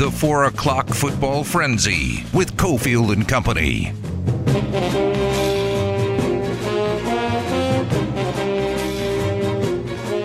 The 0.00 0.10
4 0.10 0.44
o'clock 0.44 0.88
football 0.88 1.44
frenzy 1.44 2.24
with 2.32 2.56
Cofield 2.56 3.12
and 3.12 3.28
Company. 3.28 3.92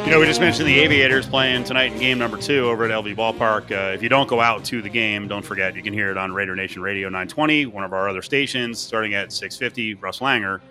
You 0.06 0.12
know, 0.12 0.22
we 0.22 0.28
just 0.28 0.40
mentioned 0.40 0.70
the 0.70 0.80
Aviators 0.80 1.28
playing 1.28 1.66
tonight 1.66 1.92
in 1.92 2.00
game 2.00 2.18
number 2.18 2.38
two 2.38 2.70
over 2.70 2.86
at 2.86 2.92
LV 2.92 3.18
Ballpark. 3.18 3.70
Uh, 3.70 3.94
if 3.94 4.02
you 4.02 4.08
don't 4.08 4.30
go 4.30 4.40
out 4.40 4.64
to 4.64 4.82
the 4.82 4.88
game, 4.88 5.28
don't 5.28 5.44
forget 5.44 5.76
you 5.76 5.84
can 5.84 5.92
hear 5.92 6.10
it 6.10 6.18
on 6.18 6.32
Raider 6.32 6.56
Nation 6.56 6.82
Radio 6.82 7.10
920, 7.10 7.66
one 7.66 7.84
of 7.84 7.92
our 7.92 8.08
other 8.08 8.22
stations, 8.22 8.80
starting 8.80 9.14
at 9.14 9.34
6:50. 9.34 10.02
Russ 10.02 10.20
Langer 10.20 10.62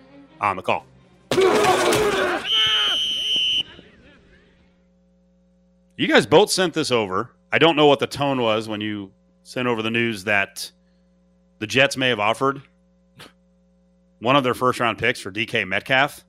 on 0.41 0.57
the 0.57 0.63
call. 0.63 0.87
You 5.99 6.09
guys 6.09 6.25
both 6.25 6.51
sent 6.51 6.73
this 6.73 6.91
over. 6.91 7.33
I 7.55 7.59
don't 7.59 7.77
know 7.77 7.87
what 7.87 8.01
the 8.01 8.09
tone 8.09 8.41
was 8.41 8.69
when 8.69 8.81
you 8.81 9.13
sent 9.45 9.69
over 9.69 9.81
the 9.81 9.91
news 9.91 10.25
that 10.25 10.73
the 11.61 11.69
Jets 11.69 11.97
may 11.97 12.09
have 12.09 12.19
offered 12.19 12.61
one 14.19 14.35
of 14.35 14.43
their 14.43 14.55
first 14.55 14.81
round 14.81 14.99
picks 14.99 15.21
for 15.21 15.31
DK 15.31 15.65
Metcalf. 15.69 16.25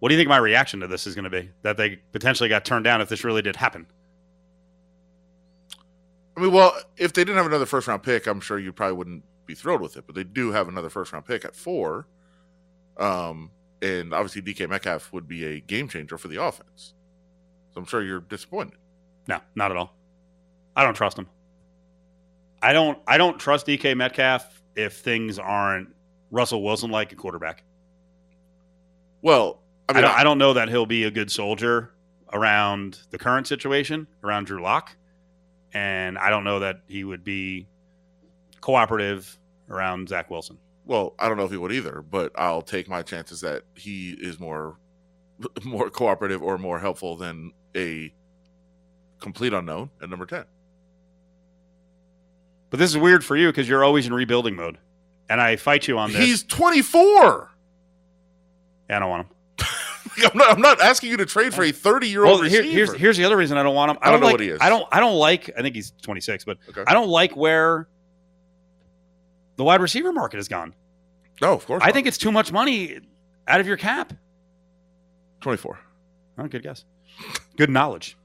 What 0.00 0.08
do 0.08 0.16
you 0.16 0.18
think 0.18 0.28
my 0.28 0.38
reaction 0.38 0.80
to 0.80 0.88
this 0.88 1.06
is 1.06 1.14
going 1.14 1.22
to 1.22 1.30
be? 1.30 1.50
That 1.62 1.76
they 1.76 2.00
potentially 2.10 2.48
got 2.48 2.64
turned 2.64 2.82
down 2.82 3.00
if 3.00 3.08
this 3.08 3.22
really 3.22 3.42
did 3.42 3.54
happen? 3.54 3.86
I 6.36 6.40
mean, 6.40 6.50
well, 6.50 6.74
if 6.96 7.12
they 7.12 7.22
didn't 7.22 7.36
have 7.36 7.46
another 7.46 7.64
first 7.64 7.86
round 7.86 8.02
pick, 8.02 8.26
I'm 8.26 8.40
sure 8.40 8.58
you 8.58 8.72
probably 8.72 8.96
wouldn't 8.96 9.22
be 9.46 9.54
thrilled 9.54 9.82
with 9.82 9.96
it. 9.96 10.02
But 10.04 10.16
they 10.16 10.24
do 10.24 10.50
have 10.50 10.66
another 10.66 10.90
first 10.90 11.12
round 11.12 11.26
pick 11.26 11.44
at 11.44 11.54
four. 11.54 12.08
Um, 12.96 13.52
and 13.80 14.12
obviously 14.12 14.42
DK 14.42 14.68
Metcalf 14.68 15.12
would 15.12 15.28
be 15.28 15.44
a 15.44 15.60
game 15.60 15.86
changer 15.86 16.18
for 16.18 16.26
the 16.26 16.42
offense. 16.42 16.94
So 17.72 17.78
I'm 17.78 17.86
sure 17.86 18.02
you're 18.02 18.18
disappointed. 18.18 18.74
No, 19.30 19.40
not 19.54 19.70
at 19.70 19.76
all. 19.76 19.94
I 20.74 20.82
don't 20.82 20.94
trust 20.94 21.16
him. 21.16 21.28
I 22.60 22.72
don't 22.72 22.98
I 23.06 23.16
don't 23.16 23.38
trust 23.38 23.66
DK 23.66 23.96
Metcalf 23.96 24.62
if 24.74 24.96
things 24.96 25.38
aren't 25.38 25.88
Russell 26.32 26.64
Wilson 26.64 26.90
like 26.90 27.12
a 27.12 27.14
quarterback. 27.14 27.62
Well, 29.22 29.60
I 29.88 29.98
I, 29.98 30.00
don't, 30.00 30.18
I 30.18 30.24
don't 30.24 30.38
know 30.38 30.52
that 30.54 30.68
he'll 30.68 30.84
be 30.86 31.04
a 31.04 31.10
good 31.12 31.30
soldier 31.30 31.92
around 32.32 33.00
the 33.10 33.18
current 33.18 33.46
situation, 33.46 34.08
around 34.24 34.46
Drew 34.46 34.60
Lock. 34.62 34.96
And 35.72 36.18
I 36.18 36.30
don't 36.30 36.42
know 36.42 36.58
that 36.58 36.80
he 36.88 37.04
would 37.04 37.22
be 37.22 37.68
cooperative 38.60 39.38
around 39.68 40.08
Zach 40.08 40.28
Wilson. 40.28 40.58
well, 40.84 41.14
I 41.20 41.28
don't 41.28 41.36
know 41.36 41.44
if 41.44 41.52
he 41.52 41.56
would 41.56 41.70
either, 41.70 42.02
but 42.02 42.32
I'll 42.34 42.62
take 42.62 42.88
my 42.88 43.02
chances 43.02 43.42
that 43.42 43.62
he 43.76 44.10
is 44.10 44.40
more 44.40 44.76
more 45.64 45.88
cooperative 45.88 46.42
or 46.42 46.58
more 46.58 46.80
helpful 46.80 47.16
than 47.16 47.52
a 47.76 48.12
complete 49.20 49.52
unknown 49.52 49.90
at 50.02 50.08
number 50.10 50.26
10. 50.26 50.44
But 52.70 52.78
this 52.78 52.90
is 52.90 52.98
weird 52.98 53.24
for 53.24 53.36
you 53.36 53.48
because 53.48 53.68
you're 53.68 53.84
always 53.84 54.06
in 54.06 54.14
rebuilding 54.14 54.54
mode. 54.56 54.78
And 55.28 55.40
I 55.40 55.56
fight 55.56 55.86
you 55.88 55.98
on 55.98 56.12
this. 56.12 56.20
He's 56.20 56.42
24. 56.44 57.50
Yeah, 58.88 58.96
I 58.96 58.98
don't 59.00 59.10
want 59.10 59.26
him. 59.26 59.36
I'm 60.32 60.38
not, 60.38 60.50
I'm 60.56 60.60
not 60.60 60.80
asking 60.80 61.10
you 61.10 61.16
to 61.18 61.26
trade 61.26 61.54
for 61.54 61.62
a 61.62 61.72
30 61.72 62.08
year 62.08 62.24
Well, 62.24 62.34
old 62.36 62.46
here- 62.48 62.60
receiver. 62.60 62.74
here's 62.76 62.94
here's 62.94 63.16
the 63.16 63.24
other 63.24 63.36
reason 63.36 63.56
I 63.56 63.62
don't 63.62 63.74
want 63.74 63.92
him. 63.92 63.98
I, 64.02 64.08
I 64.08 64.10
don't 64.10 64.14
don't, 64.14 64.20
know 64.20 64.26
like, 64.26 64.32
what 64.34 64.40
he 64.40 64.48
is. 64.48 64.58
I 64.60 64.68
don't 64.68 64.84
I 64.90 64.98
don't 65.00 65.16
like. 65.16 65.50
I 65.56 65.62
think 65.62 65.74
he's 65.76 65.92
26, 66.02 66.44
but 66.44 66.58
Okay. 66.68 66.82
I 66.86 66.92
don't 66.94 67.08
like 67.08 67.36
where 67.36 67.88
the 69.56 69.64
wide 69.64 69.80
receiver 69.80 70.12
market 70.12 70.38
has 70.38 70.48
gone. 70.48 70.74
no, 71.40 71.52
of 71.52 71.64
course. 71.66 71.82
I 71.82 71.86
not. 71.86 71.94
think 71.94 72.06
it's 72.06 72.18
too 72.18 72.32
much 72.32 72.50
money 72.52 72.98
out 73.46 73.60
of 73.60 73.66
your 73.66 73.76
cap. 73.76 74.12
24. 75.42 75.78
Oh, 76.38 76.46
good 76.48 76.62
guess. 76.62 76.84
Good 77.56 77.70
knowledge. 77.70 78.16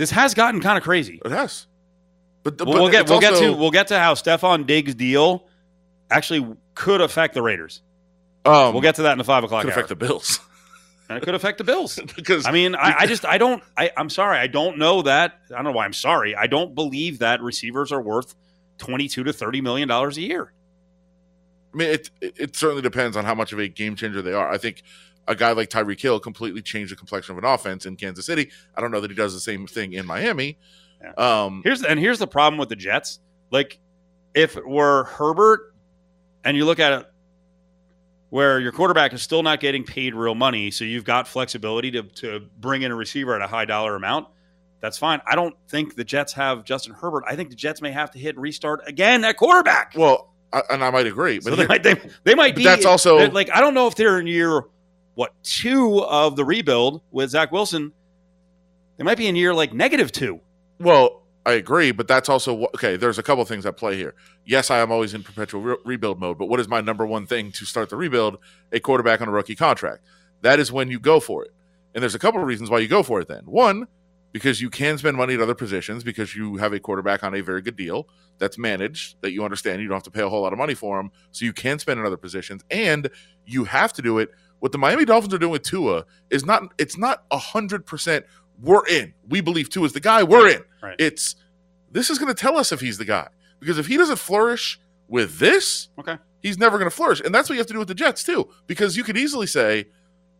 This 0.00 0.10
has 0.12 0.32
gotten 0.32 0.62
kind 0.62 0.78
of 0.78 0.82
crazy. 0.82 1.20
It 1.22 1.30
has. 1.30 1.66
But, 2.42 2.56
the, 2.56 2.64
We'll, 2.64 2.72
but 2.72 2.82
we'll 2.84 2.90
get 2.90 3.10
we'll 3.10 3.20
get 3.20 3.36
to 3.36 3.52
we'll 3.52 3.70
get 3.70 3.88
to 3.88 3.98
how 3.98 4.14
Stefon 4.14 4.66
Diggs' 4.66 4.94
deal 4.94 5.46
actually 6.10 6.56
could 6.74 7.02
affect 7.02 7.34
the 7.34 7.42
Raiders. 7.42 7.82
Um, 8.46 8.72
We'll 8.72 8.80
get 8.80 8.94
to 8.94 9.02
that 9.02 9.12
in 9.12 9.18
the 9.18 9.24
five 9.24 9.44
o'clock 9.44 9.60
could 9.60 9.72
hour. 9.72 9.74
affect 9.74 9.90
the 9.90 9.96
Bills 9.96 10.40
and 11.10 11.18
it 11.18 11.22
could 11.22 11.34
affect 11.34 11.58
the 11.58 11.64
Bills. 11.64 12.00
because 12.16 12.46
I 12.46 12.50
mean, 12.50 12.76
I, 12.76 13.00
I 13.00 13.06
just 13.06 13.26
I 13.26 13.36
don't 13.36 13.62
I, 13.76 13.90
I'm 13.94 14.08
sorry, 14.08 14.38
I 14.38 14.46
don't 14.46 14.78
know 14.78 15.02
that. 15.02 15.38
I 15.50 15.56
don't 15.56 15.64
know 15.64 15.72
why 15.72 15.84
I'm 15.84 15.92
sorry. 15.92 16.34
I 16.34 16.46
don't 16.46 16.74
believe 16.74 17.18
that 17.18 17.42
receivers 17.42 17.92
are 17.92 18.00
worth 18.00 18.34
twenty 18.78 19.06
two 19.06 19.22
to 19.24 19.34
thirty 19.34 19.60
million 19.60 19.86
dollars 19.86 20.16
a 20.16 20.22
year. 20.22 20.50
I 21.74 21.76
mean, 21.76 21.88
it 21.90 22.10
it 22.22 22.56
certainly 22.56 22.80
depends 22.80 23.18
on 23.18 23.26
how 23.26 23.34
much 23.34 23.52
of 23.52 23.58
a 23.58 23.68
game 23.68 23.96
changer 23.96 24.22
they 24.22 24.32
are. 24.32 24.50
I 24.50 24.56
think 24.56 24.82
a 25.28 25.34
guy 25.34 25.52
like 25.52 25.68
Tyreek 25.70 26.00
Hill 26.00 26.18
completely 26.20 26.62
changed 26.62 26.92
the 26.92 26.96
complexion 26.96 27.36
of 27.36 27.44
an 27.44 27.48
offense 27.48 27.86
in 27.86 27.96
Kansas 27.96 28.26
City. 28.26 28.50
I 28.74 28.80
don't 28.80 28.90
know 28.90 29.00
that 29.00 29.10
he 29.10 29.16
does 29.16 29.32
the 29.34 29.40
same 29.40 29.66
thing 29.66 29.92
in 29.92 30.06
Miami. 30.06 30.58
Um, 31.16 31.62
Here's 31.64 31.82
and 31.82 31.98
here's 31.98 32.18
the 32.18 32.26
problem 32.26 32.58
with 32.58 32.68
the 32.68 32.76
Jets. 32.76 33.20
Like, 33.50 33.78
if 34.34 34.56
it 34.56 34.66
were 34.66 35.04
Herbert, 35.04 35.74
and 36.44 36.56
you 36.56 36.64
look 36.64 36.78
at 36.78 36.92
it, 36.92 37.06
where 38.30 38.60
your 38.60 38.72
quarterback 38.72 39.12
is 39.12 39.22
still 39.22 39.42
not 39.42 39.60
getting 39.60 39.84
paid 39.84 40.14
real 40.14 40.34
money, 40.34 40.70
so 40.70 40.84
you've 40.84 41.04
got 41.04 41.26
flexibility 41.26 41.90
to 41.92 42.02
to 42.02 42.40
bring 42.58 42.82
in 42.82 42.92
a 42.92 42.94
receiver 42.96 43.34
at 43.34 43.42
a 43.42 43.46
high 43.46 43.64
dollar 43.64 43.96
amount. 43.96 44.28
That's 44.80 44.96
fine. 44.98 45.20
I 45.26 45.34
don't 45.36 45.54
think 45.68 45.94
the 45.96 46.04
Jets 46.04 46.32
have 46.34 46.64
Justin 46.64 46.94
Herbert. 46.94 47.24
I 47.28 47.36
think 47.36 47.50
the 47.50 47.56
Jets 47.56 47.82
may 47.82 47.90
have 47.92 48.10
to 48.12 48.18
hit 48.18 48.38
restart 48.38 48.80
again 48.86 49.24
at 49.24 49.36
quarterback. 49.36 49.92
well, 49.96 50.32
I, 50.52 50.62
and 50.70 50.82
I 50.82 50.90
might 50.90 51.06
agree, 51.06 51.38
but 51.38 51.50
so 51.50 51.56
they 51.56 51.66
might 51.66 51.82
they, 51.82 51.96
they 52.24 52.34
might 52.34 52.56
be. 52.56 52.64
that's 52.64 52.84
also- 52.86 53.30
like 53.30 53.50
I 53.50 53.60
don't 53.60 53.74
know 53.74 53.86
if 53.86 53.94
they're 53.94 54.18
in 54.18 54.26
year 54.26 54.62
what 55.20 55.34
two 55.42 56.02
of 56.04 56.34
the 56.34 56.46
rebuild 56.46 57.02
with 57.10 57.28
Zach 57.28 57.52
Wilson. 57.52 57.92
They 58.96 59.04
might 59.04 59.18
be 59.18 59.26
in 59.26 59.36
year 59.36 59.52
like 59.52 59.74
negative 59.74 60.10
two. 60.10 60.40
Well, 60.78 61.24
I 61.44 61.52
agree, 61.52 61.92
but 61.92 62.08
that's 62.08 62.30
also 62.30 62.68
okay. 62.74 62.96
There's 62.96 63.18
a 63.18 63.22
couple 63.22 63.42
of 63.42 63.48
things 63.48 63.66
at 63.66 63.76
play 63.76 63.96
here. 63.96 64.14
Yes, 64.46 64.70
I 64.70 64.78
am 64.78 64.90
always 64.90 65.12
in 65.12 65.22
perpetual 65.22 65.60
re- 65.60 65.76
rebuild 65.84 66.20
mode, 66.20 66.38
but 66.38 66.46
what 66.46 66.58
is 66.58 66.68
my 66.68 66.80
number 66.80 67.04
one 67.04 67.26
thing 67.26 67.52
to 67.52 67.66
start 67.66 67.90
the 67.90 67.96
rebuild? 67.96 68.38
A 68.72 68.80
quarterback 68.80 69.20
on 69.20 69.28
a 69.28 69.30
rookie 69.30 69.54
contract. 69.54 70.06
That 70.40 70.58
is 70.58 70.72
when 70.72 70.88
you 70.88 70.98
go 70.98 71.20
for 71.20 71.44
it. 71.44 71.52
And 71.94 72.00
there's 72.00 72.14
a 72.14 72.18
couple 72.18 72.40
of 72.40 72.46
reasons 72.46 72.70
why 72.70 72.78
you 72.78 72.88
go 72.88 73.02
for 73.02 73.20
it 73.20 73.28
then. 73.28 73.42
One, 73.44 73.88
because 74.32 74.62
you 74.62 74.70
can 74.70 74.96
spend 74.96 75.18
money 75.18 75.34
at 75.34 75.40
other 75.40 75.54
positions 75.54 76.02
because 76.02 76.34
you 76.34 76.56
have 76.56 76.72
a 76.72 76.80
quarterback 76.80 77.22
on 77.22 77.34
a 77.34 77.42
very 77.42 77.60
good 77.60 77.76
deal 77.76 78.08
that's 78.38 78.56
managed 78.56 79.20
that 79.20 79.32
you 79.32 79.44
understand 79.44 79.82
you 79.82 79.88
don't 79.88 79.96
have 79.96 80.02
to 80.02 80.10
pay 80.10 80.22
a 80.22 80.28
whole 80.30 80.40
lot 80.40 80.54
of 80.54 80.58
money 80.58 80.74
for 80.74 80.98
him 80.98 81.10
so 81.30 81.44
you 81.44 81.52
can 81.52 81.78
spend 81.78 82.00
in 82.00 82.06
other 82.06 82.16
positions 82.16 82.64
and 82.70 83.10
you 83.44 83.64
have 83.64 83.92
to 83.92 84.00
do 84.00 84.18
it 84.18 84.30
what 84.60 84.72
the 84.72 84.78
Miami 84.78 85.04
Dolphins 85.04 85.34
are 85.34 85.38
doing 85.38 85.52
with 85.52 85.62
Tua 85.62 86.04
is 86.30 86.44
not 86.46 86.62
it's 86.78 86.96
not 86.96 87.24
a 87.30 87.38
hundred 87.38 87.84
percent 87.86 88.24
we're 88.62 88.86
in 88.86 89.12
we 89.28 89.40
believe 89.40 89.68
Tua 89.70 89.84
is 89.86 89.92
the 89.92 90.00
guy 90.00 90.22
we're 90.22 90.48
in 90.48 90.62
Right. 90.82 90.96
it's 90.98 91.34
this 91.90 92.08
is 92.10 92.18
going 92.18 92.32
to 92.34 92.40
tell 92.40 92.56
us 92.56 92.72
if 92.72 92.80
he's 92.80 92.98
the 92.98 93.04
guy 93.04 93.28
because 93.58 93.78
if 93.78 93.86
he 93.86 93.96
doesn't 93.96 94.18
flourish 94.18 94.80
with 95.08 95.38
this 95.38 95.88
Okay. 95.98 96.16
he's 96.42 96.56
never 96.58 96.78
going 96.78 96.88
to 96.90 96.94
flourish 96.96 97.20
and 97.20 97.34
that's 97.34 97.48
what 97.48 97.54
you 97.54 97.60
have 97.60 97.66
to 97.66 97.72
do 97.72 97.78
with 97.80 97.88
the 97.88 97.94
Jets 97.94 98.22
too 98.22 98.48
because 98.66 98.96
you 98.96 99.02
could 99.04 99.16
easily 99.18 99.46
say 99.46 99.86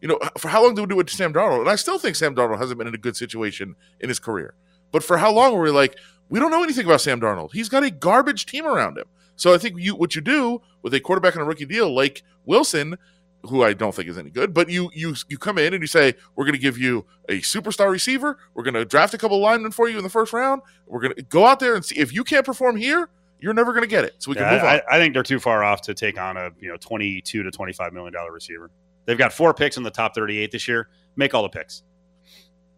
you 0.03 0.09
know, 0.09 0.19
for 0.39 0.49
how 0.49 0.63
long 0.63 0.75
do 0.75 0.81
we 0.81 0.87
do 0.89 0.99
it 1.01 1.07
to 1.09 1.15
Sam 1.15 1.31
Darnold? 1.31 1.61
And 1.61 1.69
I 1.69 1.77
still 1.77 1.99
think 1.99 2.17
Sam 2.17 2.35
Darnold 2.35 2.57
hasn't 2.57 2.79
been 2.79 2.87
in 2.89 2.95
a 2.95 2.99
good 2.99 3.17
situation 3.19 3.77
in 4.01 4.09
his 4.09 4.19
career. 4.19 4.55
But 4.93 5.05
for 5.05 5.19
how 5.19 5.31
long 5.31 5.53
were 5.53 5.61
we 5.61 5.69
like, 5.71 5.95
we 6.31 6.41
don't 6.41 6.51
know 6.51 6.63
anything 6.63 6.87
about 6.87 7.03
Sam 7.03 7.21
Darnold? 7.21 7.51
He's 7.53 7.69
got 7.69 7.83
a 7.85 7.91
garbage 7.91 8.47
team 8.47 8.65
around 8.65 8.97
him. 8.97 9.05
So 9.37 9.53
I 9.53 9.59
think 9.59 9.79
you 9.79 9.95
what 9.95 10.15
you 10.15 10.23
do 10.23 10.63
with 10.81 10.95
a 10.95 11.01
quarterback 11.01 11.37
on 11.37 11.43
a 11.43 11.45
rookie 11.45 11.67
deal 11.67 11.95
like 11.95 12.23
Wilson, 12.47 12.97
who 13.45 13.63
I 13.63 13.73
don't 13.73 13.95
think 13.95 14.09
is 14.09 14.19
any 14.19 14.31
good, 14.31 14.53
but 14.53 14.69
you 14.69 14.91
you 14.95 15.15
you 15.29 15.39
come 15.39 15.59
in 15.59 15.73
and 15.73 15.83
you 15.83 15.87
say 15.87 16.15
we're 16.37 16.45
going 16.45 16.55
to 16.55 16.61
give 16.61 16.77
you 16.79 17.07
a 17.29 17.41
superstar 17.41 17.91
receiver, 17.91 18.39
we're 18.55 18.63
going 18.65 18.75
to 18.75 18.85
draft 18.85 19.15
a 19.15 19.19
couple 19.19 19.39
linemen 19.41 19.73
for 19.73 19.89
you 19.89 19.97
in 19.97 20.05
the 20.05 20.11
first 20.11 20.33
round, 20.33 20.63
we're 20.87 21.01
going 21.01 21.15
to 21.15 21.23
go 21.23 21.47
out 21.47 21.61
there 21.61 21.75
and 21.75 21.85
see 21.85 21.97
if 21.99 22.13
you 22.13 22.25
can't 22.25 22.45
perform 22.45 22.77
here, 22.77 23.09
you're 23.41 23.55
never 23.55 23.73
going 23.73 23.83
to 23.83 23.89
get 23.89 24.05
it. 24.05 24.15
So 24.19 24.31
we 24.31 24.37
Yeah, 24.37 24.45
can 24.49 24.55
move 24.55 24.63
on. 24.65 24.69
I, 24.69 24.97
I 24.97 24.99
think 24.99 25.15
they're 25.15 25.23
too 25.23 25.41
far 25.41 25.65
off 25.65 25.81
to 25.83 25.95
take 25.95 26.19
on 26.19 26.37
a 26.37 26.51
you 26.61 26.69
know 26.69 26.77
twenty 26.77 27.21
two 27.21 27.43
to 27.43 27.51
twenty 27.51 27.73
five 27.73 27.93
million 27.93 28.13
dollar 28.13 28.33
receiver. 28.33 28.71
They've 29.07 29.19
got 29.19 29.33
four 29.33 29.55
picks 29.55 29.77
in 29.77 29.83
the 29.83 29.91
top 29.91 30.15
thirty 30.15 30.39
eight 30.39 30.51
this 30.53 30.69
year. 30.69 30.89
Make 31.17 31.35
all 31.35 31.43
the 31.43 31.49
picks. 31.49 31.83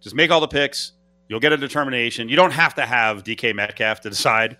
Just 0.01 0.15
make 0.15 0.31
all 0.31 0.41
the 0.41 0.49
picks. 0.49 0.93
You'll 1.28 1.41
get 1.41 1.53
a 1.53 1.56
determination. 1.56 2.28
You 2.28 2.36
don't 2.36 2.51
have 2.53 2.75
to 2.75 2.86
have 2.86 3.25
DK 3.25 3.54
Metcalf 3.54 4.01
to 4.03 4.10
decide 4.10 4.59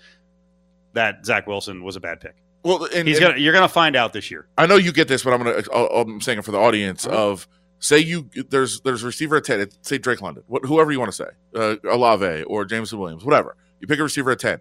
that 0.95 1.25
Zach 1.25 1.47
Wilson 1.47 1.83
was 1.83 1.97
a 1.97 2.01
bad 2.01 2.21
pick. 2.21 2.35
Well, 2.63 2.85
and, 2.95 3.07
He's 3.09 3.19
and- 3.19 3.29
gonna 3.29 3.39
you're 3.39 3.53
gonna 3.53 3.69
find 3.69 3.97
out 3.97 4.13
this 4.13 4.31
year. 4.31 4.47
I 4.59 4.67
know 4.67 4.77
you 4.77 4.93
get 4.93 5.09
this, 5.09 5.23
but 5.25 5.33
I'm 5.33 5.43
gonna 5.43 5.63
I'm 5.95 6.21
saying 6.21 6.39
it 6.39 6.45
for 6.45 6.53
the 6.53 6.59
audience 6.59 7.07
Uh-huh. 7.07 7.31
of 7.31 7.49
say 7.79 7.99
you 7.99 8.29
there's 8.51 8.81
there's 8.83 9.03
a 9.03 9.07
receiver 9.07 9.37
at 9.37 9.45
ten, 9.45 9.69
say 9.83 9.99
Drake 9.99 10.21
London, 10.23 10.45
what, 10.47 10.65
whoever 10.65 10.93
you 10.93 10.99
want 11.01 11.11
to 11.13 11.17
say, 11.17 11.31
uh, 11.57 11.77
Olave 11.91 12.45
or 12.45 12.65
Jameson 12.65 12.99
Williams, 12.99 13.25
whatever. 13.25 13.57
You 13.81 13.87
pick 13.89 13.99
a 13.99 14.03
receiver 14.05 14.31
at 14.31 14.39
ten, 14.39 14.61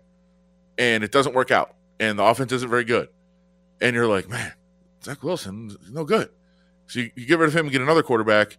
and 0.77 1.03
it 1.03 1.11
doesn't 1.11 1.35
work 1.35 1.51
out, 1.51 1.75
and 1.99 2.17
the 2.17 2.23
offense 2.23 2.51
isn't 2.51 2.69
very 2.69 2.83
good, 2.83 3.09
and 3.79 3.95
you're 3.95 4.07
like, 4.07 4.27
man, 4.27 4.53
Zach 5.03 5.21
Wilson 5.23 5.75
no 5.91 6.03
good. 6.03 6.29
So 6.87 6.99
you, 7.01 7.11
you 7.15 7.25
get 7.27 7.37
rid 7.39 7.47
of 7.49 7.55
him 7.55 7.65
and 7.67 7.71
get 7.71 7.81
another 7.81 8.03
quarterback, 8.03 8.57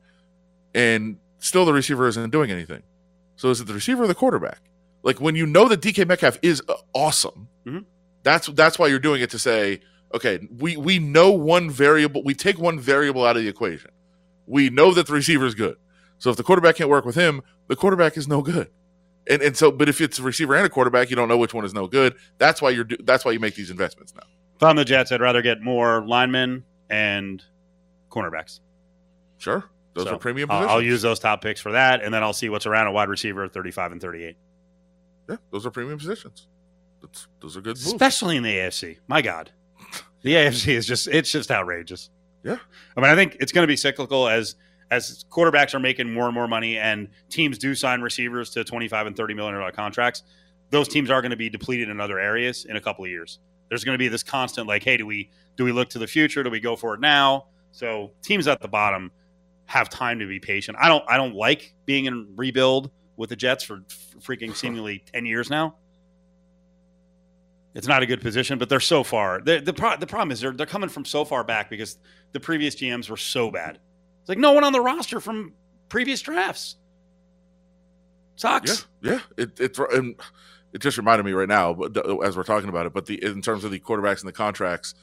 and 0.74 1.18
still 1.38 1.64
the 1.64 1.72
receiver 1.72 2.06
isn't 2.06 2.30
doing 2.30 2.50
anything. 2.50 2.82
So 3.36 3.50
is 3.50 3.60
it 3.60 3.66
the 3.66 3.74
receiver 3.74 4.04
or 4.04 4.06
the 4.06 4.14
quarterback? 4.14 4.60
Like 5.02 5.20
when 5.20 5.34
you 5.34 5.46
know 5.46 5.66
that 5.68 5.80
DK 5.80 6.06
Metcalf 6.06 6.38
is 6.42 6.62
uh, 6.68 6.74
awesome, 6.94 7.48
Mhm. 7.66 7.84
That's 8.22 8.46
that's 8.48 8.78
why 8.78 8.86
you're 8.88 8.98
doing 8.98 9.20
it 9.22 9.30
to 9.30 9.38
say, 9.38 9.80
okay, 10.14 10.46
we 10.58 10.76
we 10.76 10.98
know 10.98 11.30
one 11.32 11.70
variable, 11.70 12.22
we 12.22 12.34
take 12.34 12.58
one 12.58 12.78
variable 12.78 13.24
out 13.24 13.36
of 13.36 13.42
the 13.42 13.48
equation. 13.48 13.90
We 14.46 14.70
know 14.70 14.92
that 14.94 15.06
the 15.06 15.12
receiver 15.12 15.46
is 15.46 15.54
good. 15.54 15.76
So 16.18 16.30
if 16.30 16.36
the 16.36 16.42
quarterback 16.42 16.76
can't 16.76 16.90
work 16.90 17.04
with 17.04 17.14
him, 17.14 17.42
the 17.68 17.76
quarterback 17.76 18.16
is 18.16 18.28
no 18.28 18.42
good. 18.42 18.70
And 19.28 19.42
and 19.42 19.56
so, 19.56 19.70
but 19.70 19.88
if 19.88 20.00
it's 20.00 20.18
a 20.18 20.22
receiver 20.22 20.54
and 20.54 20.66
a 20.66 20.68
quarterback, 20.68 21.10
you 21.10 21.16
don't 21.16 21.28
know 21.28 21.38
which 21.38 21.54
one 21.54 21.64
is 21.64 21.74
no 21.74 21.86
good. 21.86 22.14
That's 22.38 22.60
why 22.60 22.70
you're 22.70 22.84
do, 22.84 22.96
that's 23.04 23.24
why 23.24 23.32
you 23.32 23.40
make 23.40 23.54
these 23.54 23.70
investments 23.70 24.14
now. 24.14 24.24
If 24.56 24.62
I'm 24.62 24.76
the 24.76 24.84
Jets, 24.84 25.12
I'd 25.12 25.20
rather 25.20 25.42
get 25.42 25.60
more 25.60 26.04
linemen 26.06 26.64
and 26.90 27.42
cornerbacks. 28.10 28.60
Sure, 29.38 29.64
those 29.94 30.04
So, 30.04 30.14
are 30.14 30.18
premium. 30.18 30.50
I'll, 30.50 30.68
I'll 30.68 30.82
use 30.82 31.02
those 31.02 31.18
top 31.18 31.40
picks 31.42 31.60
for 31.60 31.72
that, 31.72 32.02
and 32.02 32.12
then 32.12 32.22
I'll 32.22 32.32
see 32.32 32.48
what's 32.48 32.66
around 32.66 32.86
a 32.86 32.92
wide 32.92 33.08
receiver 33.08 33.44
at 33.44 33.52
35 33.52 33.92
and 33.92 34.00
38. 34.00 34.36
Yeah, 35.28 35.36
those 35.50 35.66
are 35.66 35.70
premium 35.70 35.98
positions. 35.98 36.46
That's, 37.02 37.26
those 37.40 37.56
are 37.56 37.60
good 37.60 37.76
moves. 37.76 37.86
especially 37.86 38.36
in 38.36 38.42
the 38.42 38.54
AFC. 38.56 38.98
My 39.08 39.20
God, 39.22 39.50
the 40.22 40.34
AFC 40.34 40.68
is 40.68 40.86
just 40.86 41.08
it's 41.08 41.30
just 41.30 41.50
outrageous. 41.50 42.10
Yeah. 42.44 42.58
I 42.96 43.00
mean, 43.00 43.10
I 43.10 43.14
think 43.14 43.36
it's 43.40 43.52
going 43.52 43.62
to 43.64 43.68
be 43.68 43.76
cyclical 43.76 44.28
as 44.28 44.56
as 44.90 45.24
quarterbacks 45.30 45.74
are 45.74 45.80
making 45.80 46.12
more 46.12 46.26
and 46.26 46.34
more 46.34 46.48
money, 46.48 46.76
and 46.78 47.08
teams 47.30 47.56
do 47.58 47.74
sign 47.74 48.00
receivers 48.00 48.50
to 48.50 48.64
twenty 48.64 48.88
five 48.88 49.06
and 49.06 49.16
thirty 49.16 49.34
million 49.34 49.54
dollar 49.54 49.72
contracts. 49.72 50.22
Those 50.70 50.88
teams 50.88 51.10
are 51.10 51.20
going 51.20 51.30
to 51.30 51.36
be 51.36 51.50
depleted 51.50 51.88
in 51.88 52.00
other 52.00 52.18
areas 52.18 52.64
in 52.64 52.76
a 52.76 52.80
couple 52.80 53.04
of 53.04 53.10
years. 53.10 53.38
There's 53.68 53.84
going 53.84 53.94
to 53.94 53.98
be 53.98 54.08
this 54.08 54.22
constant 54.22 54.66
like, 54.66 54.82
hey, 54.82 54.96
do 54.96 55.06
we 55.06 55.30
do 55.56 55.64
we 55.64 55.72
look 55.72 55.90
to 55.90 55.98
the 55.98 56.06
future? 56.06 56.42
Do 56.42 56.50
we 56.50 56.60
go 56.60 56.76
for 56.76 56.94
it 56.94 57.00
now? 57.00 57.46
So 57.72 58.12
teams 58.22 58.46
at 58.48 58.60
the 58.60 58.68
bottom 58.68 59.10
have 59.66 59.88
time 59.88 60.18
to 60.18 60.26
be 60.26 60.38
patient. 60.38 60.76
I 60.80 60.88
don't 60.88 61.04
I 61.08 61.16
don't 61.16 61.34
like 61.34 61.74
being 61.86 62.04
in 62.04 62.28
rebuild 62.36 62.90
with 63.16 63.30
the 63.30 63.36
Jets 63.36 63.64
for 63.64 63.80
freaking 64.20 64.54
seemingly 64.56 65.04
ten 65.12 65.26
years 65.26 65.50
now. 65.50 65.76
It's 67.74 67.86
not 67.86 68.02
a 68.02 68.06
good 68.06 68.20
position, 68.20 68.58
but 68.58 68.68
they're 68.68 68.80
so 68.80 69.02
far. 69.02 69.40
The 69.40 69.60
the, 69.60 69.72
pro- 69.72 69.96
the 69.96 70.06
problem 70.06 70.30
is 70.30 70.40
they're 70.40 70.52
they're 70.52 70.66
coming 70.66 70.88
from 70.90 71.04
so 71.04 71.24
far 71.24 71.42
back 71.44 71.70
because 71.70 71.96
the 72.32 72.40
previous 72.40 72.74
GMs 72.76 73.08
were 73.08 73.16
so 73.16 73.50
bad. 73.50 73.78
It's 74.20 74.28
like 74.28 74.38
no 74.38 74.52
one 74.52 74.64
on 74.64 74.72
the 74.72 74.80
roster 74.80 75.20
from 75.20 75.54
previous 75.88 76.20
drafts. 76.20 76.76
Yeah, 78.36 78.36
Sucks. 78.36 78.86
yeah. 79.02 79.20
It 79.36 79.58
it 79.58 79.78
and 79.78 80.16
it 80.72 80.80
just 80.80 80.96
reminded 80.96 81.24
me 81.24 81.32
right 81.32 81.48
now, 81.48 81.72
but 81.74 81.96
as 82.24 82.36
we're 82.36 82.44
talking 82.44 82.68
about 82.68 82.86
it. 82.86 82.92
But 82.92 83.06
the 83.06 83.22
in 83.22 83.42
terms 83.42 83.64
of 83.64 83.70
the 83.70 83.80
quarterbacks 83.80 84.20
and 84.20 84.28
the 84.28 84.32
contracts, 84.32 84.94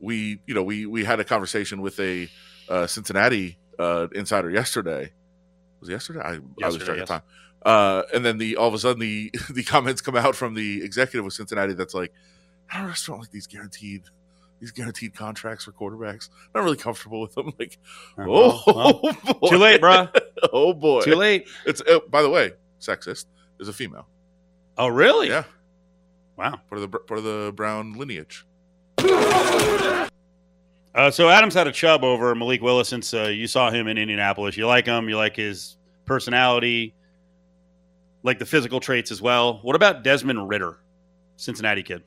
we 0.00 0.40
you 0.46 0.54
know 0.54 0.62
we 0.62 0.86
we 0.86 1.04
had 1.04 1.18
a 1.20 1.24
conversation 1.24 1.80
with 1.80 1.98
a 2.00 2.28
uh, 2.68 2.86
Cincinnati 2.86 3.58
uh, 3.78 4.08
insider 4.14 4.50
yesterday. 4.50 5.12
Was 5.80 5.88
it 5.88 5.92
yesterday? 5.92 6.20
I, 6.20 6.34
I 6.34 6.38
was 6.38 6.42
Yesterday, 6.58 6.84
checking 6.86 6.98
yes. 7.00 7.08
time. 7.08 7.22
Uh, 7.62 8.02
and 8.14 8.24
then 8.24 8.38
the 8.38 8.56
all 8.56 8.68
of 8.68 8.74
a 8.74 8.78
sudden 8.78 9.00
the 9.00 9.32
the 9.50 9.62
comments 9.64 10.00
come 10.00 10.16
out 10.16 10.34
from 10.36 10.54
the 10.54 10.82
executive 10.84 11.26
of 11.26 11.32
Cincinnati 11.32 11.74
that's 11.74 11.94
like, 11.94 12.12
I 12.72 12.78
don't 12.78 12.88
restaurant 12.88 13.22
like 13.22 13.30
these 13.30 13.46
guaranteed 13.46 14.02
these 14.60 14.70
guaranteed 14.72 15.14
contracts 15.14 15.64
for 15.64 15.72
quarterbacks. 15.72 16.30
Not 16.54 16.64
really 16.64 16.76
comfortable 16.76 17.20
with 17.20 17.34
them. 17.34 17.52
Like, 17.58 17.78
Well, 18.16 18.62
oh, 18.66 19.00
well, 19.02 19.34
boy. 19.40 19.48
too 19.48 19.56
late, 19.58 19.80
bruh. 19.80 20.10
oh 20.52 20.72
boy, 20.74 21.00
Too 21.02 21.14
late. 21.14 21.48
It's 21.66 21.80
uh, 21.82 22.00
by 22.10 22.22
the 22.22 22.30
way, 22.30 22.52
sexist 22.80 23.26
is 23.60 23.68
a 23.68 23.72
female. 23.72 24.08
Oh, 24.76 24.88
really? 24.88 25.28
Yeah, 25.28 25.44
Wow. 26.36 26.60
part 26.68 26.80
of 26.82 26.90
the 26.90 26.98
part 26.98 27.18
of 27.18 27.24
the 27.24 27.52
Brown 27.54 27.92
lineage. 27.94 28.44
Uh, 30.94 31.10
so 31.10 31.28
Adams 31.28 31.54
had 31.54 31.66
a 31.68 31.72
chub 31.72 32.02
over 32.02 32.34
Malik 32.34 32.60
Willis 32.60 32.88
since 32.88 33.14
uh, 33.14 33.24
you 33.24 33.46
saw 33.46 33.70
him 33.70 33.86
in 33.86 33.98
Indianapolis. 33.98 34.56
You 34.56 34.66
like 34.66 34.86
him. 34.86 35.08
You 35.08 35.16
like 35.16 35.36
his 35.36 35.76
personality, 36.06 36.94
like 38.28 38.38
the 38.38 38.46
physical 38.46 38.78
traits 38.78 39.10
as 39.10 39.20
well. 39.20 39.58
What 39.62 39.74
about 39.74 40.04
Desmond 40.04 40.48
Ridder, 40.48 40.78
Cincinnati 41.36 41.82
kid? 41.82 42.02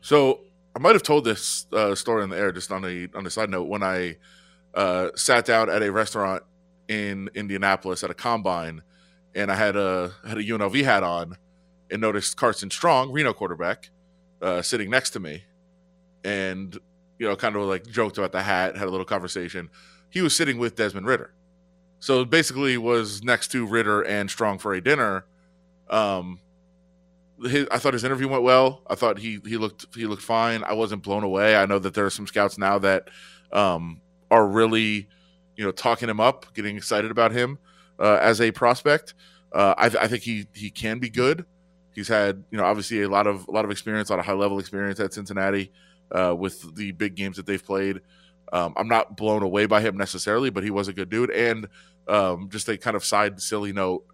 So 0.00 0.40
I 0.74 0.78
might 0.78 0.94
have 0.94 1.02
told 1.02 1.24
this 1.24 1.66
uh, 1.72 1.94
story 1.94 2.22
on 2.22 2.30
the 2.30 2.38
air. 2.38 2.50
Just 2.50 2.72
on 2.72 2.84
a 2.84 3.08
on 3.14 3.26
a 3.26 3.30
side 3.30 3.50
note, 3.50 3.68
when 3.68 3.82
I 3.82 4.16
uh, 4.74 5.10
sat 5.14 5.44
down 5.44 5.68
at 5.68 5.82
a 5.82 5.92
restaurant 5.92 6.42
in 6.88 7.28
Indianapolis 7.34 8.02
at 8.02 8.10
a 8.10 8.14
combine, 8.14 8.82
and 9.34 9.52
I 9.52 9.54
had 9.54 9.76
a 9.76 10.12
had 10.26 10.38
a 10.38 10.42
UNLV 10.42 10.82
hat 10.84 11.02
on, 11.02 11.36
and 11.90 12.00
noticed 12.00 12.36
Carson 12.36 12.70
Strong, 12.70 13.12
Reno 13.12 13.34
quarterback, 13.34 13.90
uh, 14.40 14.62
sitting 14.62 14.88
next 14.90 15.10
to 15.10 15.20
me, 15.20 15.44
and 16.24 16.76
you 17.18 17.28
know, 17.28 17.36
kind 17.36 17.54
of 17.56 17.62
like 17.62 17.86
joked 17.86 18.16
about 18.16 18.32
the 18.32 18.42
hat, 18.42 18.76
had 18.76 18.88
a 18.88 18.90
little 18.90 19.06
conversation. 19.06 19.68
He 20.08 20.22
was 20.22 20.34
sitting 20.34 20.58
with 20.58 20.76
Desmond 20.76 21.06
Ridder, 21.06 21.34
so 22.02 22.24
basically 22.24 22.76
was 22.76 23.22
next 23.22 23.52
to 23.52 23.64
Ridder 23.64 24.02
and 24.02 24.28
Strong 24.28 24.58
for 24.58 24.74
a 24.74 24.80
dinner. 24.80 25.24
Um, 25.88 26.40
his, 27.40 27.68
I 27.70 27.78
thought 27.78 27.92
his 27.92 28.02
interview 28.02 28.26
went 28.26 28.42
well. 28.42 28.82
I 28.88 28.96
thought 28.96 29.18
he 29.18 29.38
he 29.46 29.56
looked 29.56 29.86
he 29.94 30.06
looked 30.06 30.22
fine. 30.22 30.64
I 30.64 30.72
wasn't 30.72 31.04
blown 31.04 31.22
away. 31.22 31.54
I 31.54 31.64
know 31.64 31.78
that 31.78 31.94
there 31.94 32.04
are 32.04 32.10
some 32.10 32.26
scouts 32.26 32.58
now 32.58 32.80
that 32.80 33.08
um, 33.52 34.00
are 34.32 34.44
really, 34.44 35.06
you 35.56 35.64
know, 35.64 35.70
talking 35.70 36.08
him 36.08 36.18
up, 36.18 36.52
getting 36.54 36.76
excited 36.76 37.12
about 37.12 37.30
him 37.30 37.60
uh, 38.00 38.18
as 38.20 38.40
a 38.40 38.50
prospect. 38.50 39.14
Uh, 39.52 39.74
I, 39.78 39.86
I 39.86 40.08
think 40.08 40.24
he 40.24 40.48
he 40.54 40.70
can 40.70 40.98
be 40.98 41.08
good. 41.08 41.46
He's 41.94 42.08
had 42.08 42.42
you 42.50 42.58
know 42.58 42.64
obviously 42.64 43.02
a 43.02 43.08
lot 43.08 43.28
of 43.28 43.46
a 43.46 43.52
lot 43.52 43.64
of 43.64 43.70
experience, 43.70 44.08
a 44.08 44.14
lot 44.14 44.18
of 44.18 44.26
high 44.26 44.32
level 44.32 44.58
experience 44.58 44.98
at 44.98 45.14
Cincinnati 45.14 45.70
uh, 46.10 46.34
with 46.36 46.74
the 46.74 46.90
big 46.90 47.14
games 47.14 47.36
that 47.36 47.46
they've 47.46 47.64
played. 47.64 48.00
Um, 48.52 48.74
I'm 48.76 48.88
not 48.88 49.16
blown 49.16 49.42
away 49.42 49.66
by 49.66 49.80
him 49.80 49.96
necessarily, 49.96 50.50
but 50.50 50.64
he 50.64 50.70
was 50.70 50.88
a 50.88 50.92
good 50.92 51.08
dude. 51.10 51.30
And 51.30 51.68
um, 52.08 52.48
just 52.50 52.68
a 52.68 52.76
kind 52.76 52.96
of 52.96 53.04
side 53.04 53.40
silly 53.40 53.72
note 53.72 54.04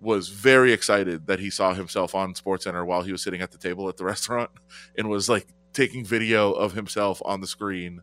was 0.00 0.28
very 0.28 0.72
excited 0.72 1.26
that 1.26 1.40
he 1.40 1.50
saw 1.50 1.74
himself 1.74 2.14
on 2.14 2.34
SportsCenter 2.34 2.86
while 2.86 3.02
he 3.02 3.12
was 3.12 3.22
sitting 3.22 3.40
at 3.40 3.50
the 3.50 3.58
table 3.58 3.88
at 3.88 3.96
the 3.96 4.04
restaurant 4.12 4.50
and 4.96 5.08
was 5.08 5.28
like 5.28 5.46
taking 5.72 6.04
video 6.04 6.52
of 6.52 6.72
himself 6.72 7.20
on 7.24 7.40
the 7.40 7.46
screen 7.46 8.00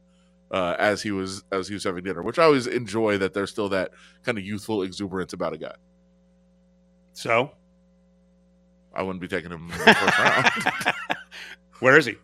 uh, 0.51 0.75
as 0.77 1.01
he 1.01 1.11
was 1.11 1.43
as 1.51 1.67
he 1.67 1.73
was 1.73 1.83
having 1.83 2.03
dinner, 2.03 2.21
which 2.21 2.39
I 2.39 2.43
always 2.43 2.67
enjoy 2.67 3.17
that 3.17 3.33
there's 3.33 3.49
still 3.49 3.69
that 3.69 3.91
kind 4.23 4.37
of 4.37 4.43
youthful 4.43 4.83
exuberance 4.83 5.33
about 5.33 5.53
a 5.53 5.57
guy. 5.57 5.75
So, 7.13 7.51
I 8.93 9.01
wouldn't 9.01 9.21
be 9.21 9.27
taking 9.27 9.51
him 9.51 9.71
in 9.71 9.77
the 9.77 9.93
first 9.93 10.19
round. 10.19 10.95
where 11.79 11.97
is 11.97 12.05
he? 12.05 12.15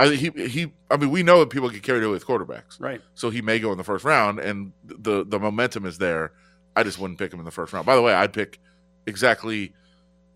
I 0.00 0.14
he 0.14 0.30
he. 0.48 0.72
I 0.90 0.96
mean, 0.96 1.10
we 1.10 1.22
know 1.22 1.40
that 1.40 1.50
people 1.50 1.68
get 1.70 1.82
carried 1.82 2.02
away 2.02 2.12
with 2.12 2.26
quarterbacks, 2.26 2.80
Right. 2.80 3.00
so 3.14 3.30
he 3.30 3.42
may 3.42 3.58
go 3.58 3.70
in 3.72 3.78
the 3.78 3.84
first 3.84 4.04
round, 4.04 4.38
and 4.38 4.72
the 4.84 5.24
the 5.24 5.38
momentum 5.38 5.84
is 5.86 5.98
there. 5.98 6.32
I 6.76 6.82
just 6.84 6.98
wouldn't 6.98 7.18
pick 7.18 7.32
him 7.32 7.38
in 7.38 7.44
the 7.44 7.50
first 7.50 7.72
round. 7.72 7.84
By 7.86 7.94
the 7.96 8.02
way, 8.02 8.14
I'd 8.14 8.32
pick 8.32 8.58
exactly. 9.06 9.74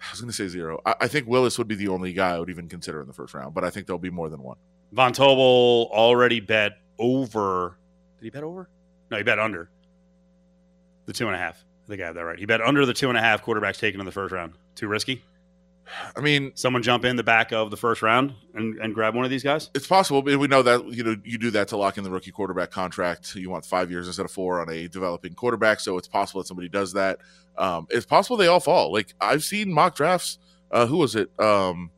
I 0.01 0.11
was 0.11 0.21
going 0.21 0.29
to 0.31 0.37
say 0.37 0.49
zero. 0.49 0.81
I, 0.85 0.95
I 1.03 1.09
think 1.09 1.27
Willis 1.27 1.57
would 1.57 1.69
be 1.69 1.77
the 1.77 1.89
only 1.89 2.13
guy 2.13 2.35
I 2.35 2.39
would 2.39 2.51
even 2.51 2.69
consider 2.69 3.01
in 3.01 3.07
the 3.07 3.15
first 3.15 3.33
round, 3.33 3.55
but 3.55 3.65
I 3.65 3.71
think 3.71 3.87
there'll 3.87 3.99
be 3.99 4.11
more 4.11 4.29
than 4.29 4.43
one. 4.43 4.57
Von 4.93 5.13
Tobel 5.13 5.89
already 5.91 6.41
bet 6.41 6.73
over. 6.99 7.79
Did 8.19 8.25
he 8.25 8.31
bet 8.31 8.43
over? 8.43 8.69
No, 9.11 9.17
he 9.17 9.23
bet 9.23 9.39
under 9.39 9.71
the 11.07 11.13
two 11.13 11.27
and 11.27 11.35
a 11.35 11.39
half. 11.39 11.65
I 11.87 11.89
think 11.89 12.03
I 12.03 12.07
have 12.07 12.15
that 12.17 12.25
right. 12.25 12.39
He 12.39 12.47
bet 12.47 12.61
under 12.61 12.85
the 12.87 12.93
two 12.95 13.09
and 13.09 13.17
a 13.17 13.21
half 13.21 13.43
quarterbacks 13.45 13.79
taken 13.79 14.01
in 14.01 14.07
the 14.07 14.13
first 14.13 14.33
round. 14.33 14.55
Too 14.75 14.89
risky. 14.89 15.23
I 16.17 16.21
mean, 16.21 16.53
Someone 16.55 16.83
jump 16.83 17.05
in 17.05 17.17
the 17.17 17.23
back 17.23 17.53
of 17.53 17.71
the 17.71 17.77
first 17.77 18.03
round 18.03 18.35
and, 18.55 18.79
and 18.79 18.95
grab 18.95 19.15
one 19.15 19.25
of 19.25 19.31
these 19.31 19.43
guys. 19.43 19.71
it's 19.75 19.87
possible, 19.87 20.23
but 20.23 20.39
we 20.39 20.47
know 20.47 20.63
that 20.63 20.87
you 20.93 21.05
know 21.05 21.17
you 21.25 21.39
do 21.39 21.51
that 21.53 21.69
to 21.69 21.77
lock 21.77 21.99
in 21.99 22.05
the 22.05 22.11
rookie 22.11 22.31
quarterback 22.31 22.71
contract. 22.71 23.35
You 23.35 23.51
want 23.51 23.65
five 23.65 23.91
years 23.91 24.07
instead 24.07 24.25
of 24.25 24.31
four 24.31 24.61
on 24.61 24.71
a 24.71 24.89
developing 24.89 25.35
quarterback, 25.35 25.81
so 25.81 25.99
it's 25.99 26.09
possible 26.09 26.41
that 26.41 26.47
somebody 26.49 26.69
does 26.69 26.93
that. 26.95 27.19
Um, 27.59 27.87
it's 27.91 28.07
possible 28.07 28.37
they 28.37 28.47
all 28.47 28.61
fall. 28.61 28.93
Like 28.93 29.15
I've 29.21 29.45
seen 29.45 29.73
mock 29.73 29.95
drafts. 29.95 30.39
Uh, 30.71 30.87
who 30.87 30.97
was 30.97 31.15
it? 31.15 31.31
Um, 31.39 31.91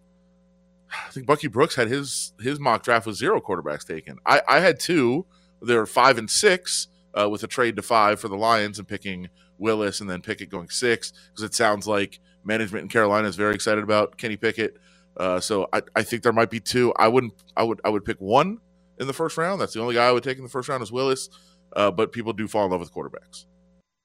I 0.90 1.10
think 1.10 1.26
Bucky 1.26 1.48
Brooks 1.48 1.74
had 1.74 1.88
his 1.88 2.32
his 2.40 2.58
mock 2.58 2.82
draft 2.82 3.06
with 3.06 3.16
zero 3.16 3.40
quarterbacks 3.40 3.86
taken. 3.86 4.18
I, 4.26 4.42
I 4.48 4.60
had 4.60 4.78
two. 4.80 5.26
They 5.62 5.76
were 5.76 5.86
five 5.86 6.18
and 6.18 6.30
six 6.30 6.88
uh, 7.14 7.28
with 7.28 7.42
a 7.42 7.46
trade 7.46 7.76
to 7.76 7.82
five 7.82 8.20
for 8.20 8.28
the 8.28 8.36
Lions 8.36 8.78
and 8.78 8.86
picking 8.86 9.28
Willis 9.58 10.00
and 10.00 10.10
then 10.10 10.20
Pickett 10.20 10.50
going 10.50 10.68
six 10.68 11.12
because 11.30 11.42
it 11.42 11.54
sounds 11.54 11.86
like 11.86 12.20
management 12.46 12.82
in 12.82 12.88
Carolina 12.88 13.28
is 13.28 13.36
very 13.36 13.54
excited 13.54 13.82
about 13.84 14.16
Kenny 14.16 14.36
Pickett. 14.36 14.78
Uh, 15.16 15.40
so 15.40 15.68
I, 15.72 15.82
I 15.94 16.02
think 16.02 16.22
there 16.22 16.32
might 16.32 16.50
be 16.50 16.60
two. 16.60 16.92
I 16.96 17.08
wouldn't. 17.08 17.32
I 17.56 17.62
would. 17.62 17.80
I 17.84 17.88
would 17.88 18.04
pick 18.04 18.18
one 18.18 18.58
in 18.98 19.06
the 19.06 19.12
first 19.12 19.36
round. 19.36 19.60
That's 19.60 19.72
the 19.72 19.80
only 19.80 19.94
guy 19.94 20.06
I 20.06 20.12
would 20.12 20.22
take 20.22 20.38
in 20.38 20.44
the 20.44 20.50
first 20.50 20.68
round 20.68 20.82
is 20.82 20.92
Willis. 20.92 21.28
Uh, 21.74 21.90
but 21.90 22.12
people 22.12 22.32
do 22.32 22.46
fall 22.48 22.64
in 22.64 22.70
love 22.70 22.80
with 22.80 22.92
quarterbacks. 22.92 23.44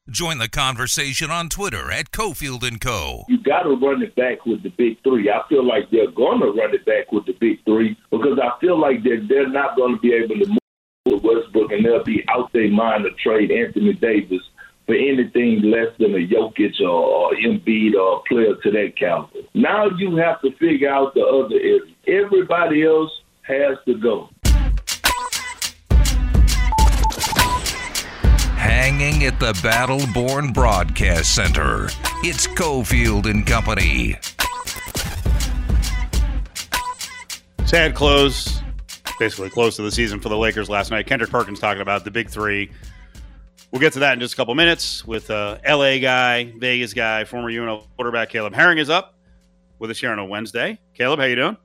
Join 0.10 0.40
the 0.40 0.50
conversation 0.50 1.30
on 1.30 1.48
Twitter 1.48 1.92
at 1.92 2.12
Cofield 2.12 2.68
and 2.68 2.82
Co. 2.82 3.24
you 3.30 3.42
got 3.44 3.64
to 3.64 3.76
run 3.76 4.02
it 4.02 4.16
back 4.16 4.46
with 4.46 4.64
the 4.64 4.70
big 4.70 5.02
three. 5.04 5.30
I 5.30 5.42
feel 5.48 5.66
like 5.66 5.92
they're 5.92 6.12
going 6.12 6.42
to 6.42 6.48
run 6.48 6.74
it 6.74 6.86
back 6.86 7.12
with 7.12 7.26
the 7.28 7.34
big 7.34 7.64
three 7.66 7.96
because 8.10 8.40
I 8.42 8.60
feel 8.60 8.80
like 8.80 9.04
they're, 9.04 9.26
they're 9.28 9.48
not 9.50 9.78
going 9.78 9.96
to 9.96 10.02
be 10.02 10.14
able 10.14 10.40
to 10.40 10.48
move 10.48 10.58
to 11.08 11.16
Westbrook 11.18 11.72
and 11.72 11.86
they'll 11.86 12.04
be 12.04 12.26
out 12.30 12.52
their 12.52 12.70
mind 12.70 13.04
to 13.04 13.12
trade 13.24 13.52
Anthony 13.52 13.94
Davis 13.94 14.42
for 14.86 14.96
anything 14.96 15.62
less 15.62 15.88
than 16.00 16.14
a 16.16 16.28
Jokic 16.28 16.80
or, 16.82 16.88
or 16.90 17.32
Embiid 17.36 17.94
or 17.96 18.18
a 18.18 18.22
player 18.28 18.56
to 18.64 18.72
that 18.72 18.94
caliber. 18.98 19.40
Now 19.54 19.90
you 19.98 20.16
have 20.18 20.42
to 20.42 20.52
figure 20.58 20.90
out 20.90 21.14
the 21.14 21.22
other 21.22 21.56
area. 21.56 21.82
Everybody 22.08 22.84
else 22.84 23.12
has 23.44 23.78
to 23.86 23.96
go. 23.96 24.30
Hanging 28.58 29.26
at 29.26 29.40
the 29.40 29.54
Battleborn 29.54 30.54
Broadcast 30.54 31.36
Center. 31.36 31.86
It's 32.24 32.48
Cofield 32.48 33.30
and 33.30 33.46
Company. 33.46 34.16
Sad 37.66 37.96
close, 37.96 38.62
basically 39.18 39.50
close 39.50 39.78
to 39.78 39.82
the 39.82 39.92
season 39.92 40.20
for 40.20 40.30
the 40.30 40.38
Lakers 40.38 40.70
last 40.70 40.92
night. 40.92 41.08
Kendrick 41.08 41.32
Perkins 41.32 41.60
talking 41.60 41.82
about 41.82 42.04
the 42.04 42.12
big 42.12 42.30
three. 42.30 42.70
We'll 43.72 43.80
get 43.80 43.94
to 43.94 44.00
that 44.00 44.14
in 44.14 44.20
just 44.20 44.34
a 44.34 44.38
couple 44.38 44.54
minutes 44.54 45.06
with 45.06 45.32
uh, 45.32 45.58
LA 45.66 45.98
guy, 46.00 46.52
Vegas 46.58 46.94
guy, 46.94 47.24
former 47.24 47.50
UNO 47.50 47.88
quarterback 47.96 48.30
Caleb 48.30 48.54
Herring 48.54 48.80
is 48.80 48.90
up 48.90 49.16
with 49.80 49.90
us 49.90 49.98
here 49.98 50.12
on 50.12 50.20
a 50.20 50.26
Wednesday. 50.26 50.78
Caleb, 50.94 51.20
how 51.20 51.26
you 51.26 51.38
doing? 51.38 51.58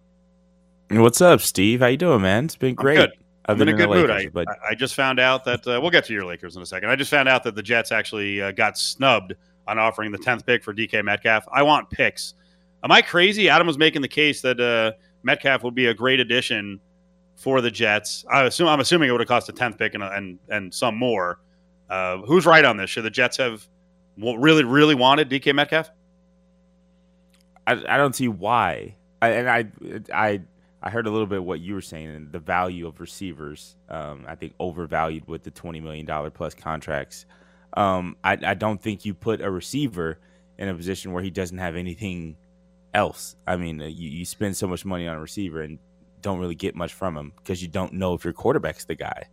What's 0.88 1.20
up, 1.20 1.40
Steve? 1.40 1.80
How 1.80 1.88
you 1.88 1.96
doing, 1.96 2.22
man? 2.22 2.44
It's 2.44 2.54
been 2.54 2.76
great. 2.76 2.96
good. 2.96 3.10
I'm 3.46 3.60
in 3.60 3.68
a 3.68 3.72
good 3.72 3.88
mood. 3.88 4.10
I, 4.10 4.28
but 4.28 4.46
I 4.68 4.76
just 4.76 4.94
found 4.94 5.18
out 5.18 5.44
that 5.46 5.66
uh, 5.66 5.80
we'll 5.80 5.90
get 5.90 6.04
to 6.04 6.12
your 6.12 6.24
Lakers 6.24 6.54
in 6.54 6.62
a 6.62 6.66
second. 6.66 6.90
I 6.90 6.96
just 6.96 7.10
found 7.10 7.28
out 7.28 7.42
that 7.42 7.56
the 7.56 7.62
Jets 7.62 7.90
actually 7.90 8.40
uh, 8.40 8.52
got 8.52 8.78
snubbed 8.78 9.34
on 9.66 9.76
offering 9.76 10.12
the 10.12 10.18
10th 10.18 10.46
pick 10.46 10.62
for 10.62 10.72
DK 10.72 11.04
Metcalf. 11.04 11.44
I 11.52 11.64
want 11.64 11.90
picks. 11.90 12.34
Am 12.84 12.92
I 12.92 13.02
crazy? 13.02 13.48
Adam 13.48 13.66
was 13.66 13.78
making 13.78 14.02
the 14.02 14.08
case 14.08 14.42
that 14.42 14.60
uh, 14.60 14.92
Metcalf 15.24 15.64
would 15.64 15.74
be 15.74 15.86
a 15.86 15.94
great 15.94 16.20
addition 16.20 16.78
for 17.34 17.60
the 17.60 17.70
Jets. 17.70 18.24
I 18.30 18.44
assume 18.44 18.68
I'm 18.68 18.78
assuming 18.80 19.08
it 19.08 19.12
would 19.12 19.20
have 19.20 19.28
cost 19.28 19.48
a 19.48 19.52
10th 19.52 19.76
pick 19.76 19.94
and 19.94 20.04
and, 20.04 20.38
and 20.48 20.72
some 20.72 20.96
more. 20.96 21.40
Uh, 21.88 22.18
who's 22.18 22.46
right 22.46 22.64
on 22.64 22.76
this? 22.76 22.90
Should 22.90 23.04
the 23.04 23.10
Jets 23.10 23.36
have 23.36 23.66
really 24.18 24.64
really 24.64 24.94
wanted 24.94 25.28
DK 25.28 25.54
Metcalf? 25.54 25.90
I, 27.66 27.72
I 27.72 27.96
don't 27.96 28.14
see 28.14 28.28
why. 28.28 28.96
I, 29.22 29.28
and 29.28 29.48
I 29.50 29.64
I 30.12 30.40
I 30.82 30.90
heard 30.90 31.06
a 31.06 31.10
little 31.10 31.26
bit 31.26 31.42
what 31.42 31.60
you 31.60 31.74
were 31.74 31.80
saying 31.80 32.08
and 32.08 32.32
the 32.32 32.38
value 32.38 32.86
of 32.86 33.00
receivers. 33.00 33.76
Um, 33.88 34.24
I 34.28 34.34
think 34.34 34.54
overvalued 34.58 35.26
with 35.26 35.42
the 35.42 35.50
twenty 35.50 35.80
million 35.80 36.06
dollar 36.06 36.30
plus 36.30 36.54
contracts. 36.54 37.26
Um, 37.76 38.16
I, 38.24 38.38
I 38.42 38.54
don't 38.54 38.80
think 38.80 39.04
you 39.04 39.12
put 39.14 39.40
a 39.40 39.50
receiver 39.50 40.18
in 40.58 40.68
a 40.68 40.74
position 40.74 41.12
where 41.12 41.22
he 41.22 41.30
doesn't 41.30 41.58
have 41.58 41.76
anything 41.76 42.36
else. 42.94 43.36
I 43.46 43.56
mean, 43.56 43.80
uh, 43.80 43.86
you, 43.86 44.08
you 44.08 44.24
spend 44.24 44.56
so 44.56 44.66
much 44.66 44.84
money 44.84 45.06
on 45.06 45.16
a 45.16 45.20
receiver 45.20 45.60
and 45.60 45.78
don't 46.22 46.38
really 46.38 46.54
get 46.54 46.74
much 46.74 46.94
from 46.94 47.16
him 47.16 47.32
because 47.36 47.60
you 47.60 47.68
don't 47.68 47.92
know 47.92 48.14
if 48.14 48.24
your 48.24 48.32
quarterback's 48.32 48.86
the 48.86 48.94
guy. 48.94 49.28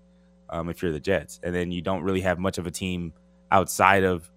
Um, 0.53 0.69
if 0.69 0.83
you're 0.83 0.91
the 0.91 0.99
Jets, 0.99 1.39
and 1.41 1.53
then 1.53 1.71
you 1.71 1.81
don't 1.81 2.03
really 2.03 2.21
have 2.21 2.37
much 2.37 2.59
of 2.59 2.67
a 2.67 2.71
team 2.71 3.11
outside 3.51 4.03
of 4.03 4.29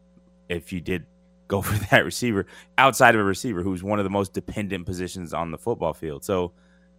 if 0.49 0.73
you 0.73 0.81
did 0.81 1.05
go 1.49 1.63
for 1.63 1.79
that 1.91 2.05
receiver 2.05 2.47
outside 2.77 3.15
of 3.15 3.21
a 3.21 3.25
receiver 3.25 3.63
who's 3.63 3.83
one 3.83 4.01
of 4.01 4.05
the 4.05 4.11
most 4.11 4.33
dependent 4.33 4.85
positions 4.85 5.33
on 5.33 5.51
the 5.53 5.59
football 5.59 5.93
field. 5.93 6.25
So 6.25 6.53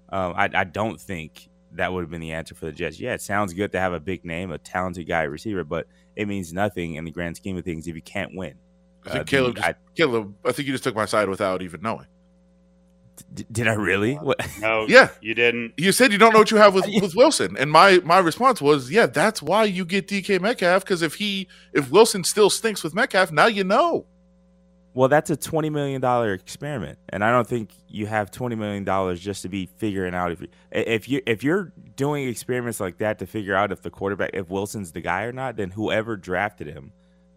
um, 0.09 0.33
I, 0.37 0.49
I, 0.53 0.63
don't 0.63 1.01
think 1.01 1.49
that 1.73 1.91
would 1.91 2.01
have 2.01 2.09
been 2.09 2.21
the 2.21 2.31
answer 2.31 2.55
for 2.55 2.65
the 2.65 2.71
Jets. 2.71 2.97
Yeah, 2.97 3.13
it 3.13 3.21
sounds 3.21 3.53
good 3.53 3.73
to 3.73 3.79
have 3.79 3.91
a 3.91 3.99
big 3.99 4.23
name, 4.23 4.51
a 4.51 4.57
talented 4.57 5.05
guy 5.05 5.23
receiver, 5.23 5.65
but 5.65 5.87
it 6.15 6.29
means 6.29 6.53
nothing 6.53 6.95
in 6.95 7.03
the 7.03 7.11
grand 7.11 7.35
scheme 7.35 7.57
of 7.57 7.65
things 7.65 7.87
if 7.87 7.95
you 7.95 8.01
can't 8.01 8.33
win. 8.35 8.53
I 9.05 9.09
think 9.09 9.21
Uh, 9.21 9.23
Caleb, 9.25 9.55
the- 9.55 9.61
just, 9.61 9.67
I- 9.67 9.95
Caleb, 9.95 10.35
I 10.45 10.51
think 10.53 10.67
you 10.67 10.73
just 10.73 10.83
took 10.85 10.95
my 10.95 11.05
side 11.05 11.27
without 11.27 11.61
even 11.61 11.81
knowing. 11.81 12.07
D- 13.33 13.45
did 13.51 13.67
I 13.67 13.73
really? 13.73 14.15
What? 14.15 14.39
No, 14.59 14.85
Yeah. 14.89 15.09
you 15.21 15.33
didn't. 15.33 15.73
You 15.77 15.91
said 15.91 16.11
you 16.11 16.17
don't 16.17 16.33
know 16.33 16.39
what 16.39 16.51
you 16.51 16.57
have 16.57 16.73
with, 16.73 16.85
with 17.01 17.15
Wilson, 17.15 17.55
and 17.57 17.71
my 17.71 17.99
my 18.03 18.19
response 18.19 18.61
was, 18.61 18.91
yeah, 18.91 19.05
that's 19.05 19.41
why 19.41 19.63
you 19.65 19.85
get 19.85 20.07
DK 20.07 20.39
Metcalf 20.41 20.83
because 20.83 21.01
if 21.01 21.15
he 21.15 21.47
if 21.73 21.89
Wilson 21.91 22.23
still 22.23 22.49
stinks 22.49 22.83
with 22.83 22.93
Metcalf, 22.93 23.31
now 23.31 23.47
you 23.47 23.63
know. 23.63 24.05
Well, 24.93 25.09
that's 25.09 25.29
a 25.29 25.37
twenty 25.37 25.69
million 25.69 26.01
dollar 26.01 26.33
experiment, 26.33 26.97
and 27.09 27.23
I 27.23 27.31
don't 27.31 27.47
think 27.47 27.69
you 27.87 28.07
have 28.07 28.31
twenty 28.31 28.55
million 28.55 28.83
dollars 28.83 29.19
just 29.19 29.43
to 29.43 29.49
be 29.49 29.67
figuring 29.77 30.15
out 30.15 30.31
if 30.31 30.41
you 30.41 30.47
if 30.71 31.07
you 31.09 31.21
if 31.27 31.43
you're 31.43 31.71
doing 31.95 32.27
experiments 32.27 32.79
like 32.79 32.97
that 32.97 33.19
to 33.19 33.27
figure 33.27 33.53
out 33.53 33.71
if 33.71 33.83
the 33.83 33.91
quarterback 33.91 34.31
if 34.33 34.49
Wilson's 34.49 34.91
the 34.93 35.01
guy 35.01 35.23
or 35.23 35.31
not, 35.31 35.55
then 35.55 35.69
whoever 35.69 36.15
drafted 36.17 36.65
him 36.67 36.93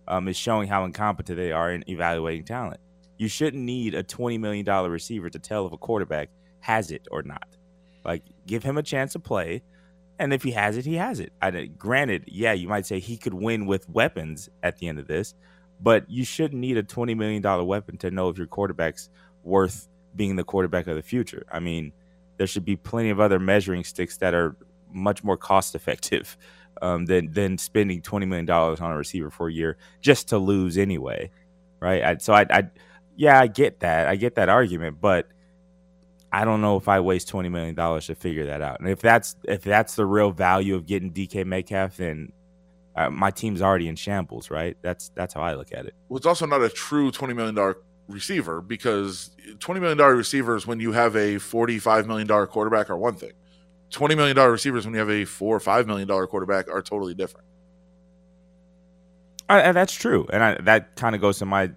um, 0.08 0.26
is 0.28 0.36
showing 0.38 0.68
how 0.68 0.84
incompetent 0.84 1.36
they 1.36 1.52
are 1.52 1.70
in 1.70 1.84
evaluating 1.86 2.44
talent. 2.44 2.80
You 3.20 3.28
shouldn't 3.28 3.62
need 3.62 3.94
a 3.94 4.02
twenty 4.02 4.38
million 4.38 4.64
dollar 4.64 4.88
receiver 4.88 5.28
to 5.28 5.38
tell 5.38 5.66
if 5.66 5.74
a 5.74 5.76
quarterback 5.76 6.30
has 6.60 6.90
it 6.90 7.06
or 7.10 7.22
not. 7.22 7.54
Like, 8.02 8.22
give 8.46 8.62
him 8.62 8.78
a 8.78 8.82
chance 8.82 9.12
to 9.12 9.18
play, 9.18 9.62
and 10.18 10.32
if 10.32 10.42
he 10.42 10.52
has 10.52 10.78
it, 10.78 10.86
he 10.86 10.94
has 10.94 11.20
it. 11.20 11.30
I, 11.42 11.50
granted, 11.66 12.24
yeah, 12.28 12.54
you 12.54 12.66
might 12.66 12.86
say 12.86 12.98
he 12.98 13.18
could 13.18 13.34
win 13.34 13.66
with 13.66 13.86
weapons 13.90 14.48
at 14.62 14.78
the 14.78 14.88
end 14.88 14.98
of 14.98 15.06
this, 15.06 15.34
but 15.82 16.10
you 16.10 16.24
shouldn't 16.24 16.62
need 16.62 16.78
a 16.78 16.82
twenty 16.82 17.14
million 17.14 17.42
dollar 17.42 17.62
weapon 17.62 17.98
to 17.98 18.10
know 18.10 18.30
if 18.30 18.38
your 18.38 18.46
quarterback's 18.46 19.10
worth 19.44 19.86
being 20.16 20.36
the 20.36 20.44
quarterback 20.44 20.86
of 20.86 20.96
the 20.96 21.02
future. 21.02 21.44
I 21.52 21.60
mean, 21.60 21.92
there 22.38 22.46
should 22.46 22.64
be 22.64 22.76
plenty 22.76 23.10
of 23.10 23.20
other 23.20 23.38
measuring 23.38 23.84
sticks 23.84 24.16
that 24.16 24.32
are 24.32 24.56
much 24.90 25.22
more 25.22 25.36
cost 25.36 25.74
effective 25.74 26.38
um, 26.80 27.04
than 27.04 27.30
than 27.34 27.58
spending 27.58 28.00
twenty 28.00 28.24
million 28.24 28.46
dollars 28.46 28.80
on 28.80 28.90
a 28.90 28.96
receiver 28.96 29.30
for 29.30 29.48
a 29.48 29.52
year 29.52 29.76
just 30.00 30.26
to 30.30 30.38
lose 30.38 30.78
anyway, 30.78 31.30
right? 31.80 32.02
I, 32.02 32.16
so 32.16 32.32
I, 32.32 32.46
I, 32.48 32.70
yeah, 33.16 33.38
I 33.38 33.46
get 33.46 33.80
that, 33.80 34.06
I 34.06 34.16
get 34.16 34.36
that 34.36 34.48
argument, 34.48 35.00
but 35.00 35.28
I 36.32 36.44
don't 36.44 36.60
know 36.60 36.76
if 36.76 36.88
I 36.88 37.00
waste 37.00 37.28
twenty 37.28 37.48
million 37.48 37.74
dollars 37.74 38.06
to 38.06 38.14
figure 38.14 38.46
that 38.46 38.62
out. 38.62 38.80
And 38.80 38.88
if 38.88 39.00
that's 39.00 39.36
if 39.44 39.62
that's 39.62 39.96
the 39.96 40.06
real 40.06 40.30
value 40.30 40.74
of 40.74 40.86
getting 40.86 41.12
DK 41.12 41.44
Metcalf, 41.44 41.96
then 41.96 42.32
uh, 42.96 43.10
my 43.10 43.30
team's 43.30 43.62
already 43.62 43.88
in 43.88 43.96
shambles, 43.96 44.50
right? 44.50 44.76
That's 44.82 45.10
that's 45.14 45.34
how 45.34 45.42
I 45.42 45.54
look 45.54 45.72
at 45.72 45.86
it. 45.86 45.94
Well, 46.08 46.18
it's 46.18 46.26
also 46.26 46.46
not 46.46 46.62
a 46.62 46.68
true 46.68 47.10
twenty 47.10 47.34
million 47.34 47.54
dollar 47.54 47.78
receiver 48.08 48.60
because 48.60 49.30
twenty 49.58 49.80
million 49.80 49.98
dollar 49.98 50.14
receivers 50.14 50.66
when 50.66 50.80
you 50.80 50.92
have 50.92 51.16
a 51.16 51.38
forty 51.38 51.78
five 51.78 52.06
million 52.06 52.26
dollar 52.26 52.46
quarterback 52.46 52.90
are 52.90 52.96
one 52.96 53.14
thing. 53.14 53.32
Twenty 53.90 54.14
million 54.14 54.36
dollar 54.36 54.52
receivers 54.52 54.84
when 54.84 54.94
you 54.94 55.00
have 55.00 55.10
a 55.10 55.24
four 55.24 55.56
or 55.56 55.60
five 55.60 55.86
million 55.86 56.06
dollar 56.06 56.26
quarterback 56.26 56.68
are 56.68 56.82
totally 56.82 57.14
different. 57.14 57.46
I, 59.48 59.60
and 59.62 59.76
that's 59.76 59.92
true, 59.94 60.28
and 60.32 60.44
I, 60.44 60.54
that 60.62 60.94
kind 60.94 61.16
of 61.16 61.20
goes 61.20 61.38
to 61.38 61.46
my, 61.46 61.72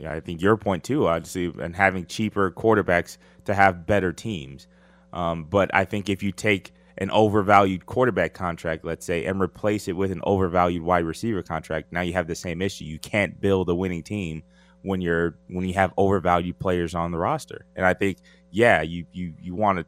yeah, 0.00 0.12
I 0.12 0.20
think 0.20 0.40
your 0.40 0.56
point 0.56 0.82
too, 0.82 1.06
obviously, 1.06 1.52
and 1.62 1.76
having 1.76 2.06
cheaper 2.06 2.50
quarterbacks 2.50 3.18
to 3.44 3.54
have 3.54 3.86
better 3.86 4.12
teams. 4.12 4.66
Um, 5.12 5.44
but 5.44 5.70
I 5.74 5.84
think 5.84 6.08
if 6.08 6.22
you 6.22 6.32
take 6.32 6.72
an 6.98 7.10
overvalued 7.10 7.86
quarterback 7.86 8.32
contract, 8.32 8.84
let's 8.84 9.04
say, 9.04 9.26
and 9.26 9.40
replace 9.40 9.88
it 9.88 9.96
with 9.96 10.10
an 10.10 10.20
overvalued 10.24 10.82
wide 10.82 11.04
receiver 11.04 11.42
contract, 11.42 11.92
now 11.92 12.00
you 12.00 12.14
have 12.14 12.26
the 12.26 12.34
same 12.34 12.62
issue. 12.62 12.84
You 12.84 12.98
can't 12.98 13.40
build 13.40 13.68
a 13.68 13.74
winning 13.74 14.02
team 14.02 14.42
when 14.82 15.02
you're 15.02 15.36
when 15.48 15.66
you 15.66 15.74
have 15.74 15.92
overvalued 15.98 16.58
players 16.58 16.94
on 16.94 17.10
the 17.10 17.18
roster. 17.18 17.66
And 17.76 17.84
I 17.84 17.92
think, 17.92 18.18
yeah, 18.50 18.80
you 18.80 19.04
you 19.12 19.34
you 19.38 19.54
want 19.54 19.80
to 19.80 19.86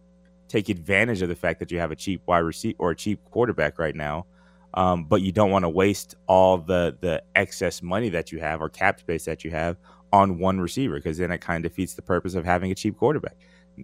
take 0.49 0.69
advantage 0.69 1.23
of 1.23 1.31
the 1.31 1.35
fact 1.35 1.61
that 1.61 1.71
you 1.71 1.79
have 1.79 1.91
a 1.91 1.97
cheap 1.97 2.21
wide 2.27 2.41
receiver 2.41 2.77
or 2.79 2.91
a 2.91 2.97
cheap 2.97 3.25
quarterback 3.31 3.79
right 3.79 3.95
now 3.95 4.27
um, 4.75 5.05
but 5.05 5.23
you 5.23 5.33
don't 5.33 5.51
want 5.51 5.65
to 5.65 5.69
waste 5.69 6.15
all 6.27 6.59
the 6.59 6.97
the 7.01 7.23
excess 7.35 7.83
money 7.83 8.09
that 8.11 8.33
you 8.33 8.41
have 8.41 8.61
or 8.61 8.69
cap 8.69 9.01
space 9.01 9.25
that 9.25 9.45
you 9.45 9.51
have 9.51 9.77
on 10.13 10.39
one 10.39 10.61
receiver 10.61 10.97
because 10.97 11.19
then 11.19 11.31
it 11.31 11.41
kind 11.41 11.65
of 11.65 11.73
defeats 11.73 11.95
the 11.95 12.03
purpose 12.03 12.35
of 12.35 12.45
having 12.45 12.71
a 12.71 12.75
cheap 12.75 12.97
quarterback. 12.97 13.37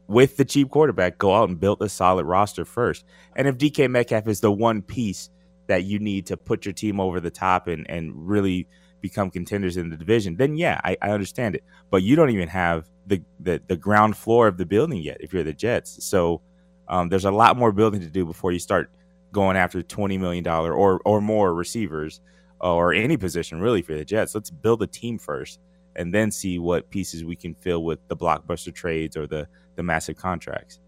With 0.06 0.36
the 0.36 0.44
cheap 0.44 0.70
quarterback, 0.70 1.16
go 1.16 1.34
out 1.34 1.48
and 1.48 1.58
build 1.58 1.80
a 1.80 1.88
solid 1.88 2.26
roster 2.26 2.64
first. 2.64 3.04
And 3.36 3.48
if 3.48 3.56
DK 3.56 3.90
Metcalf 3.90 4.28
is 4.28 4.40
the 4.40 4.52
one 4.52 4.82
piece 4.82 5.30
that 5.66 5.84
you 5.84 5.98
need 5.98 6.26
to 6.26 6.36
put 6.36 6.66
your 6.66 6.74
team 6.74 7.00
over 7.00 7.20
the 7.20 7.30
top 7.30 7.68
and 7.68 7.88
and 7.90 8.12
really 8.14 8.68
become 9.00 9.30
contenders 9.30 9.76
in 9.76 9.88
the 9.88 9.96
division, 9.96 10.36
then 10.36 10.56
yeah, 10.56 10.80
I, 10.84 10.96
I 11.00 11.10
understand 11.10 11.54
it. 11.54 11.64
But 11.90 12.02
you 12.02 12.16
don't 12.16 12.30
even 12.30 12.48
have 12.48 12.86
the, 13.06 13.22
the 13.40 13.62
the 13.66 13.76
ground 13.76 14.16
floor 14.16 14.46
of 14.46 14.58
the 14.58 14.66
building 14.66 15.00
yet 15.00 15.18
if 15.20 15.32
you're 15.32 15.44
the 15.44 15.54
Jets. 15.54 16.04
So 16.04 16.42
um, 16.88 17.08
there's 17.08 17.24
a 17.24 17.30
lot 17.30 17.56
more 17.56 17.72
building 17.72 18.00
to 18.02 18.08
do 18.08 18.26
before 18.26 18.52
you 18.52 18.58
start 18.58 18.90
going 19.32 19.56
after 19.56 19.82
twenty 19.82 20.18
million 20.18 20.44
dollar 20.44 20.74
or 20.74 21.00
or 21.06 21.22
more 21.22 21.54
receivers 21.54 22.20
uh, 22.62 22.74
or 22.74 22.92
any 22.92 23.16
position 23.16 23.58
really 23.58 23.80
for 23.80 23.94
the 23.94 24.04
Jets. 24.04 24.34
Let's 24.34 24.50
build 24.50 24.82
a 24.82 24.86
team 24.86 25.18
first 25.18 25.60
and 25.98 26.14
then 26.14 26.30
see 26.30 26.58
what 26.58 26.88
pieces 26.88 27.24
we 27.24 27.36
can 27.36 27.54
fill 27.54 27.84
with 27.84 27.98
the 28.08 28.16
blockbuster 28.16 28.74
trades 28.74 29.16
or 29.16 29.26
the 29.26 29.46
the 29.76 29.82
massive 29.82 30.16
contracts. 30.16 30.80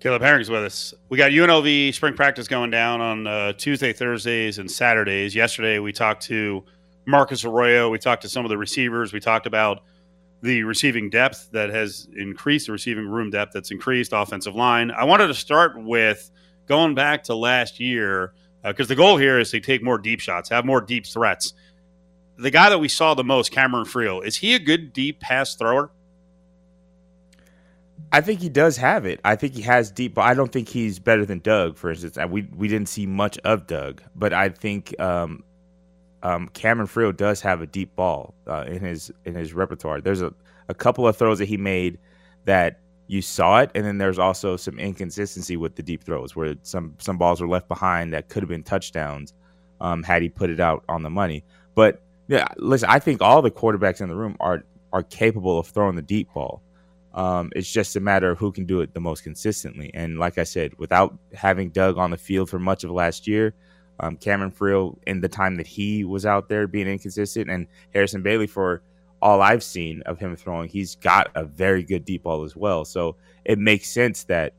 Caleb 0.00 0.22
Herring's 0.22 0.48
with 0.48 0.64
us. 0.64 0.94
We 1.10 1.18
got 1.18 1.30
UNLV 1.30 1.92
spring 1.92 2.14
practice 2.14 2.48
going 2.48 2.70
down 2.70 3.02
on 3.02 3.26
uh, 3.26 3.52
Tuesday, 3.52 3.92
Thursdays, 3.92 4.58
and 4.58 4.70
Saturdays. 4.70 5.34
Yesterday, 5.34 5.78
we 5.78 5.92
talked 5.92 6.22
to 6.24 6.64
Marcus 7.06 7.44
Arroyo. 7.44 7.90
We 7.90 7.98
talked 7.98 8.22
to 8.22 8.28
some 8.28 8.46
of 8.46 8.48
the 8.48 8.56
receivers. 8.56 9.12
We 9.12 9.20
talked 9.20 9.46
about 9.46 9.82
the 10.42 10.62
receiving 10.62 11.10
depth 11.10 11.50
that 11.52 11.68
has 11.68 12.08
increased, 12.16 12.66
the 12.66 12.72
receiving 12.72 13.06
room 13.06 13.30
depth 13.30 13.52
that's 13.52 13.70
increased, 13.70 14.12
offensive 14.14 14.54
line. 14.54 14.90
I 14.90 15.04
wanted 15.04 15.26
to 15.26 15.34
start 15.34 15.72
with 15.76 16.30
going 16.66 16.94
back 16.94 17.24
to 17.24 17.34
last 17.34 17.78
year 17.78 18.32
because 18.64 18.88
the 18.88 18.94
goal 18.94 19.18
here 19.18 19.38
is 19.38 19.50
to 19.50 19.60
take 19.60 19.82
more 19.82 19.98
deep 19.98 20.20
shots, 20.20 20.48
have 20.48 20.64
more 20.64 20.80
deep 20.80 21.06
threats. 21.06 21.52
The 22.40 22.50
guy 22.50 22.70
that 22.70 22.78
we 22.78 22.88
saw 22.88 23.14
the 23.14 23.24
most, 23.24 23.52
Cameron 23.52 23.84
Friel, 23.84 24.24
is 24.24 24.36
he 24.36 24.54
a 24.54 24.58
good 24.58 24.92
deep 24.92 25.20
pass 25.20 25.54
thrower? 25.54 25.90
I 28.12 28.20
think 28.20 28.40
he 28.40 28.48
does 28.48 28.76
have 28.78 29.04
it. 29.04 29.20
I 29.24 29.36
think 29.36 29.54
he 29.54 29.62
has 29.62 29.90
deep, 29.90 30.14
but 30.14 30.22
I 30.22 30.34
don't 30.34 30.50
think 30.50 30.68
he's 30.68 30.98
better 30.98 31.24
than 31.24 31.40
Doug, 31.40 31.76
for 31.76 31.90
instance. 31.90 32.18
We 32.28 32.48
we 32.56 32.66
didn't 32.66 32.88
see 32.88 33.06
much 33.06 33.38
of 33.38 33.66
Doug, 33.66 34.02
but 34.16 34.32
I 34.32 34.48
think 34.48 34.98
um, 34.98 35.44
um, 36.22 36.48
Cameron 36.48 36.88
Friel 36.88 37.16
does 37.16 37.40
have 37.42 37.60
a 37.60 37.66
deep 37.66 37.94
ball 37.94 38.34
uh, 38.48 38.64
in 38.66 38.80
his 38.80 39.12
in 39.24 39.34
his 39.34 39.52
repertoire. 39.52 40.00
There's 40.00 40.22
a, 40.22 40.32
a 40.68 40.74
couple 40.74 41.06
of 41.06 41.16
throws 41.16 41.38
that 41.38 41.46
he 41.46 41.56
made 41.56 41.98
that 42.46 42.80
you 43.06 43.22
saw 43.22 43.60
it, 43.60 43.70
and 43.74 43.84
then 43.84 43.98
there's 43.98 44.18
also 44.18 44.56
some 44.56 44.78
inconsistency 44.78 45.56
with 45.56 45.76
the 45.76 45.82
deep 45.82 46.02
throws 46.02 46.34
where 46.34 46.54
some 46.62 46.94
some 46.98 47.18
balls 47.18 47.40
were 47.40 47.48
left 47.48 47.68
behind 47.68 48.12
that 48.12 48.28
could 48.28 48.42
have 48.42 48.50
been 48.50 48.64
touchdowns 48.64 49.34
um, 49.80 50.02
had 50.02 50.22
he 50.22 50.28
put 50.28 50.50
it 50.50 50.58
out 50.58 50.84
on 50.88 51.02
the 51.02 51.10
money. 51.10 51.44
But 51.74 52.02
yeah, 52.30 52.46
listen, 52.56 52.88
I 52.88 52.98
think 52.98 53.20
all 53.20 53.42
the 53.42 53.50
quarterbacks 53.50 54.00
in 54.00 54.08
the 54.08 54.16
room 54.16 54.36
are 54.40 54.62
are 54.92 55.02
capable 55.02 55.58
of 55.58 55.66
throwing 55.66 55.96
the 55.96 56.02
deep 56.02 56.28
ball. 56.32 56.62
Um, 57.12 57.50
it's 57.56 57.70
just 57.70 57.96
a 57.96 58.00
matter 58.00 58.30
of 58.30 58.38
who 58.38 58.52
can 58.52 58.66
do 58.66 58.80
it 58.80 58.94
the 58.94 59.00
most 59.00 59.24
consistently. 59.24 59.90
And 59.94 60.18
like 60.18 60.38
I 60.38 60.44
said, 60.44 60.72
without 60.78 61.18
having 61.34 61.70
Doug 61.70 61.98
on 61.98 62.10
the 62.10 62.16
field 62.16 62.48
for 62.48 62.58
much 62.58 62.84
of 62.84 62.90
last 62.90 63.26
year, 63.26 63.52
Um, 64.02 64.16
Cameron 64.16 64.50
Friel 64.50 64.96
in 65.06 65.20
the 65.20 65.28
time 65.28 65.56
that 65.56 65.66
he 65.66 66.04
was 66.04 66.24
out 66.24 66.48
there 66.48 66.66
being 66.66 66.88
inconsistent, 66.88 67.50
and 67.50 67.66
Harrison 67.92 68.22
Bailey 68.22 68.46
for 68.46 68.80
all 69.20 69.42
I've 69.42 69.62
seen 69.62 70.02
of 70.06 70.18
him 70.18 70.34
throwing, 70.36 70.70
he's 70.70 70.96
got 70.96 71.28
a 71.34 71.44
very 71.44 71.82
good 71.82 72.04
deep 72.06 72.22
ball 72.22 72.44
as 72.44 72.56
well. 72.56 72.86
So 72.86 73.16
it 73.44 73.58
makes 73.58 73.90
sense 73.90 74.24
that 74.24 74.54